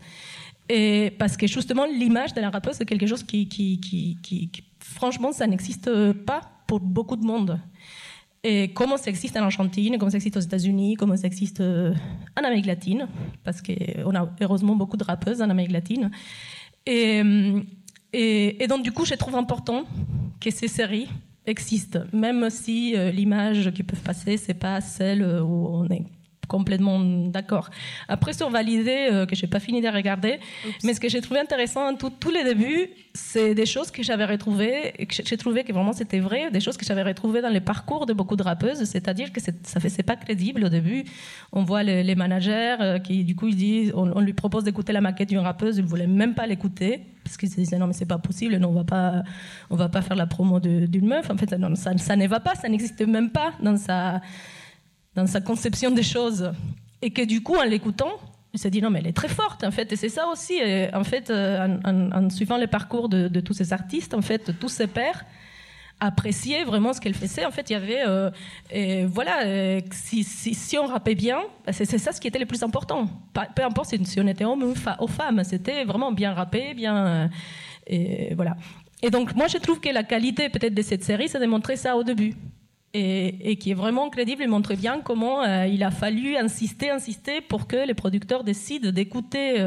[1.18, 4.50] Parce que justement, l'image de la rappeuse, c'est quelque chose qui,
[4.80, 7.60] franchement, ça n'existe pas pour beaucoup de monde.
[8.46, 12.44] Et comment ça existe en Argentine, comment ça existe aux États-Unis, comment ça existe en
[12.44, 13.08] Amérique latine,
[13.44, 16.12] parce qu'on a heureusement beaucoup de rappeuses en Amérique latine.
[16.86, 17.22] Et,
[18.14, 19.86] et, donc, du coup, je trouve important
[20.40, 21.08] que ces séries
[21.46, 26.04] existent, même si euh, l'image qui peut passer, c'est pas celle où on est
[26.48, 27.70] complètement d'accord.
[28.08, 30.40] Après, sur Validé, euh, que j'ai pas fini de regarder,
[30.84, 34.26] mais ce que j'ai trouvé intéressant tout, tous les débuts, c'est des choses que j'avais
[34.26, 37.50] retrouvées, et que j'ai trouvé que vraiment c'était vrai, des choses que j'avais retrouvées dans
[37.50, 41.04] les parcours de beaucoup de rappeuses, c'est-à-dire que ça fait, c'est pas crédible au début.
[41.52, 44.64] On voit les, les managers euh, qui, du coup, ils disent, on, on lui propose
[44.64, 47.88] d'écouter la maquette d'une rappeuse, ils voulaient même pas l'écouter parce qu'ils se disaient non
[47.88, 49.24] mais c'est pas possible, non, on va pas,
[49.70, 51.30] on va pas faire la promo d'une meuf.
[51.30, 54.22] En fait, non, ça, ça ne va pas, ça n'existe même pas dans sa
[55.16, 56.52] dans sa conception des choses.
[57.02, 58.14] Et que du coup, en l'écoutant,
[58.54, 59.92] il s'est dit non, mais elle est très forte, en fait.
[59.92, 60.60] Et c'est ça aussi,
[60.94, 64.70] en fait, en, en, suivant les parcours de, de, tous ces artistes, en fait, tous
[64.70, 65.26] ces pairs
[66.00, 67.46] appréciaient vraiment ce qu'elle faisait.
[67.46, 68.30] En fait, il y avait, euh,
[68.70, 71.40] et voilà, et si, si, si, on rappait bien,
[71.72, 73.08] c'est ça ce qui était le plus important.
[73.56, 77.30] Peu importe si, on était homme ou femme, c'était vraiment bien rappé, bien,
[77.88, 78.56] et voilà.
[79.02, 81.96] Et donc, moi, je trouve que la qualité peut-être de cette série, ça démontrait ça
[81.96, 82.36] au début
[82.94, 84.44] et, qui est vraiment crédible.
[84.44, 88.92] Il montre bien comment euh, il a fallu insister, insister pour que les producteurs décident
[88.92, 89.60] d'écouter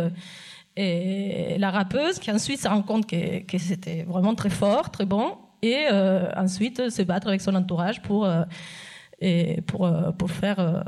[0.78, 5.06] euh, la rappeuse, qui ensuite se rend compte que, que c'était vraiment très fort, très
[5.06, 8.28] bon, et euh, ensuite se battre avec son entourage pour,
[9.20, 10.84] et pour, pour faire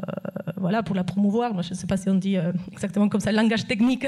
[0.58, 1.54] voilà, pour la promouvoir.
[1.54, 4.06] Moi, je ne sais pas si on dit euh, exactement comme ça, le langage technique.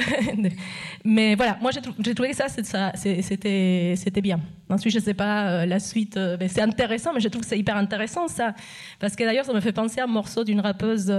[1.04, 4.40] Mais voilà, moi, j'ai trouvé que ça, c'était, bien.
[4.68, 6.18] Ensuite, je ne sais pas, euh, la suite,
[6.48, 8.54] c'est intéressant, mais je trouve que c'est hyper intéressant, ça.
[8.98, 11.12] Parce que d'ailleurs, ça me fait penser à un morceau d'une rappeuse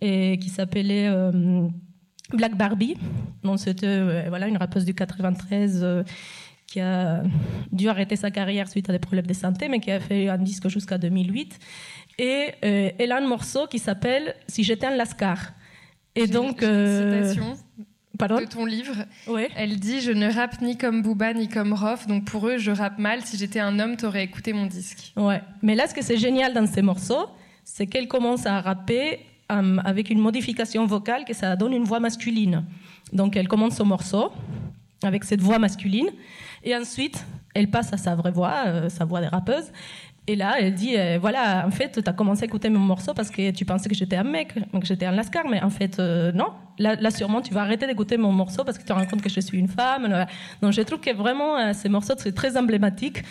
[0.00, 1.10] et, qui s'appelait
[2.32, 2.96] Black Barbie.
[3.56, 6.04] c'était voilà, une rappeuse du 93
[6.66, 7.24] qui a
[7.72, 10.38] dû arrêter sa carrière suite à des problèmes de santé, mais qui a fait un
[10.38, 11.58] disque jusqu'à 2008.
[12.20, 15.52] Et euh, elle a un morceau qui s'appelle Si j'étais un lascar.
[16.14, 16.62] Et donc.
[16.62, 17.56] Euh, citation
[18.28, 18.94] de ton livre.
[19.26, 19.48] Ouais.
[19.56, 22.70] Elle dit Je ne rappe ni comme Booba ni comme Rof, donc pour eux, je
[22.70, 23.22] rappe mal.
[23.22, 25.12] Si j'étais un homme, t'aurais écouté mon disque.
[25.16, 25.40] Ouais.
[25.62, 27.26] Mais là, ce que c'est génial dans ces morceaux,
[27.64, 29.20] c'est qu'elle commence à rapper
[29.50, 32.64] euh, avec une modification vocale que ça donne une voix masculine.
[33.14, 34.30] Donc elle commence son morceau
[35.02, 36.10] avec cette voix masculine.
[36.62, 37.24] Et ensuite,
[37.54, 39.72] elle passe à sa vraie voix, euh, sa voix de rappeuse.
[40.30, 43.14] Et là, elle dit, euh, voilà, en fait, tu as commencé à écouter mon morceau
[43.14, 45.98] parce que tu pensais que j'étais un mec, que j'étais un lascar, mais en fait,
[45.98, 46.52] euh, non.
[46.78, 49.28] Là, sûrement, tu vas arrêter d'écouter mon morceau parce que tu te rends compte que
[49.28, 50.26] je suis une femme.
[50.62, 53.24] Donc, je trouve que vraiment, ces morceaux, c'est très emblématique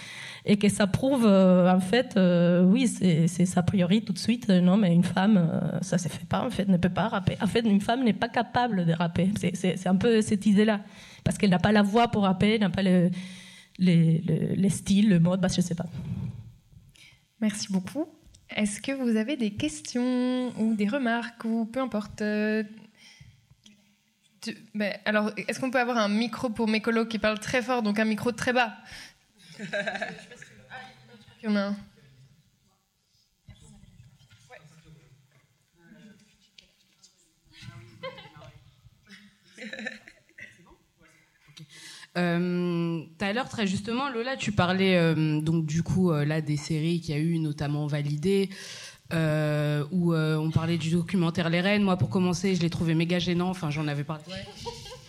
[0.46, 2.20] et que ça prouve, en fait,
[2.66, 5.50] oui, c'est sa priori tout de suite, non, mais une femme,
[5.82, 7.38] ça se fait pas, en fait, ne peut pas rapper.
[7.42, 9.32] En fait, une femme n'est pas capable de rapper.
[9.56, 10.82] C'est un peu cette idée-là
[11.24, 13.10] parce qu'elle n'a pas la voix pour rapper, n'a pas le,
[13.80, 15.88] les, styles, le mode, bah, je ne sais pas.
[17.42, 18.08] Merci beaucoup.
[18.50, 22.64] Est-ce que vous avez des questions ou des remarques ou peu importe euh,
[24.74, 27.84] ben, alors, est-ce qu'on peut avoir un micro pour mes colos qui parlent très fort,
[27.84, 28.78] donc un micro très bas?
[29.60, 29.66] Il
[31.44, 31.78] y en a un.
[42.18, 42.69] Euh,
[43.20, 46.56] tout à l'heure, très justement, Lola, tu parlais euh, donc du coup euh, là des
[46.56, 48.50] séries qui a eu notamment validé,
[49.12, 51.84] euh, où on parlait du documentaire Les Reines.
[51.84, 53.50] Moi, pour commencer, je l'ai trouvé méga gênant.
[53.50, 54.24] Enfin, j'en avais parlé.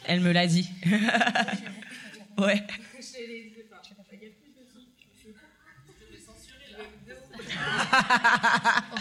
[0.06, 0.68] Elle me l'a dit.
[2.38, 2.66] ouais.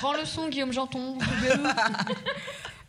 [0.01, 1.17] Rends le son, Guillaume Janton.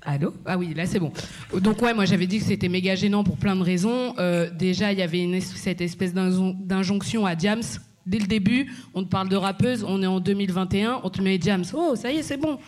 [0.03, 1.13] Allô Ah oui, là c'est bon.
[1.55, 4.15] Donc ouais, moi j'avais dit que c'était méga gênant pour plein de raisons.
[4.19, 7.63] Euh, déjà, il y avait cette espèce d'injonction à Diams.
[8.07, 11.37] Dès le début, on te parle de rappeuse, on est en 2021, on te met
[11.37, 11.65] Diams.
[11.75, 12.59] Oh, ça y est, c'est bon.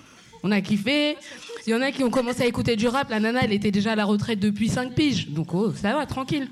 [0.43, 1.17] On a kiffé.
[1.67, 3.09] Il y en a qui ont commencé à écouter du rap.
[3.09, 5.31] La nana, elle était déjà à la retraite depuis 5 piges.
[5.31, 6.49] Donc oh, ça va, tranquille.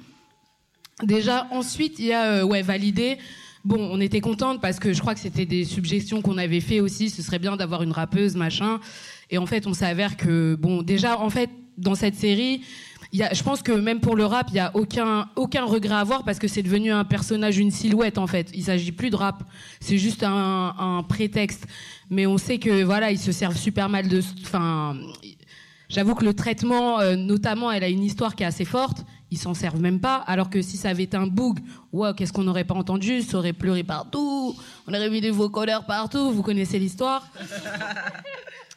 [1.02, 3.18] Déjà, ensuite, il y a euh, ouais, validé.
[3.64, 6.80] Bon, on était contente parce que je crois que c'était des suggestions qu'on avait fait
[6.80, 7.10] aussi.
[7.10, 8.80] Ce serait bien d'avoir une rappeuse, machin.
[9.30, 12.62] Et en fait, on s'avère que, bon, déjà, en fait, dans cette série,
[13.12, 15.94] y a, je pense que même pour le rap, il n'y a aucun, aucun regret
[15.94, 18.50] à avoir parce que c'est devenu un personnage, une silhouette, en fait.
[18.54, 19.44] Il s'agit plus de rap.
[19.80, 21.66] C'est juste un, un, prétexte.
[22.08, 24.96] Mais on sait que, voilà, ils se servent super mal de, enfin,
[25.90, 29.04] j'avoue que le traitement, euh, notamment, elle a une histoire qui est assez forte.
[29.30, 30.16] Ils s'en servent même pas.
[30.26, 31.58] Alors que si ça avait été un boug,
[31.92, 33.22] wow, qu'est-ce qu'on n'aurait pas entendu?
[33.22, 34.56] Ça aurait pleuré partout.
[34.86, 36.32] On aurait mis des vocodeurs partout.
[36.32, 37.26] Vous connaissez l'histoire.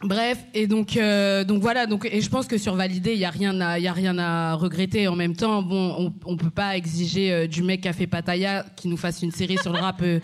[0.03, 3.25] Bref, et donc euh, donc voilà, donc et je pense que sur valider, il y
[3.25, 5.63] a rien à y a rien à regretter en même temps.
[5.63, 8.97] Bon, on, on peut pas exiger euh, du mec qui a fait Pataya qui nous
[8.97, 10.19] fasse une série sur le rap euh,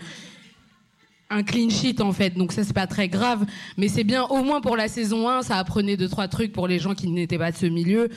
[1.30, 2.36] un clean sheet en fait.
[2.36, 3.46] Donc ça c'est pas très grave,
[3.76, 6.68] mais c'est bien au moins pour la saison 1, ça apprenait deux trois trucs pour
[6.68, 8.08] les gens qui n'étaient pas de ce milieu.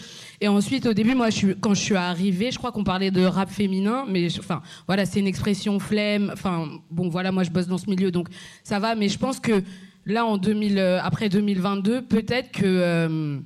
[0.41, 1.30] Et ensuite au début moi
[1.61, 5.19] quand je suis arrivée, je crois qu'on parlait de rap féminin, mais enfin voilà, c'est
[5.19, 6.31] une expression flemme.
[6.34, 8.27] Enfin bon voilà, moi je bosse dans ce milieu donc
[8.64, 9.64] ça va, mais je pense que
[10.06, 13.40] là, en 2000, euh, après 2022, peut-être que, euh,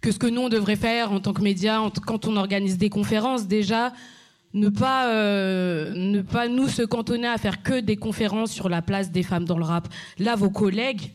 [0.00, 2.90] que ce que nous, on devrait faire en tant que médias, quand on organise des
[2.90, 3.92] conférences, déjà,
[4.54, 8.82] ne pas, euh, ne pas nous se cantonner à faire que des conférences sur la
[8.82, 9.88] place des femmes dans le rap.
[10.18, 11.12] Là, vos collègues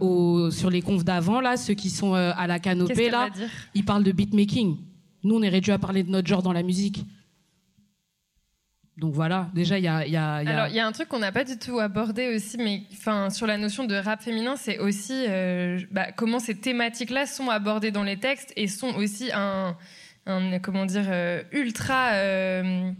[0.00, 3.28] au, sur les confs d'avant, là, ceux qui sont à la canopée, là,
[3.74, 4.76] ils parlent de beatmaking.
[5.24, 7.04] Nous, on est réduit à parler de notre genre dans la musique.
[8.96, 10.92] Donc voilà, déjà il y a, y, a, y a, Alors il y a un
[10.92, 14.22] truc qu'on n'a pas du tout abordé aussi, mais enfin sur la notion de rap
[14.22, 18.94] féminin, c'est aussi euh, bah, comment ces thématiques-là sont abordées dans les textes et sont
[18.94, 19.76] aussi un,
[20.26, 22.92] un comment dire euh, ultra euh,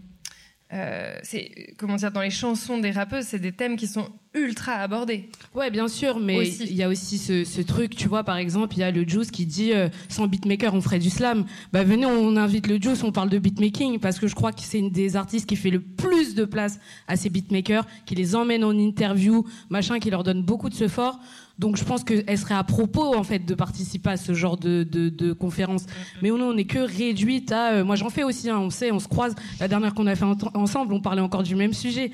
[0.73, 4.73] euh, c'est comment dire dans les chansons des rappeuses, c'est des thèmes qui sont ultra
[4.73, 5.29] abordés.
[5.55, 8.75] Ouais, bien sûr, mais il y a aussi ce, ce, truc, tu vois, par exemple,
[8.75, 11.45] il y a le Juice qui dit euh, sans beatmaker on ferait du slam.
[11.71, 14.59] Bah venez, on invite le Juice, on parle de beatmaking parce que je crois que
[14.59, 18.35] c'est une des artistes qui fait le plus de place à ces beatmakers, qui les
[18.35, 21.17] emmène en interview, machin, qui leur donne beaucoup de ce fort.
[21.59, 24.83] Donc je pense qu'elle serait à propos en fait de participer à ce genre de,
[24.83, 25.85] de, de conférence.
[26.21, 27.71] Mais nous on n'est que réduite à.
[27.73, 29.33] Euh, moi j'en fais aussi, hein, on sait, on se croise.
[29.59, 32.11] La dernière qu'on a fait ensemble, on parlait encore du même sujet.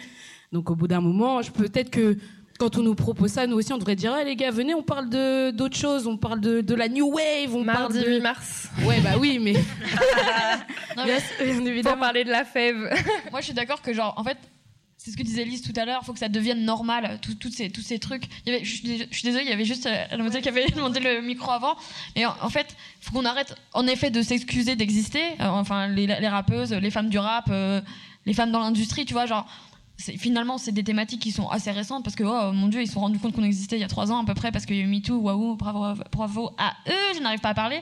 [0.53, 2.17] Donc au bout d'un moment, peut-être que
[2.59, 4.83] quand on nous propose ça, nous aussi, on devrait dire, ah, les gars, venez, on
[4.83, 8.11] parle de d'autres choses, on parle de, de la new wave, on Mardi parle de
[8.11, 8.69] 8 mars.
[8.85, 9.53] Ouais, bah oui, mais
[10.95, 11.97] Non, mais Bien Pour évidemment.
[11.97, 12.77] parler de la fève.
[13.31, 14.37] moi, je suis d'accord que, genre, en fait,
[15.03, 17.35] c'est ce que disait Lise tout à l'heure, il faut que ça devienne normal, tout-
[17.35, 18.23] toutes ces, tous ces trucs.
[18.45, 20.41] Il y avait, je, suis dés- je suis désolée, il y avait juste la moitié
[20.41, 21.75] qui avait demandé le micro avant.
[22.15, 25.23] Et en, en fait, il faut qu'on arrête, en effet, de s'excuser d'exister.
[25.41, 27.81] Euh, enfin, les, les rappeuses, les femmes du rap, euh,
[28.25, 29.45] les femmes dans l'industrie, tu vois, genre.
[29.97, 32.87] C'est- Finalement, c'est des thématiques qui sont assez récentes parce que, oh mon dieu, ils
[32.87, 34.65] se sont rendus compte qu'on existait il y a trois ans à peu près parce
[34.65, 37.81] qu'il y a eu MeToo, waouh, bravo, bravo à eux, je n'arrive pas à parler.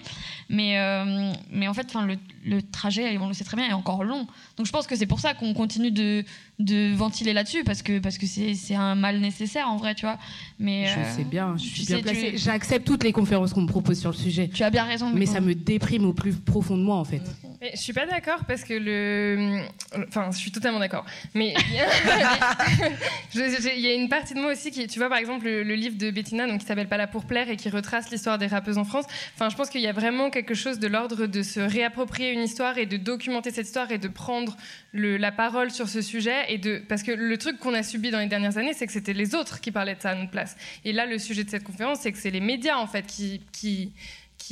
[0.49, 3.73] Mais, euh, mais en fait, enfin, le, le trajet, on le sait très bien, est
[3.73, 4.27] encore long.
[4.57, 6.25] Donc je pense que c'est pour ça qu'on continue de,
[6.59, 10.05] de ventiler là-dessus parce que parce que c'est c'est un mal nécessaire en vrai, tu
[10.05, 10.17] vois.
[10.59, 12.37] Mais je euh, sais bien, je suis bien sais, tu- placée.
[12.37, 14.49] J'accepte toutes les conférences qu'on me propose sur le sujet.
[14.53, 15.11] tu as bien raison.
[15.13, 15.31] Mais bon.
[15.31, 17.21] ça me déprime au plus profond de moi, en fait.
[17.61, 19.61] Mais je suis pas d'accord parce que le.
[20.07, 21.05] Enfin, je suis totalement d'accord.
[21.33, 21.53] Mais
[23.35, 24.87] il y a- une partie de moi aussi qui.
[24.87, 27.49] Tu vois, par exemple, le, livre de Bettina donc, qui s'appelle Pas là pour plaire
[27.49, 29.05] et qui retrace l'histoire des rappeuses en France.
[29.35, 32.41] Enfin, je pense qu'il y a vraiment quelque chose de l'ordre de se réapproprier une
[32.41, 34.57] histoire et de documenter cette histoire et de prendre
[34.93, 36.45] la parole sur ce sujet.
[36.49, 39.13] Et parce que le truc qu'on a subi dans les dernières années, c'est que c'était
[39.13, 40.57] les autres qui parlaient de ça à notre place.
[40.85, 43.93] Et là, le sujet de cette conférence, c'est que c'est les médias, en fait, qui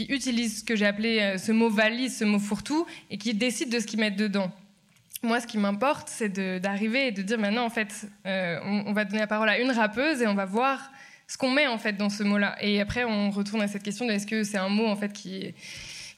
[0.07, 3.76] utilisent ce que j'ai appelé euh, ce mot valise, ce mot fourre-tout, et qui décident
[3.76, 4.51] de ce qu'ils mettent dedans.
[5.21, 9.03] Moi, ce qui m'importe, c'est d'arriver et de dire maintenant, en fait, euh, on, va
[9.05, 10.91] donner la parole à une rappeuse et on va voir
[11.27, 12.55] ce qu'on met en fait dans ce mot-là.
[12.61, 15.11] Et après, on retourne à cette question de est-ce que c'est un mot en fait
[15.13, 15.55] qui est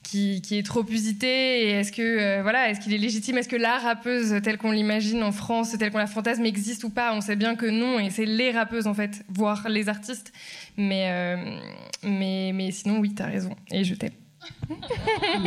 [0.04, 3.38] qui, qui est trop usité et est-ce que euh, voilà est-ce qu'il est légitime?
[3.38, 6.90] Est-ce que la rappeuse telle qu'on l'imagine en France telle qu'on la fantasme existe ou
[6.90, 7.14] pas?
[7.14, 10.34] On sait bien que non et c'est les rappeuses en fait voire les artistes
[10.76, 11.60] mais euh,
[12.02, 14.12] mais mais sinon oui t'as raison et je t'aime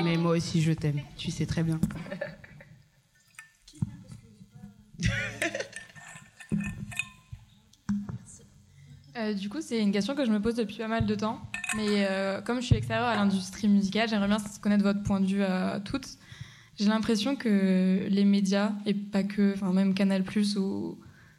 [0.04, 1.00] Mais moi aussi, je t'aime.
[1.16, 1.80] Tu sais très bien.
[9.16, 11.40] Euh, du coup, c'est une question que je me pose depuis pas mal de temps.
[11.76, 15.26] Mais euh, comme je suis extérieure à l'industrie musicale, j'aimerais bien connaître votre point de
[15.26, 16.18] vue à toutes.
[16.76, 20.24] J'ai l'impression que les médias, et pas que, enfin même Canal+,
[20.56, 20.98] ou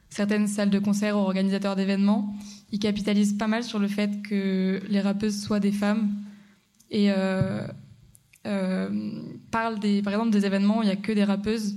[0.09, 2.33] certaines salles de concert ou organisateurs d'événements,
[2.71, 6.09] ils capitalisent pas mal sur le fait que les rappeuses soient des femmes
[6.89, 7.67] et euh,
[8.47, 9.21] euh,
[9.51, 11.75] parlent des, par exemple des événements où il n'y a que des rappeuses,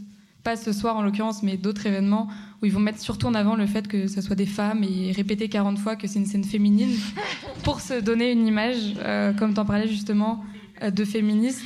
[0.49, 2.27] pas ce soir en l'occurrence, mais d'autres événements
[2.63, 5.13] où ils vont mettre surtout en avant le fait que ce soit des femmes et
[5.13, 6.97] répéter 40 fois que c'est une scène féminine
[7.65, 10.43] pour se donner une image, euh, comme tu en parlais justement,
[10.83, 11.61] euh, de féministe.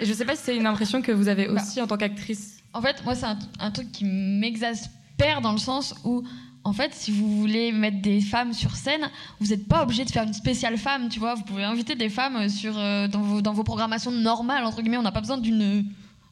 [0.00, 2.56] Et je sais pas si c'est une impression que vous avez aussi en tant qu'actrice.
[2.72, 6.22] En fait, moi, c'est un, un truc qui m'exaspère dans le sens où,
[6.64, 9.10] en fait, si vous voulez mettre des femmes sur scène,
[9.40, 11.34] vous n'êtes pas obligé de faire une spéciale femme, tu vois.
[11.34, 14.96] Vous pouvez inviter des femmes sur, euh, dans, vos, dans vos programmations normales, entre guillemets.
[14.96, 15.84] On n'a pas besoin d'une.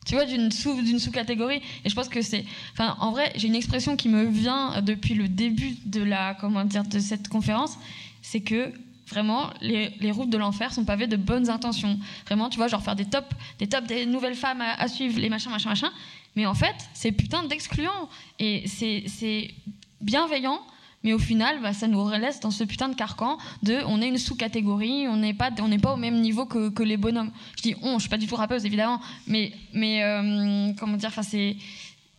[0.05, 1.63] Tu vois, d'une sous, d'une sous-catégorie.
[1.85, 2.45] Et je pense que c'est.
[2.73, 6.35] Enfin, en vrai, j'ai une expression qui me vient depuis le début de la.
[6.35, 7.79] Comment dire, de cette conférence.
[8.23, 8.73] C'est que
[9.09, 11.99] vraiment, les, les routes de l'enfer sont pavées de bonnes intentions.
[12.27, 13.29] Vraiment, tu vois, genre faire des tops,
[13.59, 15.91] des tops des nouvelles femmes à, à suivre, les machins, machins, machins.
[16.37, 18.09] Mais en fait, c'est putain d'excluant.
[18.39, 19.55] Et c'est c'est
[20.01, 20.61] bienveillant.
[21.05, 24.09] Mais au final, bah, ça nous laisse dans ce putain de carcan de on est
[24.09, 27.31] une sous-catégorie, on n'est pas, pas au même niveau que, les bonhommes.
[27.57, 31.13] Je dis on, je suis pas du tout rappeuse évidemment, mais, mais euh, comment dire,
[31.23, 31.57] c'est,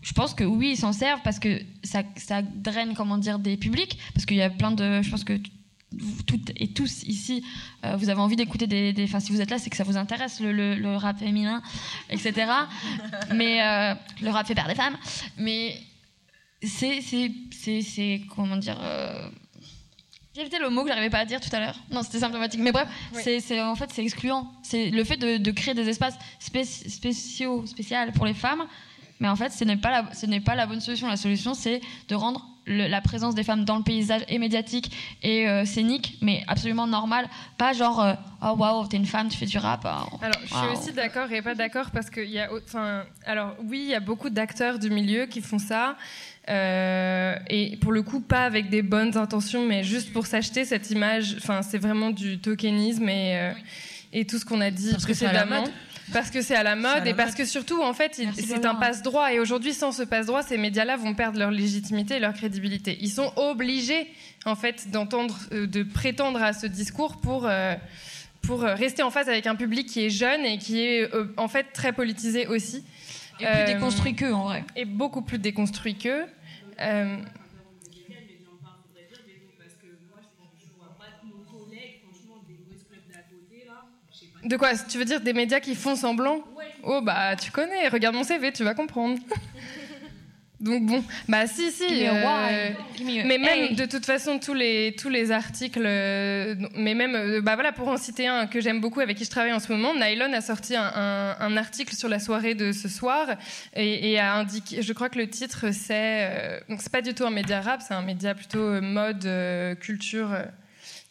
[0.02, 3.57] je pense que oui, ils s'en servent parce que ça, ça draine comment dire des
[3.57, 5.40] publics, parce qu'il y a plein de, je pense que
[6.28, 7.44] toutes et tous ici,
[7.86, 9.98] euh, vous avez envie d'écouter des, enfin si vous êtes là, c'est que ça vous
[9.98, 11.64] intéresse le rap féminin,
[12.12, 12.52] etc.
[13.34, 14.98] mais euh, le rap fait par des femmes,
[15.38, 15.80] mais
[16.68, 17.02] c'est
[17.82, 19.30] c'est comment dire euh,
[20.34, 21.80] j'ai évité le mot que j'arrivais pas à dire tout à l'heure.
[21.90, 22.60] Non, c'était symptomatique.
[22.60, 23.22] Mais bref, Oui.
[23.24, 24.52] c'est, c'est- en fait, c'est excluant.
[24.64, 28.66] C'est le fait de, de créer des espaces spéci- spéciaux, spéciaux pour les femmes.
[29.22, 31.08] Mais en fait, ce n'est pas la, ce n'est pas la bonne solution.
[31.08, 31.80] La solution, c'est
[32.10, 34.92] de rendre le- la présence des femmes dans le paysage et médiatique
[35.24, 37.28] et euh, scénique, mais absolument normal.
[37.58, 38.14] Pas genre, euh,
[38.44, 39.86] oh waouh, t'es une femme, tu fais du rap.
[39.86, 40.18] oh.
[40.22, 43.82] Alors, je suis aussi d'accord et pas d'accord parce qu'il y a, enfin, alors oui,
[43.86, 45.96] il y a beaucoup d'acteurs du milieu qui font ça.
[46.50, 50.90] euh, et pour le coup, pas avec des bonnes intentions, mais juste pour s'acheter cette
[50.92, 51.36] image.
[51.38, 53.52] Enfin, c'est vraiment du tokenisme et, euh,
[54.14, 55.66] et tout ce qu'on a dit Parce que c'est à la précédemment.
[55.66, 55.74] mode.
[56.14, 58.65] Parce que c'est à la mode à la et parce que surtout, en fait, c'est
[58.65, 59.34] un passe-droit.
[59.34, 62.98] Et aujourd'hui, sans ce passe-droit, ces médias-là vont perdre leur légitimité et leur crédibilité.
[63.02, 64.07] Ils sont obligés,
[64.45, 67.45] en fait, d'entendre, euh, de prétendre à ce discours pour.
[67.48, 67.76] euh,
[68.44, 71.34] pour euh, rester en face avec un public qui est jeune et qui est euh,
[71.36, 72.84] en fait très politisé aussi.
[73.40, 74.64] Et plus Euh, déconstruit qu'eux, en vrai.
[74.76, 76.26] Et beaucoup plus déconstruit qu'eux.
[84.46, 86.40] De quoi Tu veux dire des médias qui font semblant
[86.84, 89.18] Oh bah tu connais, regarde mon CV, tu vas comprendre.
[90.62, 91.84] Donc bon, bah si, si.
[92.50, 92.70] Euh,
[93.26, 97.56] mais même de toute façon tous les tous les articles, euh, mais même euh, bah
[97.56, 99.94] voilà pour en citer un que j'aime beaucoup avec qui je travaille en ce moment,
[99.94, 103.28] Nylon a sorti un, un- un article sur la soirée de ce soir
[103.76, 107.14] et, et a indiqué, je crois que le titre c'est euh, donc c'est pas du
[107.14, 109.28] tout un média rap, c'est un média plutôt mode
[109.82, 110.30] culture.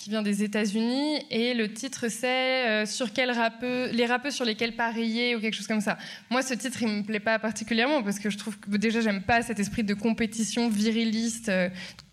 [0.05, 4.45] Qui vient des États-Unis et le titre c'est euh, sur quel rappeux les rappeux sur
[4.45, 5.97] lesquels parier ou quelque chose comme ça.
[6.29, 9.23] Moi ce titre il me plaît pas particulièrement parce que je trouve que déjà j'aime
[9.23, 11.71] pas cet esprit de compétition viriliste euh,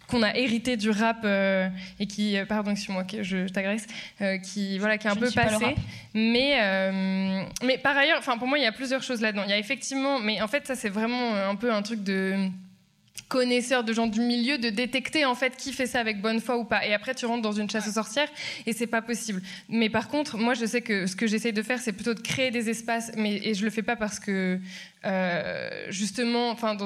[0.08, 1.68] qu'on a hérité du rap euh,
[2.00, 3.88] et qui euh, pardon excuse-moi que je, je t'agresse
[4.22, 5.76] euh, qui voilà qui est un Je peu passé.
[6.14, 9.44] mais mais par ailleurs enfin pour moi il y a plusieurs choses là-dedans.
[9.46, 12.48] Il y a effectivement mais en fait ça c'est vraiment un peu un truc de
[13.28, 16.58] connaisseurs de gens du milieu de détecter en fait qui fait ça avec bonne foi
[16.58, 16.86] ou pas.
[16.86, 18.30] Et après tu rentres dans une chasse aux sorcières
[18.66, 19.42] et c'est pas possible.
[19.70, 22.20] Mais par contre moi je sais que ce que j'essaye de faire c'est plutôt de
[22.20, 24.60] créer des espaces mais et je le fais pas parce que
[25.04, 26.78] euh, justement enfin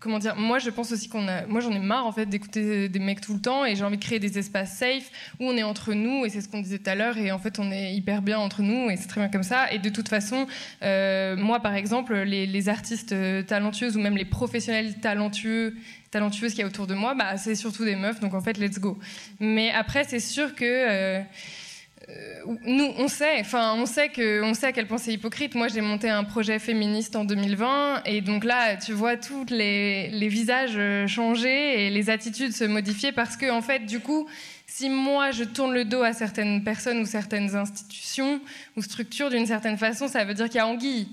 [0.00, 2.88] comment dire moi je pense aussi qu'on a moi j'en ai marre en fait d'écouter
[2.88, 5.54] des mecs tout le temps et j'ai envie de créer des espaces safe où on
[5.54, 7.70] est entre nous et c'est ce qu'on disait tout à l'heure et en fait on
[7.70, 9.70] est hyper bien entre nous et c'est très bien comme ça.
[9.70, 10.46] Et de toute façon
[10.82, 15.76] euh, moi par exemple les, artistes euh, talentueuses ou même les professionnels talentueux
[16.10, 18.56] talentueuses qu'il y a autour de moi bah, c'est surtout des meufs donc en fait
[18.56, 18.98] let's go.
[19.40, 21.22] Mais après c'est sûr que
[22.64, 25.54] nous, on sait, enfin, on sait que, on sait à quel point c'est hypocrite.
[25.54, 30.08] Moi, j'ai monté un projet féministe en 2020, et donc là, tu vois tous les,
[30.08, 34.26] les visages euh, changer et les attitudes se modifier parce que, en fait, du coup,
[34.66, 38.40] si moi je tourne le dos à certaines personnes ou certaines institutions
[38.76, 41.08] ou structures d'une certaine façon, ça veut dire qu'il y a anguille.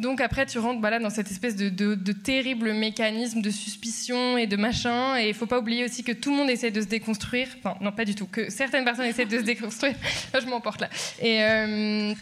[0.00, 4.38] Donc après, tu rentres voilà, dans cette espèce de, de, de terrible mécanisme de suspicion
[4.38, 5.18] et de machin.
[5.18, 7.48] Et il faut pas oublier aussi que tout le monde essaie de se déconstruire.
[7.58, 8.26] Enfin, non, pas du tout.
[8.26, 9.94] Que certaines personnes essaient de se déconstruire.
[10.34, 10.88] Je m'emporte là.
[11.20, 12.14] Et, euh,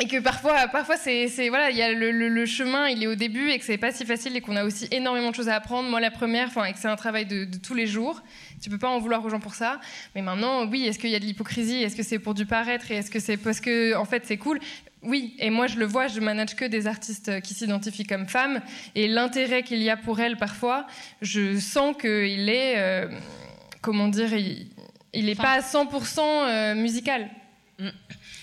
[0.00, 3.06] et que parfois, parfois c'est, voilà, il y a le, le- le chemin, il est
[3.06, 5.48] au début et que c'est pas si facile et qu'on a aussi énormément de choses
[5.50, 5.88] à apprendre.
[5.88, 8.22] Moi, la première, enfin, et que c'est un travail de, de tous les jours.
[8.62, 9.80] Tu peux pas en vouloir aux gens pour ça.
[10.14, 11.82] Mais maintenant, oui, est-ce qu'il y a de l'hypocrisie?
[11.82, 12.90] Est-ce que c'est pour du paraître?
[12.90, 14.58] Et est-ce que c'est parce que, en fait, c'est cool?
[15.02, 18.60] Oui, et moi je le vois, je manage que des artistes qui s'identifient comme femmes,
[18.94, 20.86] et l'intérêt qu'il y a pour elles parfois,
[21.20, 23.08] je sens qu'il est, euh,
[23.80, 24.68] comment dire, il,
[25.12, 27.28] il est pas à 100% euh, musical.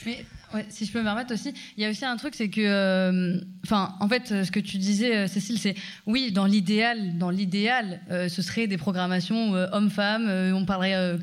[0.06, 0.26] Mais
[0.70, 3.40] si je peux me permettre aussi, il y a aussi un truc, c'est que, euh,
[3.64, 7.30] enfin, en fait, euh, ce que tu disais, euh, Cécile, c'est oui, dans l'idéal, dans
[7.30, 11.20] l'idéal, ce serait des programmations hommes-femmes, on parlerait,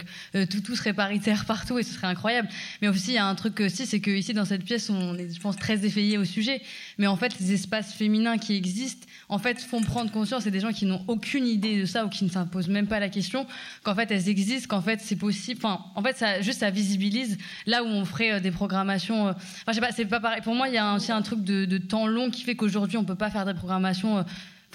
[0.48, 2.48] tout, tout serait paritaire partout et ce serait incroyable.
[2.82, 5.16] Mais aussi, il y a un truc aussi, c'est que ici, dans cette pièce, on
[5.16, 6.62] est, je pense, très effayé au sujet.
[6.98, 10.60] Mais en fait, les espaces féminins qui existent, en fait, font prendre conscience, et des
[10.60, 13.46] gens qui n'ont aucune idée de ça ou qui ne s'imposent même pas la question,
[13.82, 15.60] qu'en fait, elles existent, qu'en fait, c'est possible.
[15.64, 17.36] Enfin, en fait, ça, juste, ça visibilise
[17.66, 19.28] là où on ferait euh, des programmations.
[19.28, 20.42] euh, Enfin, je sais pas, c'est pas pareil.
[20.42, 22.98] Pour moi, il y a aussi un truc de, de temps long qui fait qu'aujourd'hui,
[22.98, 24.24] on peut pas faire des programmations.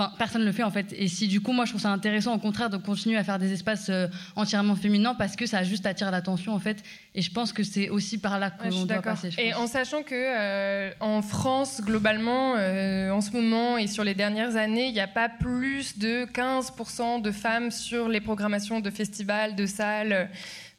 [0.02, 0.96] Enfin, personne ne le fait en fait.
[0.98, 3.38] Et si du coup, moi, je trouve ça intéressant, au contraire, de continuer à faire
[3.38, 6.82] des espaces euh, entièrement féminins parce que ça juste attire l'attention en fait.
[7.14, 9.30] Et je pense que c'est aussi par là Ouais, qu'on suis doit passer.
[9.38, 14.16] Et en sachant que euh, en France, globalement, euh, en ce moment et sur les
[14.16, 18.90] dernières années, il n'y a pas plus de 15% de femmes sur les programmations de
[18.90, 20.30] festivals, de salles.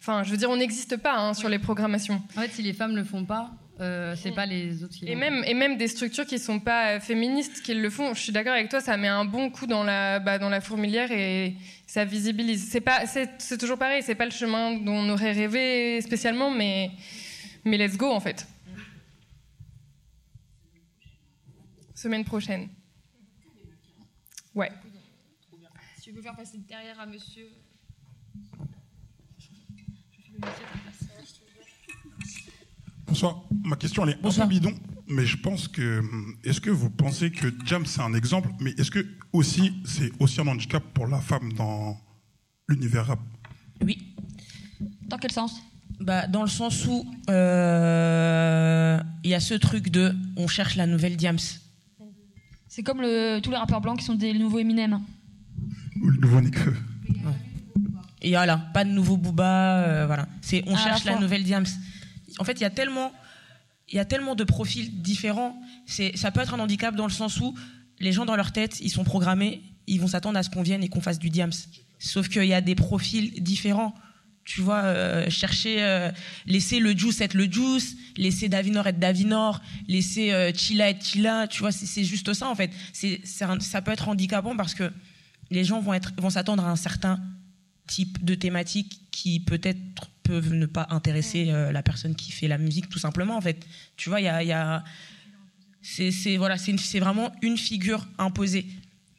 [0.00, 2.20] Enfin, je veux dire, on n'existe pas hein, sur les programmations.
[2.36, 5.14] En fait, si les femmes le font pas, euh, c'est pas les autres qui Et
[5.14, 8.14] le même, et même des structures qui sont pas euh, féministes qui le font.
[8.14, 10.60] Je suis d'accord avec toi, ça met un bon coup dans la, bah, dans la
[10.60, 11.56] fourmilière et
[11.86, 12.70] ça visibilise.
[12.70, 14.02] C'est pas, c'est, c'est toujours pareil.
[14.04, 16.92] C'est pas le chemin dont on aurait rêvé spécialement, mais,
[17.64, 18.46] mais let's go en fait.
[21.96, 22.68] Semaine prochaine.
[24.54, 24.70] Ouais.
[25.96, 27.48] Si tu veux faire passer derrière à monsieur.
[33.12, 33.42] Bonsoir.
[33.64, 34.72] Ma question, elle est un peu bidon,
[35.06, 35.98] mais je pense que.
[35.98, 40.10] hum, Est-ce que vous pensez que Jam, c'est un exemple, mais est-ce que aussi, c'est
[40.18, 41.98] aussi un handicap pour la femme dans
[42.70, 43.18] l'univers rap?
[43.82, 44.14] Oui.
[45.08, 45.62] Dans quel sens?
[46.00, 50.86] Bah, dans le sens où euh, il y a ce truc de on cherche la
[50.86, 51.36] nouvelle Diams.
[52.66, 55.00] C'est comme le, tous les rappeurs blancs qui sont des nouveaux Eminem.
[56.00, 56.74] Ou le nouveau Nekfeu
[58.22, 60.26] Et voilà, pas de nouveau Booba, euh, voilà.
[60.40, 61.20] C'est on À la cherche la, fois.
[61.20, 61.66] nouvelle Diams.
[62.38, 63.12] En fait, il y a tellement
[63.88, 67.40] il y a tellement de profils différents, ça peut être un handicap dans le sens
[67.40, 67.54] où
[68.00, 70.82] les gens dans leur tête, ils sont programmés, ils vont s'attendre à ce qu'on vienne
[70.82, 71.52] et qu'on fasse du Diams.
[71.98, 73.94] Sauf qu'il y a des profils différents.
[74.44, 76.10] Tu vois, euh, chercher, euh,
[76.46, 81.46] laisser le juice être le juice, laisser Davinor être Davinor, laisser euh, Chilla être Chilla,
[81.46, 82.72] tu vois, c'est juste ça en fait.
[83.22, 84.90] Ça peut être handicapant parce que
[85.50, 87.20] les gens vont, être, vont s'attendre à un certain
[87.86, 89.78] type de thématique qui peut-être
[90.22, 93.66] peuvent ne pas intéresser euh, la personne qui fait la musique tout simplement en fait.
[93.96, 94.84] Tu vois, il y a, y a-
[95.82, 96.56] c'est, voilà,
[97.00, 98.66] vraiment une figure imposée.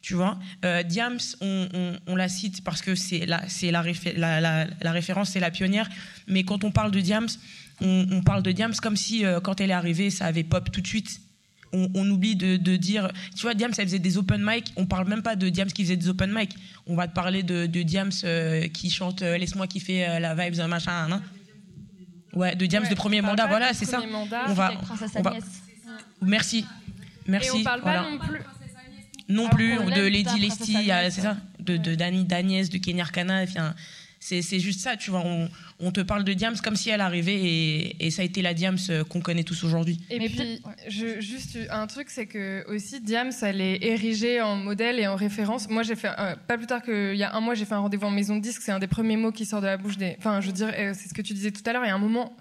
[0.02, 3.82] Tu vois, euh, Diams, on, on- on la cite parce que c'est la, c'est la,
[3.82, 5.90] réfé- la, la- la référence, c'est la pionnière.
[6.28, 7.28] Mais quand on parle de Diams,
[7.82, 10.72] on, on parle de Diams comme si euh, quand elle est arrivée, ça avait pop
[10.72, 11.22] tout de suite.
[11.74, 14.72] On, on oublie de, de dire, tu vois, Diams, elle faisait des open mic.
[14.78, 16.56] On parle même pas de Diams qui faisait des open mic.
[16.86, 20.36] On va te parler de, de Diams euh, qui chante euh, Laisse-moi kiffer euh, la
[20.36, 21.22] vibes, machin, hein.
[22.34, 24.00] Ouais, de Diams Ouais, de premier mandat, voilà, c'est ça.
[24.06, 24.46] mandat.
[24.48, 24.74] On va,
[25.16, 25.36] on va-.
[26.22, 26.66] Merci,
[27.28, 27.50] merci.
[27.50, 28.04] Et on parle voilà.
[28.04, 28.40] pas non plus.
[29.30, 33.44] Non plus, de Lady Princesse euh, c'est ça De, de Dani d'Agnès, de Kenya Arcana,
[33.44, 33.74] enfin,
[34.42, 35.22] c'est juste ça, tu vois.
[35.26, 38.42] On, on te parle de Diams comme si elle arrivait et, et ça a été
[38.42, 40.00] la Diams euh, qu'on connaît tous aujourd'hui.
[40.10, 40.74] Et Mais puis, peut-être- ouais.
[40.88, 45.16] je, juste un truc, c'est que aussi Diams, elle est érigée en modèle et en
[45.16, 45.70] référence.
[45.70, 47.80] Moi, j'ai fait euh, pas plus tard qu'il y a un mois, j'ai fait un
[47.80, 48.62] rendez-vous en maison de disque.
[48.64, 50.16] C'est un des premiers mots qui sort de la bouche des.
[50.20, 51.84] Enfin, je veux dire, euh, c'est ce que tu disais tout à l'heure.
[51.84, 52.36] Il y a un moment,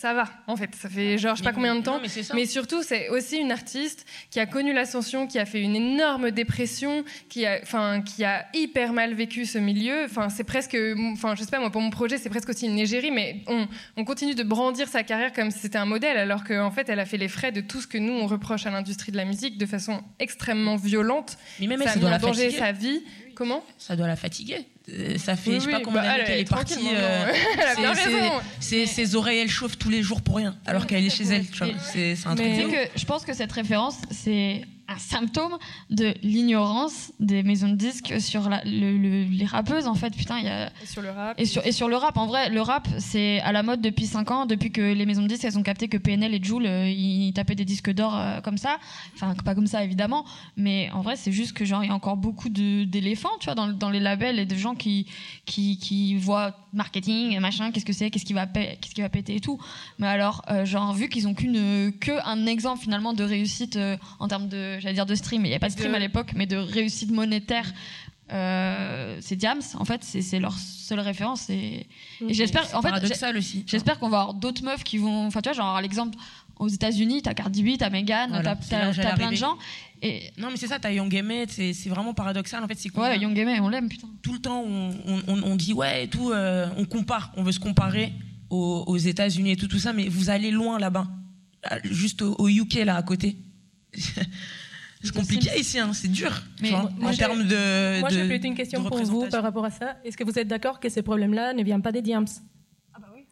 [0.00, 0.28] ça va.
[0.46, 1.98] En fait, ça fait genre je sais pas combien de temps.
[2.00, 5.74] Non, mais surtout, c'est aussi une artiste qui a connu l'ascension, qui a fait une
[5.74, 10.04] énorme dépression, qui a, enfin, qui a hyper mal vécu ce milieu.
[10.04, 10.76] Enfin, c'est presque,
[11.12, 13.66] enfin, je sais pas moi, pour mon projet, c'est presque aussi une égérie, mais on,
[13.96, 17.00] on continue de brandir sa carrière comme si c'était un modèle, alors qu'en fait, elle
[17.00, 19.24] a fait les frais de tout ce que nous on reproche à l'industrie de la
[19.24, 21.38] musique de façon extrêmement violente.
[21.58, 22.58] Mais même ça ça a doit la en danger fatiguer.
[22.58, 23.02] sa vie.
[23.34, 23.64] Comment?
[23.78, 24.64] Ça doit la fatiguer.
[24.90, 26.88] Euh, ça fait, Oui, je sais pas oui, combien bah, d'années elle qu'elle est partie.
[26.94, 27.26] euh,
[28.60, 31.46] c'est- Ses oreilles, elles chauffent tous les jours pour rien, alors qu'elle est chez elle.
[31.46, 31.74] tu vois.
[31.92, 35.58] C'est un truc que je pense que cette référence, c'est un symptôme
[35.90, 39.86] de l'ignorance des maisons de disques sur la- le- le- les rappeuses.
[39.86, 40.70] En fait, putain, il y a.
[40.82, 41.38] Et sur le rap.
[41.38, 44.06] Et sur, et sur le rap, en vrai, le rap, c'est à la mode depuis
[44.06, 46.64] 5 ans, depuis que les maisons de disques, elles ont capté que PNL et Joule,
[46.66, 48.78] euh, ils tapaient des disques d'or euh, comme ça.
[49.14, 50.24] Enfin, pas comme ça, évidemment.
[50.56, 53.54] Mais en vrai, c'est juste que, genre, il y a encore beaucoup d'éléphants, tu vois,
[53.54, 55.06] dans, dans les labels et de gens qui,
[55.44, 59.34] qui, qui voient marketing, machin, qu'est-ce que c'est, qu'est-ce qui va, qu'est-ce qui va péter
[59.36, 59.58] et tout.
[59.98, 63.98] Mais alors, euh, genre, vu qu'ils ont qu'une, que un exemple, finalement, de réussite euh,
[64.18, 66.32] en termes de, j'allais dire de stream, il n'y avait pas de stream à l'époque,
[66.34, 67.70] mais de réussite monétaire.
[68.32, 71.48] euh, c'est Diams, en fait, c'est leur seule référence.
[71.50, 71.86] Et,
[72.26, 72.90] et j'espère, en fait,
[73.66, 75.26] j'espère qu'on va avoir d'autres meufs qui vont.
[75.26, 76.16] Enfin, tu vois, genre, l'exemple,
[76.58, 79.56] aux États-Unis, t'as Cardi B, t'as Megan, Voilà, t'as- plein de gens.
[80.02, 82.62] Et Non, mais c'est ça, t'as Young Emmett, c'est c'est vraiment paradoxal.
[82.62, 84.08] En fait, c'est ouais, Young Aimé, on l'aime, putain.
[84.22, 84.90] tout le temps, on,
[85.28, 88.12] on- on- dit ouais et tout, euh, on compare, on veut se comparer
[88.50, 91.06] aux, aux États-Unis et tout, tout ça, mais vous allez loin là-bas,
[91.68, 93.36] Là, juste au, au UK là à côté.
[95.02, 96.30] c'est compliqué ici, hein, c'est dur.
[96.60, 98.00] Mais vois, moi, en j'ai- termes de.
[98.00, 99.96] Moi, j'ai plutôt une question pour vous par rapport à ça.
[100.04, 102.26] Est-ce que vous êtes d'accord que ces problèmes-là ne viennent pas des Diams?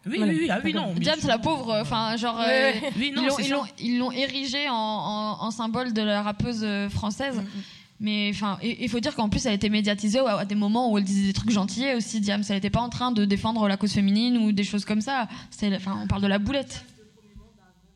[0.06, 0.32] Oui, Voilà.
[0.32, 0.94] oui, oui, ah oui, non.
[1.20, 1.28] sûr.
[1.28, 2.38] la pauvre, enfin, genre.
[2.38, 2.92] Ouais, euh, ouais.
[2.96, 3.22] Oui, non,
[3.80, 7.42] ils l'ont- érigée en, en- en symbole de la rappeuse euh, française.
[7.98, 10.98] Mais enfin, il faut dire qu'en plus, elle a été médiatisée à, des moments où
[10.98, 12.20] elle disait des trucs gentillets aussi.
[12.20, 15.00] Diams, elle n'était pas en train de défendre la cause féminine ou des choses comme
[15.00, 15.28] ça.
[15.74, 16.84] Enfin, on parle de la boulette.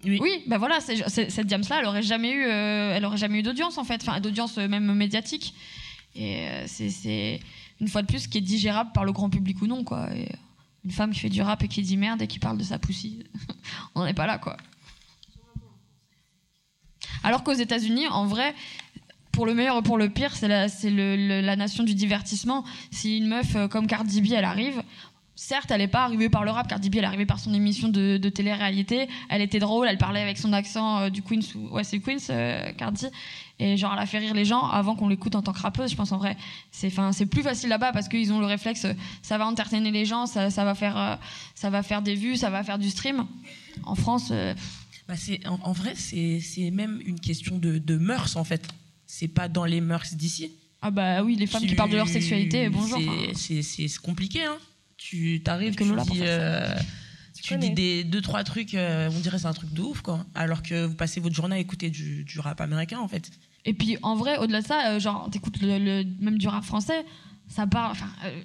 [0.05, 0.19] Oui.
[0.23, 3.41] Oui, ben voilà, c'est- c'est- cette Diams-là, elle aurait jamais eu, euh, elle aurait jamais
[3.41, 5.53] eu d'audience en fait, enfin d'audience euh, même médiatique.
[6.17, 7.41] Et euh, c'est-
[7.83, 10.09] une fois de plus ce qui est digérable par le grand public ou non quoi.
[10.17, 10.27] Et, euh,
[10.85, 12.79] une femme qui fait du rap et qui dit merde et qui parle de sa
[12.79, 13.25] poussie,
[13.95, 14.57] on n'est pas là quoi.
[17.23, 18.55] Alors qu'aux États-Unis, en vrai,
[19.33, 20.67] pour le meilleur et pour le pire, c'est la,
[21.43, 22.65] la nation du divertissement.
[22.91, 24.83] Si une meuf euh, comme Cardi B, elle arrive,
[25.43, 26.69] certes, elle n'est pas arrivée par le rap.
[26.69, 29.09] Cardi B, elle est arrivée par son émission de, de télé-réalité.
[29.31, 31.41] Elle était drôle, elle parlait avec son accent euh, du Queens.
[31.55, 33.07] ou- Ouais, c'est Queens, euh, Cardi.
[33.59, 35.91] Et genre, elle a fait rire les gens avant qu'on l'écoute en tant que rappeuse,
[35.91, 36.37] je pense en vrai.
[36.71, 38.93] C'est, c'est plus facile là-bas parce qu'ils ont le réflexe, euh,
[39.23, 41.17] ça va entertainer les gens, ça, ça va faire, euh,
[41.55, 43.27] ça va faire des vues, ça va faire du stream.
[43.85, 44.33] En France,
[45.09, 48.67] Bah, c'est, en, en vrai, c'est, c'est même une question de, de mœurs en fait.
[49.07, 50.53] C'est pas dans les mœurs d'ici.
[50.83, 52.99] ah bah oui, les femmes qui parlent de leur sexualité, bonjour.
[52.99, 53.33] Enfin.
[53.35, 54.57] c'est compliqué, hein.
[55.03, 56.69] Tu t'arrives, Que tu dis, euh,
[57.43, 60.27] tu dis des deux trois trucs, euh, on dirait c'est un truc de ouf quoi.
[60.35, 63.31] Alors que vous passez votre journée à écouter du, du rap américain en fait.
[63.65, 66.65] Et puis en vrai, au-delà de ça, euh, genre t'écoutes le, le- même du rap
[66.65, 67.05] français,
[67.49, 68.43] ça parle, enfin, euh,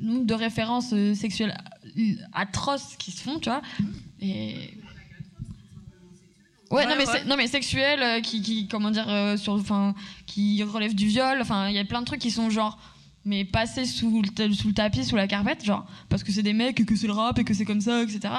[0.00, 1.56] nombre de références euh, sexuelles
[1.96, 3.62] euh, atroces qui se font, tu vois.
[4.20, 4.56] Et
[6.70, 7.24] Ouais, Ouais, non mais ouais.
[7.26, 9.94] non mais sexuel euh, qui, qui comment dire euh, sur enfin
[10.26, 12.78] qui relève du viol enfin il y a plein de trucs qui sont genre
[13.24, 16.52] mais passés sous le, sous le tapis sous la carpette genre parce que c'est des
[16.52, 18.34] mecs et que c'est le rap et que c'est comme ça etc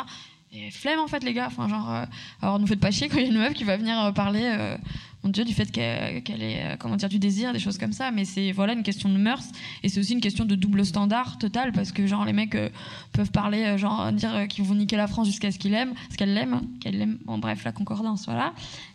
[0.55, 1.47] et flemme en fait les gars.
[1.47, 2.05] Enfin genre euh,
[2.41, 4.11] alors nous faites pas chier quand il y a une meuf qui va venir euh,
[4.11, 4.77] parler euh,
[5.23, 7.93] mon dieu du fait qu'elle qu'elle ait euh, comment dire du désir des choses comme
[7.93, 8.11] ça.
[8.11, 9.45] Mais c'est voilà une question de mœurs.
[9.81, 12.69] Et c'est aussi une question de double standard total parce que genre les mecs euh,
[13.13, 15.93] peuvent parler euh, genre dire euh, qu'ils vont niquer la France jusqu'à ce qu'ils l'aiment
[16.11, 17.17] ce qu'elle l'aime qu'elle l'aime.
[17.25, 18.53] Bon bref la concordance voilà.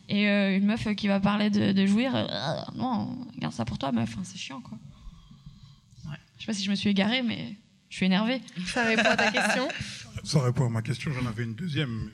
[0.09, 2.27] Et euh, une meuf euh, qui va parler de, jouir euh,
[2.77, 3.09] non
[3.39, 4.79] garde ça pour toi meuf hein, c'est chiant quoi
[6.49, 7.57] sais pas si je me suis égarée mais
[7.89, 9.69] je suis énervée Ça répond à ta question.
[10.25, 12.11] Ça répond à ma question, j'en avais une deuxième.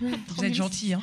[0.00, 1.02] Vous êtes gentil, hein.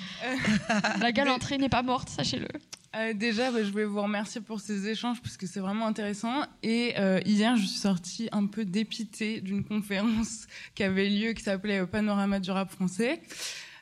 [0.99, 2.48] la galanterie n'est pas morte sachez-le
[2.95, 6.45] Euh, déjà, bah, je voulais vous remercier pour ces échanges parce que c'est vraiment intéressant.
[6.64, 11.44] Et euh, hier, je suis sortie un peu dépitée d'une conférence qui avait lieu, qui
[11.44, 13.22] s'appelait Panorama du rap français,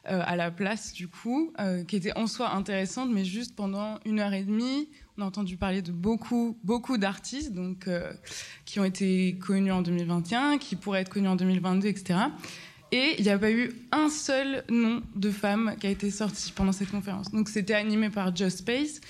[0.09, 1.53] euh, à la place du coup,
[1.87, 5.57] qui était en soi intéressante, mais juste pendant une heure et demie, on a entendu
[5.57, 7.87] parler de beaucoup, beaucoup d'artistes, donc
[8.65, 12.19] qui ont été connus en 2021, qui pourraient être connus en 2022, etc.
[12.91, 16.51] Et il n'y a pas eu un seul nom de femme qui a été sorti
[16.51, 17.31] pendant cette conférence.
[17.31, 19.01] Donc c'était animé par Just Space.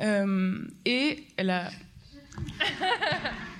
[0.00, 1.70] Euh, et elle a.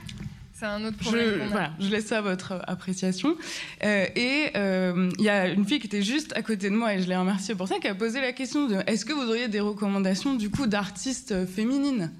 [0.56, 1.40] C'est un autre problème.
[1.42, 3.36] Je, voilà, je laisse ça à votre appréciation.
[3.82, 6.94] Euh, et euh, il y a une fille qui était juste à côté de moi,
[6.94, 9.28] et je l'ai remerciée pour ça, qui a posé la question de est-ce que vous
[9.28, 12.12] auriez des recommandations du coup d'artistes féminines?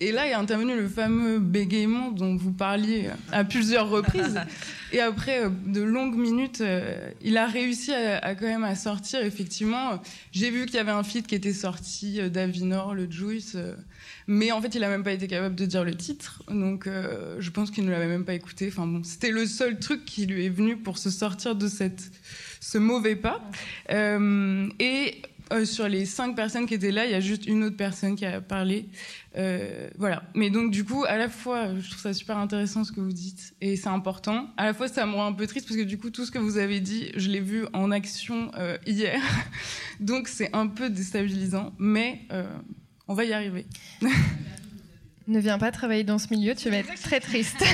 [0.00, 4.40] Et là est intervenu le fameux bégaiement dont vous parliez à plusieurs reprises.
[4.92, 9.24] Et après euh, de longues minutes, euh, il a réussi à, quand même à sortir.
[9.24, 10.00] Effectivement,
[10.32, 13.56] j'ai vu qu'il y avait un feat qui était sorti euh, d'Avinor, le Juice,
[14.26, 16.42] mais en fait, il a même pas été capable de dire le titre.
[16.48, 16.88] Donc,
[17.38, 18.68] je pense qu'il ne l'avait même pas écouté.
[18.68, 22.10] Enfin bon, c'était le seul truc qui lui est venu pour se sortir de cette
[22.60, 23.40] ce mauvais pas.
[23.90, 27.76] et euh, sur les cinq personnes qui étaient là, il y a juste une autre
[27.76, 28.88] personne qui a parlé.
[29.36, 30.22] Euh, voilà.
[30.34, 33.12] Mais donc, du coup, à la fois, je trouve ça super intéressant ce que vous
[33.12, 34.48] dites et c'est important.
[34.56, 36.30] À la fois, ça me rend un peu triste parce que du coup, tout ce
[36.30, 39.20] que vous avez dit, je l'ai vu en action euh, hier.
[40.00, 42.26] donc, c'est un peu déstabilisant, mais
[43.08, 43.66] on va y arriver.
[45.28, 47.58] ne viens pas travailler dans ce milieu, tu vas être très triste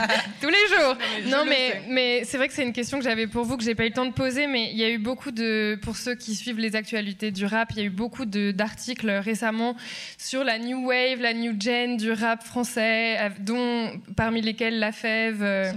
[0.40, 0.96] tous les jours.
[1.28, 3.74] Non, mais, mais, c'est vrai que c'est une question que j'avais pour vous que j'ai
[3.74, 6.14] pas eu le temps de poser, mais il y a eu beaucoup de, pour ceux
[6.14, 9.76] qui suivent les actualités du rap, il y a eu beaucoup d'articles récemment
[10.18, 15.42] sur la new wave, la new gen du rap français, dont parmi lesquels La Fève,
[15.42, 15.72] euh,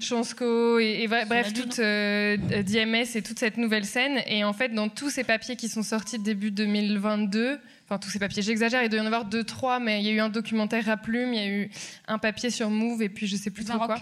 [0.00, 4.20] Chansco et, bref toute euh, DMS et toute cette nouvelle scène.
[4.26, 7.58] Et en fait, dans tous ces papiers qui sont sortis début 2022
[7.92, 8.42] enfin tous ces papiers.
[8.42, 10.88] J'exagère, il doit y en avoir deux, trois, mais il y a eu un documentaire
[10.88, 11.70] à plume, il y a eu
[12.08, 13.96] un papier sur Move, et puis je sais plus trop quoi.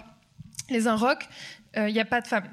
[0.69, 1.27] Les Inrocks,
[1.75, 2.47] euh, il n'y a pas de femmes.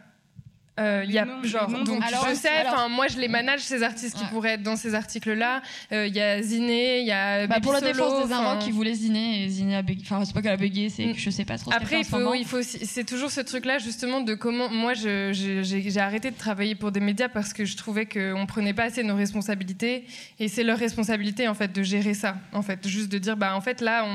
[0.78, 4.16] Euh, il y a genre donc je sais enfin moi je les manage ces artistes
[4.16, 7.46] qui pourraient être dans ces articles là euh, il y a Ziné il y a
[7.46, 10.42] bah, pour la défense des Inrocks qui voulait Ziné et Ziné a enfin c'est pas
[10.42, 13.04] qu'elle a bégayé c'est que je sais pas trop après il faut il faut c'est
[13.04, 17.28] toujours ce truc là justement de comment moi j'ai arrêté de travailler pour des médias
[17.28, 20.04] parce que je trouvais qu'on prenait pas assez nos responsabilités
[20.38, 22.86] et c'est leur responsabilité en fait de gérer ça en fait.
[22.86, 24.06] Juste de dire bah en fait là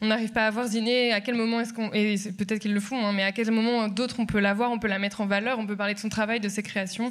[0.00, 2.80] on n'arrive pas à voir Ziné à quel moment est-ce qu'on et peut-être qu'ils le
[2.80, 5.20] font hein, mais à quel moment d'autres on peut la voir on peut la mettre
[5.20, 7.10] en valeur on peut parler de son travail, de ses créations.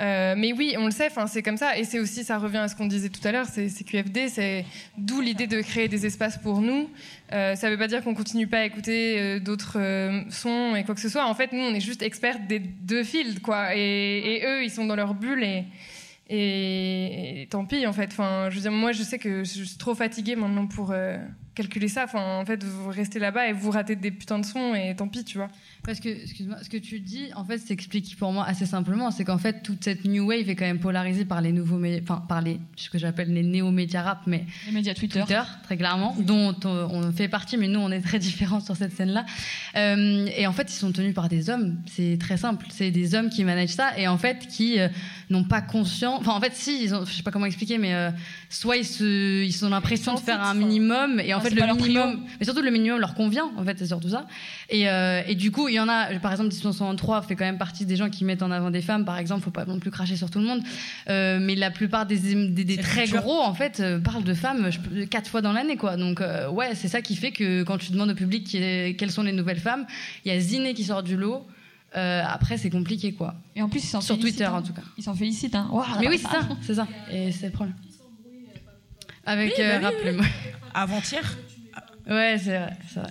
[0.00, 1.78] Euh, mais oui, on le sait, c'est comme ça.
[1.78, 4.64] Et c'est aussi, ça revient à ce qu'on disait tout à l'heure, c'est QFD, c'est
[4.98, 6.90] d'où l'idée de créer des espaces pour nous.
[7.32, 9.80] Euh, ça ne veut pas dire qu'on continue pas à écouter euh, d'autres
[10.30, 11.26] sons et quoi que ce soit.
[11.26, 13.74] En fait, nous, on est juste experts des deux fields, quoi.
[13.74, 15.64] Et, eux, ils sont dans leur bulle et,
[16.28, 18.10] et, tant pis, en fait.
[18.12, 20.94] Enfin, je veux dire, moi, je sais que je suis trop fatiguée maintenant pour
[21.54, 22.06] calculer ça.
[22.12, 25.24] En fait, vous restez là-bas et vous ratez des putains de sons et tant pis,
[25.24, 25.48] tu vois.
[25.86, 29.12] Parce que, excuse-moi, ce que tu dis, en fait, s'explique pour moi assez simplement.
[29.12, 32.24] C'est qu'en fait, toute cette new wave est quand même polarisée par les nouveaux, enfin,
[32.28, 34.46] par les, ce que j'appelle les néo-médias rap, mais.
[34.66, 35.20] Les médias Twitter.
[35.20, 38.92] Twitter, très clairement, dont on fait partie, mais nous, on est très différents sur cette
[38.92, 39.26] scène-là.
[39.76, 41.76] Euh, et en fait, ils sont tenus par des hommes.
[41.86, 42.66] C'est très simple.
[42.70, 44.88] C'est des hommes qui managent ça et en fait, qui euh,
[45.30, 46.18] n'ont pas conscience.
[46.20, 48.10] Enfin, en fait, si, ils ont, je sais pas comment expliquer, mais euh,
[48.50, 52.24] soit ils, se, ils ont l'impression de faire un minimum et en fait, le minimum,
[52.40, 54.26] mais surtout le minimum leur convient, en fait, c'est surtout ça.
[54.68, 54.86] Et,
[55.28, 58.10] et du coup, y en a, par exemple, 1963 fait quand même partie des gens
[58.10, 60.38] qui mettent en avant des femmes, par exemple, faut pas non plus cracher sur tout
[60.38, 60.62] le monde.
[61.08, 64.70] Euh, mais la plupart des, des, très gros, en fait, euh, parlent de femmes
[65.10, 65.96] quatre fois dans l'année, quoi.
[65.96, 68.46] Donc, euh, ouais, c'est ça qui fait que quand tu demandes au public
[68.98, 69.86] quelles sont les nouvelles femmes,
[70.24, 71.46] il y a Ziné qui sort du lot.
[71.92, 73.34] après, c'est compliqué, quoi.
[73.54, 74.62] Et en plus, ils sur Twitter, en hein.
[74.62, 74.82] tout cas.
[74.98, 75.70] Ils s'en félicitent, hein.
[76.00, 76.86] mais oui, c'est ça, c'est ça.
[77.10, 77.76] Et c'est le problème.
[79.24, 80.24] Avec oui, bah
[80.74, 81.36] Avant-hier?
[82.08, 83.10] Ouais, c'est vrai, c'est vrai.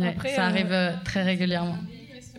[0.00, 1.76] Après, ça arrive euh, très régulièrement.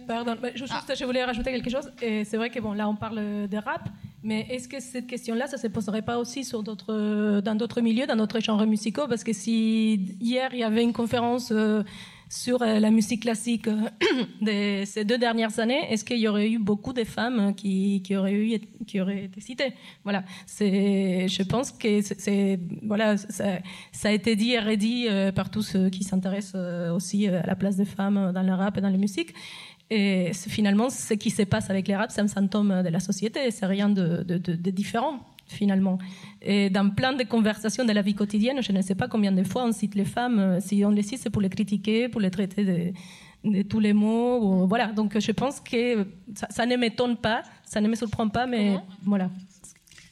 [0.07, 1.91] Pardon, bah, je, juste, je voulais rajouter quelque chose.
[2.01, 3.89] Et c'est vrai que bon, là, on parle de rap,
[4.23, 7.81] mais est-ce que cette question-là, ça ne se poserait pas aussi sur d'autres, dans d'autres
[7.81, 9.07] milieux, dans d'autres genres musicaux?
[9.07, 11.83] Parce que si hier, il y avait une conférence euh,
[12.29, 13.67] sur euh, la musique classique
[14.41, 18.15] de ces deux dernières années, est-ce qu'il y aurait eu beaucoup de femmes qui, qui,
[18.15, 19.73] auraient, eu, qui auraient été citées?
[20.03, 23.59] Voilà, je pense que voilà, ça,
[24.03, 27.55] a été dit et redit euh, par tous ceux qui s'intéressent euh, aussi à la
[27.55, 29.33] place des femmes dans le rap et dans la musique.
[29.89, 33.49] Et finalement, ce qui se passe avec les rap, c'est un symptôme de la société,
[33.49, 35.19] c'est rien de, de différent
[35.51, 35.97] finalement.
[36.41, 39.43] Et dans plein de conversations de la vie quotidienne, je ne sais pas combien de
[39.43, 40.39] fois on cite les femmes.
[40.39, 42.93] Euh, si on les cite, c'est pour les critiquer, pour les traiter
[43.43, 44.67] de, tous les mots.
[44.67, 44.87] voilà.
[44.87, 46.05] Donc je pense que
[46.49, 49.29] ça, ne m'étonne pas, ça ne me surprend pas, mais voilà.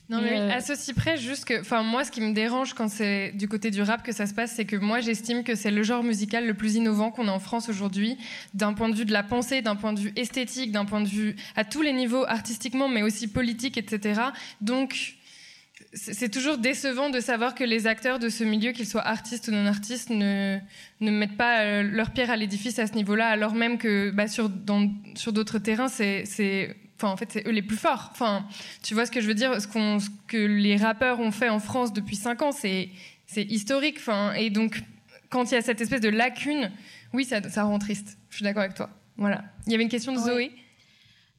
[0.09, 2.88] Non, mais euh, à ceci près, juste que, enfin, moi, ce qui me dérange quand
[2.88, 5.72] c'est du côté du rap que ça se passe, c'est que moi, j'estime que c'est
[5.72, 8.18] le genre musical le plus innovant qu'on a en France aujourd'hui,
[8.53, 11.09] d'un point de vue de la pensée, d'un point de vue esthétique, d'un point de
[11.09, 14.22] vue à tous les niveaux, artistiquement, mais aussi politique, etc.
[14.61, 15.16] Donc,
[15.93, 19.51] c'est toujours décevant de savoir que les acteurs de ce milieu, qu'ils soient artistes ou
[19.51, 20.59] non artistes, ne,
[20.99, 24.27] ne mettent pas euh, leur pierre à l'édifice à ce niveau-là, alors même que bah,
[24.27, 28.09] sur, dans- sur d'autres terrains, c'est, enfin, en fait, c'est eux les plus forts.
[28.11, 28.45] Enfin,
[28.84, 29.61] tu vois ce que je veux dire?
[29.61, 32.89] Ce, que les rappeurs ont fait en France depuis 5 ans, c'est,
[33.35, 33.97] historique.
[33.99, 34.81] Enfin, et donc,
[35.30, 36.72] quand il y a cette espèce de lacune,
[37.14, 38.18] oui, ça, ça rend triste.
[38.30, 38.89] Je suis d'accord avec toi.
[39.18, 39.43] Voilà.
[39.65, 40.19] Il y avait une question de.
[40.19, 40.51] Zoé.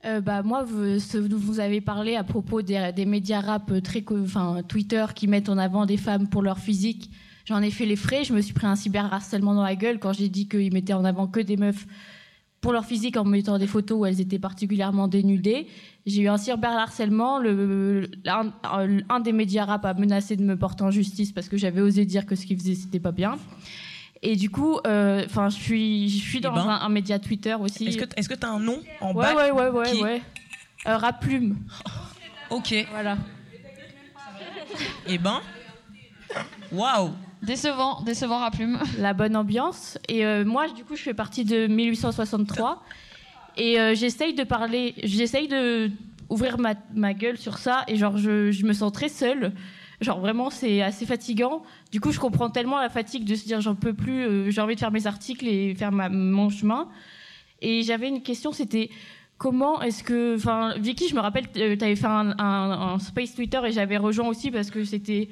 [0.05, 0.99] Euh, bah, moi, vous,
[1.39, 5.97] vous avez parlé à propos des, médias rap euh, Twitter qui mettent en avant des
[5.97, 7.11] femmes pour leur physique,
[7.47, 8.23] j'en ai fait les frais.
[8.25, 11.05] Je me suis pris un cyberharcèlement dans la gueule quand j'ai dit qu'ils mettaient en
[11.05, 11.87] avant que des meufs
[12.61, 15.67] pour leur physique en mettant des photos où elles étaient particulièrement dénudées.
[16.07, 17.39] J'ai eu un cyberharcèlement.
[17.39, 18.53] Le, un-
[19.09, 22.05] un des médias rap a menacé de me porter en justice parce que j'avais osé
[22.05, 23.37] dire que ce qu'ils faisaient c'était pas bien.
[24.23, 26.63] Et du coup, euh, enfin, je suis, je suis dans ben.
[26.69, 27.87] un, un média Twitter aussi.
[27.87, 30.23] Est-ce que est-ce que t'as un nom en Ouais, bas ouais, ouais, ouais, qui- ouais.
[30.87, 31.57] Euh, rap plume.
[32.51, 32.75] Ok.
[32.93, 33.19] Voilà.
[35.07, 35.41] Eh ben.
[36.73, 37.11] Waouh.
[37.43, 38.79] Décevant, décevant à plume.
[38.99, 39.99] La bonne ambiance.
[40.09, 42.83] Et euh, moi, du coup, je fais partie de 1863.
[43.59, 45.91] Et euh, j'essaye de parler, j'essaye de
[46.29, 47.85] ouvrir ma, ma gueule sur ça.
[47.87, 49.53] Et genre, je, je me sens très seule.
[50.01, 51.63] Genre, vraiment, c'est assez fatigant.
[51.91, 54.61] Du coup, je comprends tellement la fatigue de se dire, j'en peux plus, euh, j'ai
[54.61, 56.89] envie de faire mes articles et faire mon chemin.
[57.61, 58.91] Et j'avais une question, c'était
[59.39, 60.37] comment est-ce que.
[60.37, 64.51] Enfin, Vicky, je me rappelle, tu avais fait un, space Twitter et j'avais rejoint aussi
[64.51, 65.29] parce que c'était.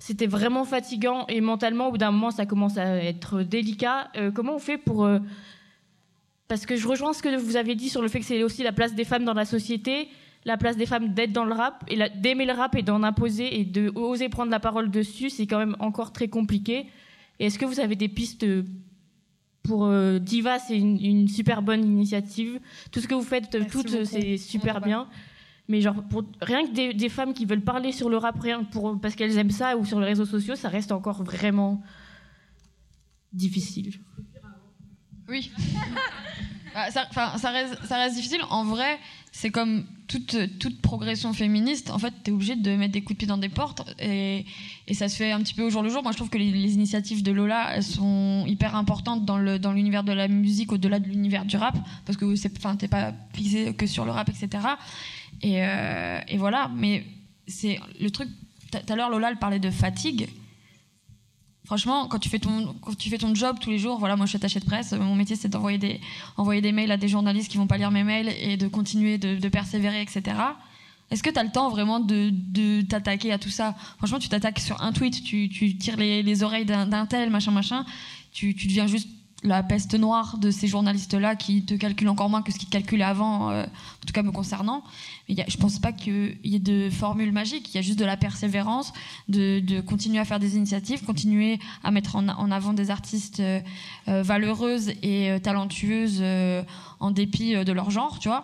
[0.00, 4.12] C'était vraiment fatigant et mentalement, au bout d'un moment, ça commence à être délicat.
[4.16, 5.04] Euh, comment on fait pour.
[5.04, 5.18] euh,
[6.46, 8.62] Parce que je rejoins ce que vous avez dit sur le fait que c'est aussi
[8.62, 10.08] la place des femmes dans la société,
[10.48, 13.60] la place des femmes d'être dans le rap, et d'aimer le rap et d'en imposer
[13.60, 16.86] et de oser prendre la parole dessus, c'est quand même encore très compliqué.
[17.38, 18.44] Et est-ce que vous avez des pistes
[19.62, 22.58] pour euh, Diva, c'est une, une super bonne initiative.
[22.90, 24.04] Tout ce que vous faites, euh, toutes, beaucoup.
[24.06, 25.06] c'est super bien.
[25.68, 28.64] Mais genre, pour, rien que des, des femmes qui veulent parler sur le rap, rien
[28.64, 31.82] que pour, parce qu'elles aiment ça, ou sur les réseaux sociaux, ça reste encore vraiment
[33.32, 34.00] difficile.
[35.28, 35.52] Oui.
[36.74, 38.42] Bah, ça, enfin, ça, reste, ça reste difficile.
[38.50, 38.98] En vrai,
[39.32, 41.90] c'est comme toute, progression féministe.
[41.90, 43.82] En fait, tu es obligé de mettre des coups de pied dans des portes.
[44.00, 44.46] Et,
[44.92, 46.02] ça se fait un petit peu au jour le jour.
[46.02, 50.12] Moi, je trouve que les, initiatives de Lola, elles sont hyper importantes dans l'univers de
[50.12, 51.76] la musique, au-delà de l'univers du rap.
[52.06, 54.48] Parce que t'es pas fixé que sur le rap, etc.
[55.42, 56.70] Et, euh, et voilà.
[56.74, 57.04] Mais
[57.46, 58.28] c'est le truc.
[58.72, 60.28] Tout à l'heure, Lola, elle parlait de fatigue.
[61.68, 64.24] Franchement, quand tu fais ton quand tu fais ton job tous les jours, voilà, moi
[64.24, 66.00] je suis attachée de presse, mon métier c'est d'envoyer des
[66.38, 69.18] envoyer des mails à des journalistes qui vont pas lire mes mails et de continuer
[69.18, 70.22] de, persévérer, etc.
[71.10, 73.74] Est-ce que tu as le temps vraiment de, de t'attaquer à tout ça?
[73.98, 77.28] Franchement, tu t'attaques sur un tweet, tu, tu tires les, les oreilles d'un d'un tel,
[77.28, 77.84] machin, machin,
[78.32, 79.08] tu, tu deviens juste
[79.44, 82.72] la peste noire de ces journalistes-là qui te calculent encore moins que ce qu'ils te
[82.72, 84.82] calculaient avant, euh, en tout cas me concernant.
[85.28, 87.82] Mais y a- je pense pas qu'il y ait de formule magique, il y a
[87.82, 88.92] juste de la persévérance,
[89.28, 93.38] de, de continuer à faire des initiatives, continuer à mettre en, en avant des artistes
[93.40, 93.60] euh,
[94.08, 96.64] euh, valeureuses et euh, talentueuses euh,
[96.98, 98.40] en dépit euh, de leur genre, tu vois.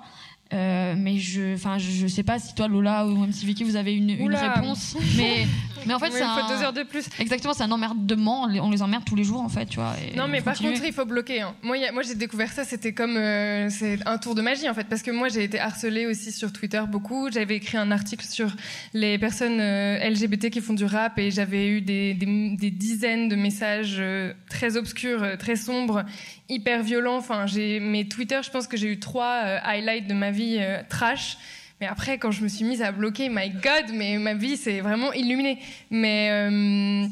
[0.52, 3.64] Euh, mais je, enfin, je, je sais pas si toi Lola ou même si Vicky
[3.64, 5.46] vous avez une, réponse, mais
[5.86, 7.06] mais en fait Oui, c'est il faut un- deux heures de plus.
[7.18, 8.42] Exactement, c'est un emmerdement.
[8.42, 9.94] On les, emmerde tous les jours en fait, tu vois.
[10.12, 10.74] et Non, mais par continuer.
[10.74, 11.40] contre, il faut bloquer.
[11.40, 11.54] hein.
[11.62, 14.74] Moi, a- moi j'ai découvert ça, c'était comme euh, c'est un tour de magie en
[14.74, 17.30] fait, parce que moi j'ai été harcelée aussi sur Twitter beaucoup.
[17.32, 18.48] J'avais écrit un article sur
[18.92, 23.28] les personnes euh, LGBT qui font du rap et j'avais eu des, des- des dizaines
[23.28, 24.00] de messages
[24.48, 26.04] très obscurs, très sombres,
[26.48, 27.16] hyper violents.
[27.16, 30.58] Enfin, j'ai mes Twitter, je pense que j'ai eu trois euh, highlights de ma vie
[30.60, 31.38] euh, trash.
[31.80, 34.80] Mais après, quand je me suis mise à bloquer, my God, mais ma vie c'est
[34.80, 35.58] vraiment illuminé.
[35.90, 37.06] Mais euh,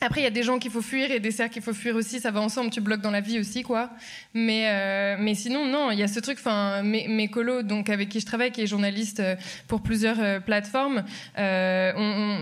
[0.00, 1.96] après, il y a des gens qu'il faut fuir et des cercles qu'il faut fuir
[1.96, 2.20] aussi.
[2.20, 2.70] Ça va ensemble.
[2.70, 3.90] Tu bloques dans la vie aussi, quoi.
[4.34, 6.36] Mais, euh, mais sinon, non, il y a ce truc.
[6.38, 9.36] Enfin, mes, mes colos, donc avec qui je travaille, qui est journaliste euh,
[9.68, 11.02] pour plusieurs euh, plateformes,
[11.38, 11.92] euh,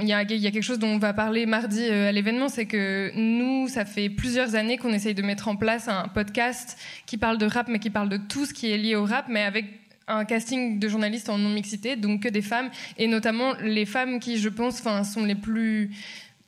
[0.02, 2.48] il y, a, y a quelque chose dont on va parler mardi euh, à l'événement,
[2.48, 6.76] c'est que nous, ça fait plusieurs années qu'on essaye de mettre en place un podcast
[7.06, 9.26] qui parle de rap, mais qui parle de tout ce qui est lié au rap,
[9.28, 9.66] mais avec
[10.06, 12.68] un casting de journalistes en non-mixité, donc que des femmes,
[12.98, 15.90] et notamment les femmes qui, je pense, sont les plus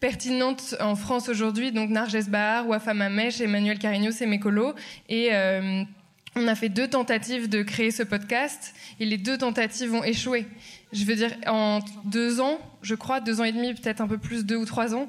[0.01, 4.75] pertinentes en France aujourd'hui, donc Narges Bahar, Wafam Amesh, Emmanuel Carigno, c'est mes colos.
[5.09, 5.83] Et euh,
[6.37, 10.47] on a fait deux tentatives de créer ce podcast, et les deux tentatives ont échoué.
[10.93, 14.19] Je veux dire, en deux ans, je crois, deux ans et demi, peut-être un peu
[14.19, 15.09] plus, deux ou trois ans,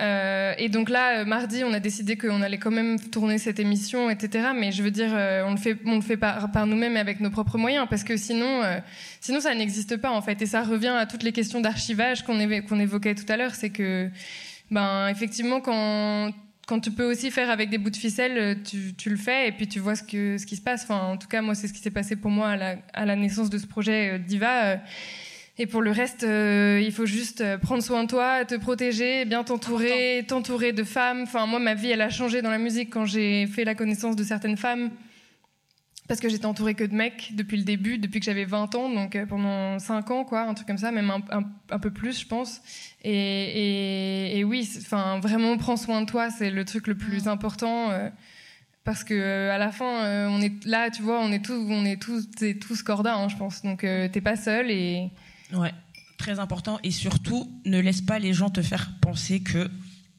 [0.00, 3.60] Euh, et donc là, euh, mardi, on a décidé qu'on allait quand même tourner cette
[3.60, 4.48] émission, etc.
[4.54, 7.00] Mais je veux dire, euh, on le fait, on le fait par, par nous-mêmes et
[7.00, 8.78] avec nos propres moyens, parce que sinon, euh,
[9.20, 10.42] sinon ça n'existe pas en fait.
[10.42, 13.54] Et ça revient à toutes les questions d'archivage qu'on évo- qu'on évoquait tout à l'heure,
[13.54, 14.10] c'est que,
[14.70, 16.32] ben, effectivement, quand
[16.66, 19.52] quand tu peux aussi faire avec des bouts de ficelle, tu, tu le fais et
[19.52, 20.84] puis tu vois ce, que, ce qui se passe.
[20.84, 23.04] Enfin, en tout cas, moi, c'est ce qui s'est passé pour moi à la, à
[23.04, 24.78] la naissance de ce projet Diva.
[25.58, 29.24] Et pour le reste, euh, il faut juste euh, prendre soin de toi, te protéger,
[29.24, 31.22] bien t'entourer, t'entourer de femmes.
[31.22, 34.16] Enfin, moi, ma vie, elle a changé dans la musique quand j'ai fait la connaissance
[34.16, 34.90] de certaines femmes.
[36.06, 38.90] Parce que j'étais entourée que de mecs depuis le début, depuis que j'avais 20 ans,
[38.90, 41.90] donc euh, pendant 5 ans, quoi, un truc comme ça, même un, un- un peu
[41.90, 42.60] plus, je pense.
[43.02, 47.26] Et, et, et oui, enfin, vraiment, prends soin de toi, c'est le truc le plus
[47.26, 47.90] important.
[47.90, 48.10] euh,
[48.84, 51.54] parce que euh, à la fin, euh, on est là, tu vois, on est tous,
[51.70, 53.62] on est tous, c'est tous corda, hein, je pense.
[53.62, 55.08] Donc euh, t'es pas seul et
[55.54, 55.72] Ouais,
[56.18, 56.78] très important.
[56.82, 59.70] Et surtout, ne laisse pas les gens te faire penser que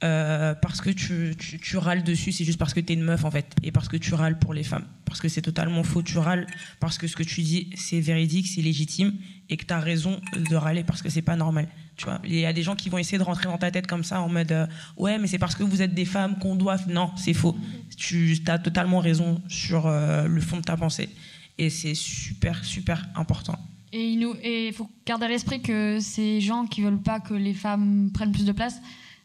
[0.03, 3.23] euh, parce que tu, tu, tu râles dessus, c'est juste parce que t'es une meuf
[3.23, 4.85] en fait, et parce que tu râles pour les femmes.
[5.05, 6.03] Parce que c'est totalement faux.
[6.03, 6.47] Tu râles
[6.79, 9.13] parce que ce que tu dis, c'est véridique, c'est légitime,
[9.49, 11.67] et que t'as raison de râler parce que c'est pas normal.
[11.95, 13.87] Tu vois, il y a des gens qui vont essayer de rentrer dans ta tête
[13.87, 14.67] comme ça en mode euh,
[14.97, 16.77] ouais, mais c'est parce que vous êtes des femmes qu'on doit.
[16.89, 17.57] Non, c'est faux.
[17.95, 21.09] Tu as totalement raison sur euh, le fond de ta pensée,
[21.57, 23.57] et c'est super super important.
[23.97, 27.19] Et il nous- et il faut garder à l'esprit que ces gens qui veulent pas
[27.22, 28.81] que les femmes prennent plus de place,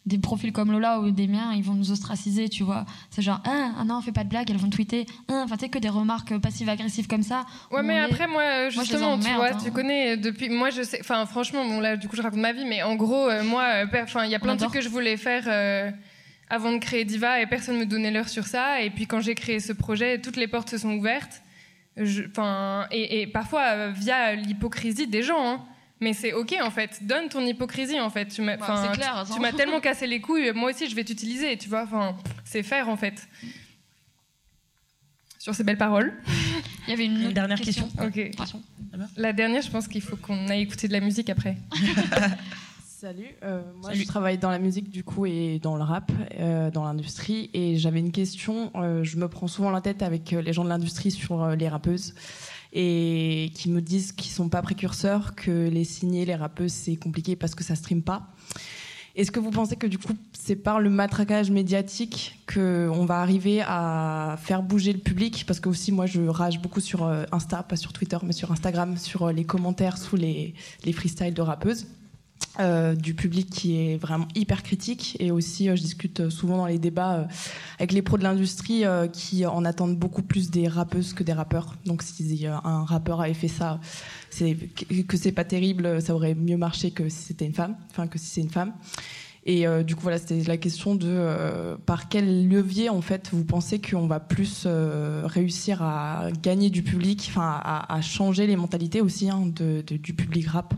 [0.06, 2.86] des profils comme Lola ou des miens, ils vont nous ostraciser, tu vois.
[3.10, 5.06] C'est genre, ah, ah non, fais pas de blagues, elles vont tweeter.
[5.28, 7.46] Ah, Enfin, tu sais, que des remarques passives-agressives comme ça.
[7.72, 9.58] Ouais, mais après, est- moi, euh, Moi, justement, tu vois, hein.
[9.62, 10.48] tu connais euh, depuis.
[10.48, 10.98] Moi, je sais.
[11.00, 13.64] Enfin, franchement, bon, là, du coup, je raconte ma vie, mais en gros, euh, moi,
[13.84, 13.86] euh,
[14.24, 15.90] il y a plein de trucs que je voulais faire euh,
[16.48, 18.80] avant de créer Diva et personne me donnait l'heure sur ça.
[18.82, 21.42] Et puis, quand j'ai créé ce projet, toutes les portes se sont ouvertes.
[21.96, 22.22] Je-
[22.92, 25.46] et, et parfois euh, via l'hypocrisie des gens.
[25.54, 25.64] hein.
[26.00, 27.04] Mais c'est ok en fait.
[27.06, 28.26] Donne ton hypocrisie en fait.
[28.26, 28.90] Tu m'as, Bah,
[29.26, 30.50] tu- tu m'as tellement cassé les couilles.
[30.52, 31.58] Moi aussi, je vais t'utiliser.
[31.58, 31.82] Tu vois.
[31.82, 33.28] Enfin, c'est faire en fait.
[35.38, 36.12] Sur ces belles paroles.
[36.86, 37.88] Il y avait une, dernière question.
[38.02, 38.30] Ok.
[39.16, 41.56] La dernière, je pense qu'il faut qu'on aille écouter de la musique après.
[43.00, 44.02] Salut, euh, moi Salut.
[44.02, 47.78] je travaille dans la musique du coup et dans le rap, euh, dans l'industrie et
[47.78, 51.10] j'avais une question, euh, je me prends souvent la tête avec les gens de l'industrie
[51.10, 52.14] sur les rappeuses
[52.74, 57.36] et qui me disent qu'ils sont pas précurseurs, que les signer les rappeuses c'est compliqué
[57.36, 58.34] parce que ça stream pas.
[59.16, 63.22] Est-ce que vous pensez que du coup c'est par le matraquage médiatique que on va
[63.22, 65.44] arriver à faire bouger le public?
[65.46, 68.98] Parce que aussi moi je rage beaucoup sur Insta, pas sur Twitter mais sur Instagram,
[68.98, 70.52] sur les commentaires sous les,
[70.84, 71.86] les freestyles de rappeuses
[72.58, 75.16] euh, du public qui est vraiment hyper critique.
[75.20, 77.24] Et aussi euh, je discute souvent dans les débats euh,
[77.78, 81.32] avec les pros de l'industrie euh, qui en attendent beaucoup plus des rappeuses que des
[81.32, 81.76] rappeurs.
[81.86, 83.80] Donc si euh, un rappeur avait fait ça
[84.30, 84.56] c'est
[85.06, 87.76] que c'est pas terrible ça aurait mieux marché que si c'était une femme.
[87.90, 88.72] Enfin que si c'est une femme.
[89.46, 93.30] Et euh, du coup voilà c'était la question de euh, par quel levier en fait
[93.32, 98.56] vous pensez qu'on va plus euh, réussir à gagner du public enfin à, changer les
[98.56, 100.74] mentalités aussi hein, du public rap?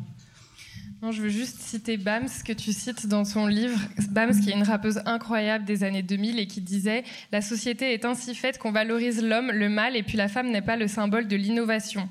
[1.11, 3.77] Je veux juste citer Bams que tu cites dans son livre.
[4.11, 7.03] Bams qui est une rappeuse incroyable des années 2000 et qui disait
[7.33, 10.63] La société est ainsi faite qu'on valorise l'homme, le mal et puis la femme n'est
[10.63, 12.09] pas le symbole de l'innovation.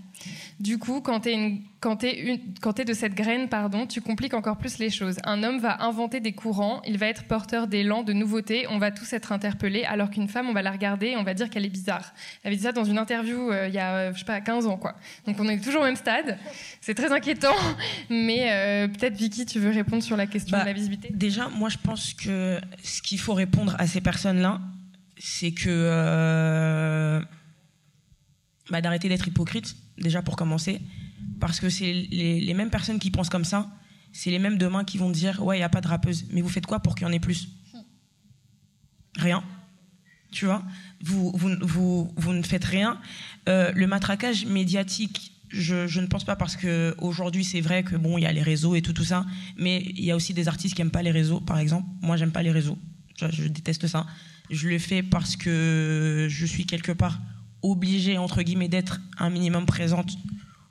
[0.60, 4.02] Du coup, quand t'es une- quand t'es une- quand t'es de cette graine, pardon, tu
[4.02, 5.18] compliques encore plus les choses.
[5.24, 8.92] Un homme va inventer des courants, il va être porteur d'élan, de nouveautés, on va
[8.92, 11.66] tous être interpellés, alors qu'une femme, on va la regarder et on va dire qu'elle
[11.66, 12.14] est bizarre.
[12.44, 14.40] Elle avait dit ça dans une interview euh, il y a, euh, je sais pas,
[14.42, 14.96] 15 ans, quoi.
[15.26, 16.38] Donc on est toujours au même stade.
[16.82, 17.56] C'est très inquiétant,
[18.10, 21.10] mais euh, peut-être Vicky, tu veux répondre sur la question Bah, de la visibilité?
[21.12, 24.60] Déjà, moi, je pense que ce qu'il faut répondre à ces personnes-là,
[25.18, 27.22] c'est que euh,
[28.70, 30.82] bah, d'arrêter d'être hypocrite, déjà pour commencer,
[31.40, 33.70] parce que c'est les, les mêmes personnes qui pensent comme ça,
[34.12, 36.42] c'est les mêmes demain qui vont dire ouais, il y a pas de rappeuse, mais
[36.42, 37.50] vous faites quoi pour qu'il y en ait plus?
[39.18, 39.44] Rien.
[40.32, 40.64] Tu vois?
[41.04, 43.00] Vous, vous, vous, vous ne faites rien.
[43.50, 47.98] Euh, le matraquage médiatique, je, je ne pense pas parce que aujourd'hui c'est vrai que
[47.98, 49.26] bon il y a les réseaux et tout tout ça,
[49.58, 51.88] mais il y a aussi des artistes qui aiment pas les réseaux, par exemple.
[52.02, 52.78] Moi j'aime pas les réseaux,
[53.18, 54.06] je déteste ça.
[54.50, 57.20] Je le fais parce que je suis quelque part
[57.62, 60.12] obligée entre guillemets d'être un minimum présente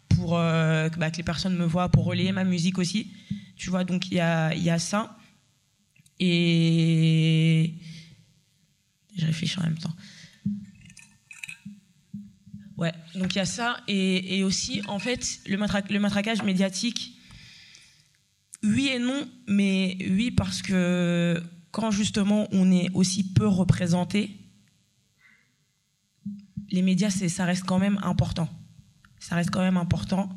[0.08, 3.12] pour euh, que, bah, que les personnes me voient, pour relayer ma musique aussi.
[3.56, 5.16] Tu vois donc il y a y a ça
[6.18, 7.74] et
[9.16, 9.94] je réfléchis en même temps.
[12.76, 13.76] Ouais, donc il y a ça.
[13.88, 15.56] Et, et aussi, en fait, le,
[15.92, 17.14] le matraquage médiatique,
[18.62, 24.39] oui et non, mais oui parce que quand justement on est aussi peu représenté,
[26.70, 28.48] les médias, ça reste quand même important.
[29.18, 30.28] Ça reste quand même important.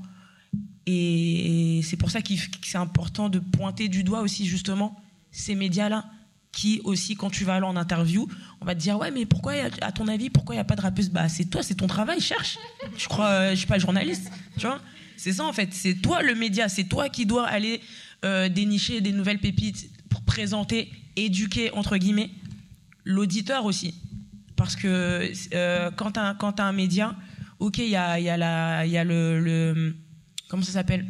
[0.85, 4.99] Et c'est pour ça que c'est important de pointer du doigt aussi justement
[5.31, 6.05] ces médias-là
[6.51, 8.27] qui aussi, quand tu vas aller en interview,
[8.61, 10.75] on va te dire ouais, mais pourquoi, à ton avis, pourquoi il n'y a pas
[10.75, 11.09] de rappeuse?
[11.09, 12.59] Bah c'est toi, c'est ton travail, cherche.
[12.97, 14.79] Je crois, euh, je suis pas journaliste, tu vois.
[15.17, 17.81] C'est ça en fait, c'est toi le média, c'est toi qui dois aller
[18.23, 22.29] euh, dénicher des nouvelles pépites pour présenter, éduquer entre guillemets
[23.03, 23.95] l'auditeur aussi,
[24.63, 27.15] parce que euh, quand tu as, un média,
[27.59, 29.95] ok, il y a, y a, la, y a le, le
[30.47, 31.05] comment ça s'appelle?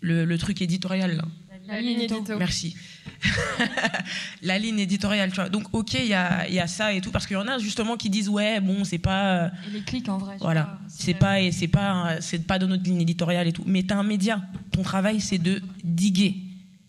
[0.00, 1.24] Le, le truc éditorial là.
[1.68, 2.38] La ligne édito.
[2.38, 2.74] Merci.
[4.42, 5.50] la ligne éditoriale, tu vois.
[5.50, 7.58] Donc, ok, il y a, y a, ça et tout, parce qu'il y en a
[7.58, 9.50] justement qui disent, ouais, bon, c'est pas.
[9.66, 10.36] Et les clics en vrai.
[10.40, 10.78] Voilà.
[10.88, 13.64] C'est pas, et c'est pas, c'est pas dans notre ligne éditoriale et tout.
[13.66, 14.40] Mais t'as un média.
[14.72, 16.36] Ton travail, c'est de diguer.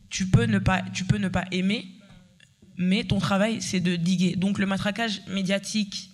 [0.09, 1.85] Tu peux ne pas, tu peux ne pas aimer,
[2.79, 4.37] mais ton travail, c'est de diguer.
[4.37, 6.11] Donc, le matraquage médiatique,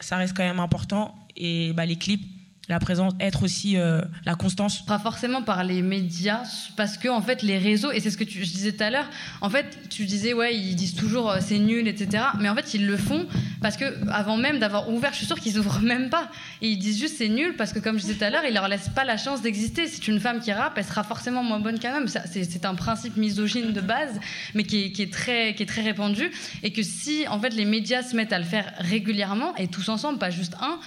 [0.00, 1.14] ça reste quand même important.
[1.36, 2.26] Et bah, les clips,
[2.72, 6.42] la présence, être aussi euh, la constance Pas forcément par les médias,
[6.76, 9.08] parce que en fait les réseaux, et c'est ce que je disais tout à l'heure,
[9.42, 12.24] en fait tu disais ouais ils disent toujours euh, c'est nul, etc.
[12.40, 13.26] Mais en fait ils le font
[13.60, 16.30] parce que avant même d'avoir ouvert, je suis sûre qu'ils ouvrent même pas.
[16.62, 18.54] Et ils disent juste c'est nul parce que comme je disais tout à l'heure, ils
[18.54, 19.86] leur laissent pas la chance d'exister.
[19.86, 22.08] C'est une femme qui rappe, elle sera forcément moins bonne qu'un homme.
[22.08, 24.18] C'est un principe misogyne de base,
[24.54, 26.30] mais qui est, très, qui est très répandu.
[26.62, 29.90] Et que si en fait les médias se mettent à le faire régulièrement et tous
[29.90, 30.78] ensemble, pas juste un,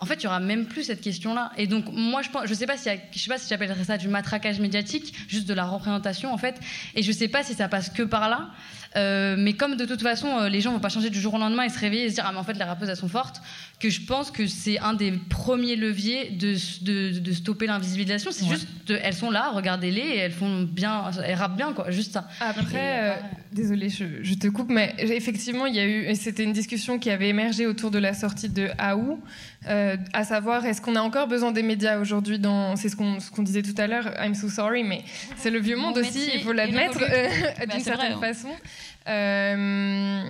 [0.00, 1.52] en fait, il y aura même plus cette question-là.
[1.56, 3.96] Et donc, moi, je pense, je sais pas si, je sais pas si j'appellerais ça
[3.96, 6.60] du matraquage médiatique, juste de la représentation, en fait.
[6.94, 8.50] Et je sais pas si ça passe que par là.
[8.96, 11.38] Euh, mais comme de toute façon, euh, les gens vont pas changer du jour au
[11.38, 13.08] lendemain et se réveiller et se dire ah mais en fait les rappeuses elles sont
[13.08, 13.42] fortes,
[13.84, 16.54] que je pense que c'est un des premiers leviers de,
[16.86, 18.30] de, de stopper l'invisibilisation.
[18.30, 21.90] C'est juste de, elles sont là, regardez-les et elles font bien, elles rappent bien quoi,
[21.90, 22.26] juste ça.
[22.40, 23.14] Après, euh,
[23.52, 27.10] désolée, je, je, te coupe, mais effectivement il y a eu, c'était une discussion qui
[27.10, 29.20] avait émergé autour de la sortie de Aou,
[29.68, 33.20] euh, à savoir est-ce qu'on a encore besoin des médias aujourd'hui dans, c'est ce qu'on
[33.20, 35.04] ce qu'on disait tout à l'heure, I'm so sorry, mais
[35.36, 37.00] c'est le vieux monde aussi, il faut l'admettre
[37.70, 38.48] d'une certaine vrai, façon.
[39.08, 40.22] Euh,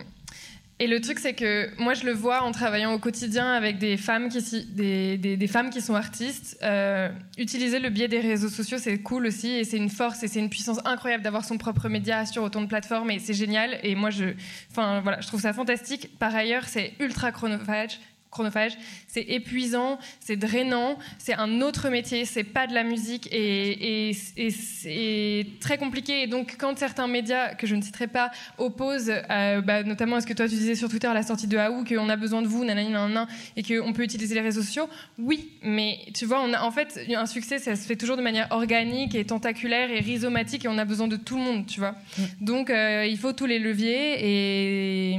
[0.84, 3.96] et le truc, c'est que moi, je le vois en travaillant au quotidien avec des
[3.96, 6.58] femmes qui, sont artistes.
[6.62, 7.08] Euh,
[7.38, 10.40] utiliser le biais des réseaux sociaux, c'est cool aussi, et c'est une force et c'est
[10.40, 13.78] une puissance incroyable d'avoir son propre média sur autant de plateformes, et c'est génial.
[13.82, 14.34] Et moi, je,
[14.74, 16.18] voilà, je trouve ça fantastique.
[16.18, 17.98] Par ailleurs, c'est ultra chronophage
[18.34, 24.10] chronophage, c'est épuisant, c'est drainant, c'est un autre métier, c'est pas de la musique et,
[24.10, 26.22] et, et c'est très compliqué.
[26.22, 30.20] Et donc, quand certains médias, que je ne citerai pas, opposent, euh, bah, notamment à
[30.20, 32.42] ce que toi tu disais sur Twitter à la sortie de Haou, qu'on a besoin
[32.42, 34.88] de vous, nanani, nanana, et qu'on peut utiliser les réseaux sociaux,
[35.18, 38.22] oui, mais tu vois, on a, en fait, un succès, ça se fait toujours de
[38.22, 41.78] manière organique et tentaculaire et rhizomatique et on a besoin de tout le monde, tu
[41.78, 41.92] vois.
[42.18, 42.22] Mm.
[42.40, 45.18] Donc, euh, il faut tous les leviers et.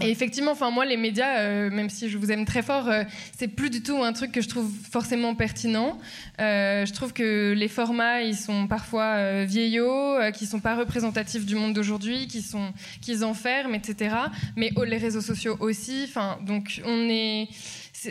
[0.00, 3.04] Et effectivement, enfin moi, les médias, euh, même si je vous aime très fort, euh,
[3.36, 5.98] c'est plus du tout un truc que je trouve forcément pertinent.
[6.40, 11.44] Euh, je trouve que les formats, ils sont parfois euh, vieillots, qui sont pas représentatifs
[11.44, 14.16] du monde d'aujourd'hui, qui sont, qu'ils enferment, etc.
[14.56, 16.06] Mais oh, les réseaux sociaux aussi.
[16.08, 17.48] Enfin, donc on est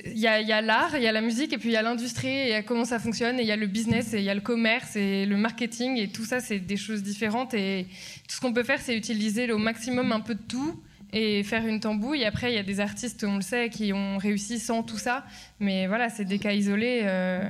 [0.05, 1.81] il y a, a l'art, il y a la musique, et puis il y a
[1.81, 4.19] l'industrie, et il y a comment ça fonctionne, et il y a le business, et
[4.19, 7.53] il y a le commerce, et le marketing, et tout ça, c'est des choses différentes.
[7.55, 7.87] Et
[8.29, 10.79] tout ce qu'on peut faire, c'est utiliser au maximum un peu de tout
[11.13, 12.25] et faire une tambouille.
[12.25, 15.25] Après, il y a des artistes, on le sait, qui ont réussi sans tout ça.
[15.59, 17.01] Mais voilà, c'est des cas isolés.
[17.03, 17.49] Euh...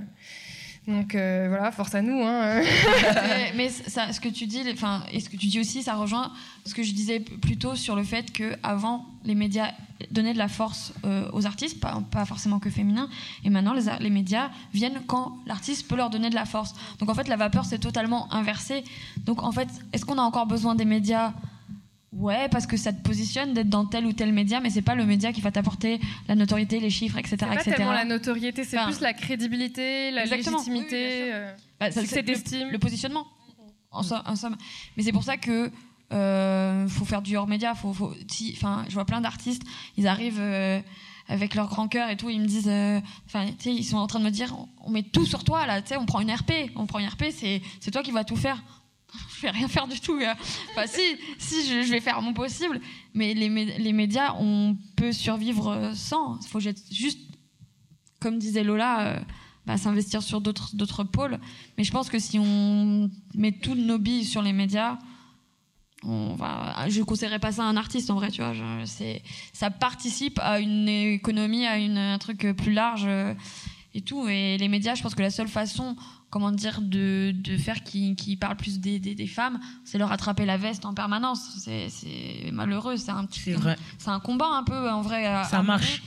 [0.87, 2.23] Donc euh, voilà, force à nous.
[2.23, 2.61] Hein.
[3.55, 6.31] mais, ce que tu dis, enfin, et ce que tu dis aussi, ça rejoint
[6.65, 9.71] ce que je disais plus tôt sur le fait que avant les médias
[10.09, 13.09] donnaient de la force euh, aux artistes, pas, pas, forcément que féminins,
[13.43, 16.73] et maintenant les, les médias viennent quand l'artiste peut leur donner de la force.
[16.97, 18.83] Donc en fait, la vapeur c'est totalement inversé.
[19.17, 21.33] Donc en fait, est-ce qu'on a encore besoin des médias
[22.13, 24.95] Ouais, parce que ça te positionne d'être dans tel ou tel média, mais c'est pas
[24.95, 27.37] le média qui va t'apporter la notoriété, les chiffres, etc.
[27.39, 27.75] C'est pas etc.
[27.77, 30.57] tellement la notoriété, c'est enfin, plus la crédibilité, la exactement.
[30.57, 33.25] légitimité, oui, euh, bah, c'est le, le, positionnement,
[33.91, 34.57] en, so en somme.
[34.97, 35.71] Mais c'est pour ça que
[36.11, 37.75] euh, faut faire du hors média.
[37.75, 39.63] Faut, faut, si, enfin, je vois plein d'artistes,
[39.97, 40.41] ils arrivent.
[40.41, 40.81] Euh,
[41.27, 42.67] avec leur grand cœur et tout, ils me disent,
[43.25, 45.81] enfin, euh, ils sont en train de me dire, on met tout sur toi là,
[45.81, 48.25] tu sais, on prend une RP, on prend une RP, c'est, c'est toi qui vas
[48.25, 48.61] tout faire
[49.37, 50.19] je vais rien faire du tout.
[50.71, 51.01] Enfin, si,
[51.37, 52.79] si je, vais faire mon possible,
[53.13, 56.39] mais les, les, médias, on peut survivre sans.
[56.41, 57.19] Il faut juste,
[58.19, 59.19] comme disait Lola, euh,
[59.65, 61.39] bah, s'investir sur d'autres, pôles.
[61.77, 64.97] Mais je pense que si on met tous nos billes sur les médias,
[66.03, 68.53] on va, je conseillerais pas ça à un artiste en vrai, tu vois.
[68.85, 69.21] C'est,
[69.53, 73.35] ça participe à une économie, à une, un truc plus large euh,
[73.93, 74.27] et tout.
[74.27, 75.95] Et les médias, je pense que la seule façon
[76.31, 80.11] comment dire, de, de faire qui, qui parle plus des, des, des femmes, c'est leur
[80.11, 81.59] attraper la veste en permanence.
[81.59, 83.53] C'est malheureux, c'est un petit,
[83.99, 85.25] c'est un combat un peu en vrai.
[85.49, 86.01] Ça à marche.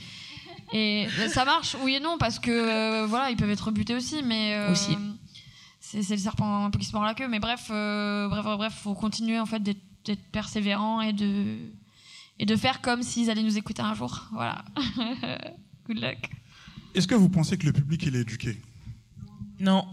[0.73, 4.23] Et ça marche, oui et non, parce que euh, voilà, ils peuvent être rebutés aussi,
[4.23, 4.97] mais euh, aussi.
[5.79, 8.73] C'est le serpent un peu qui se mord la queue, mais bref, euh, bref, bref,
[8.73, 11.57] faut continuer en fait d'être d'être persévérant et de
[12.37, 14.27] et de faire comme s'ils allaient nous écouter un jour.
[14.33, 14.65] Voilà.
[15.87, 16.29] Good luck.
[16.93, 18.57] Est-ce que vous pensez que le public il est éduqué?
[19.59, 19.85] Non.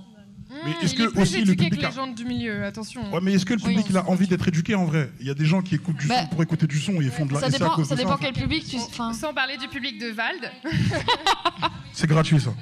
[0.64, 3.10] Mais est-ce que est plus aussi le public que a- les gens du milieu, attention.
[3.12, 5.10] Ouais, mais est-ce que le public il a envie d'être éduqué en vrai?
[5.20, 7.04] Il y a des gens qui écoutent du Bah, son pour écouter du son et
[7.04, 8.32] ils font de la ça dépend- ça de dépend en fait.
[8.32, 8.76] quel public tu.
[8.76, 9.12] Enfin.
[9.12, 10.50] Sans parler du public de Vald.
[11.92, 12.52] C'est gratuit ça.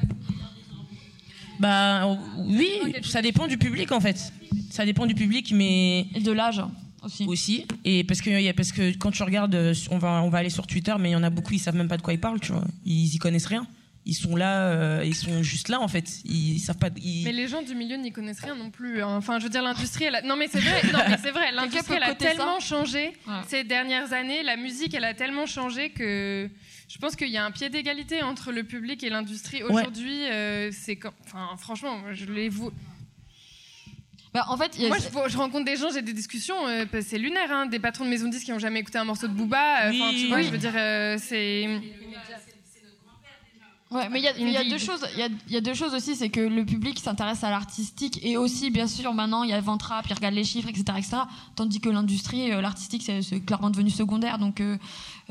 [1.59, 2.71] Bah oui,
[3.03, 4.33] ça dépend du public en fait.
[4.71, 6.63] Ça dépend du public, mais et de l'âge
[7.03, 7.25] aussi.
[7.27, 10.23] Aussi, et parce que il y a- parce que quand tu regardes, euh, on va
[10.23, 11.97] on va aller sur Twitter, mais il y en a beaucoup, ils savent même pas
[11.97, 12.65] de quoi ils parlent, tu vois.
[12.85, 13.67] Ils y connaissent rien.
[14.11, 16.19] Ils sont là, euh, ils sont juste là en fait.
[16.25, 16.89] Ils, savent pas.
[17.01, 19.03] ils- Mais les gens du milieu n'y connaissent rien non plus.
[19.05, 19.17] hein.
[19.17, 20.23] Enfin, je veux dire, l'industrie, elle a...
[20.23, 23.13] non mais c'est vrai, non mais c'est vrai, l'industrie, elle a ça tellement changé
[23.47, 24.43] ces dernières années.
[24.43, 26.51] La musique, elle a tellement changé que
[26.89, 29.71] je pense qu'il y a un pied d'égalité entre le public et l'industrie Ouais.
[29.71, 30.25] aujourd'hui.
[30.29, 32.73] euh, c'est quand, enfin, franchement, je les vous.
[34.35, 36.67] Bah, en fait, il y a- moi, je, je rencontre des gens, j'ai des discussions,
[36.69, 38.99] euh, bah, c'est lunaire, hein, des patrons de maisons de disques qui n'ont jamais écouté
[38.99, 39.87] un morceau de Booba.
[39.87, 40.03] euh, Oui.
[40.21, 40.45] tu vois, Oui.
[40.45, 41.69] je veux dire, euh, c'est.
[43.93, 45.05] Ouais, mais il y a, il y a deux choses.
[45.15, 47.51] Il y a, il y a deux choses aussi, c'est que le public s'intéresse à
[47.51, 50.85] l'artistique et aussi, bien sûr, maintenant il y a Ventrap, il regarde les chiffres, etc.,
[50.97, 51.17] etc.
[51.57, 54.39] Tandis que l'industrie, euh, l'artistique, c'est clairement devenu secondaire.
[54.39, 54.77] Donc, euh,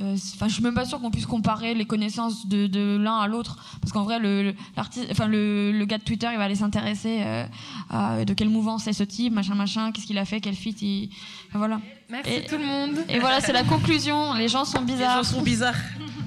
[0.02, 3.20] euh, enfin, je suis même pas sûre qu'on puisse comparer les connaissances de, de l'un
[3.20, 6.56] à l'autre, parce qu'en vrai, le, enfin, le, le gars de Twitter, il va aller
[6.56, 7.46] s'intéresser euh,
[7.90, 10.82] à de quelle mouvance est ce type, machin, machin, qu'est-ce qu'il a fait, quel feat,
[10.82, 11.10] il...
[11.48, 11.80] enfin, voilà.
[12.10, 13.06] Merci Et- tout le monde.
[13.08, 14.34] Et voilà, c'est la conclusion.
[14.34, 15.20] Les gens sont bizarres.
[15.20, 15.76] Les gens sont bizarres.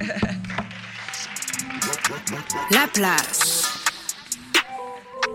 [2.71, 3.65] La place.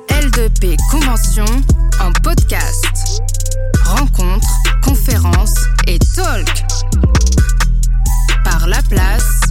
[0.09, 1.45] L2P Convention
[2.01, 3.21] en podcast.
[3.84, 4.47] Rencontres,
[4.84, 5.55] conférences
[5.88, 6.47] et talk.
[8.43, 9.47] Par la place.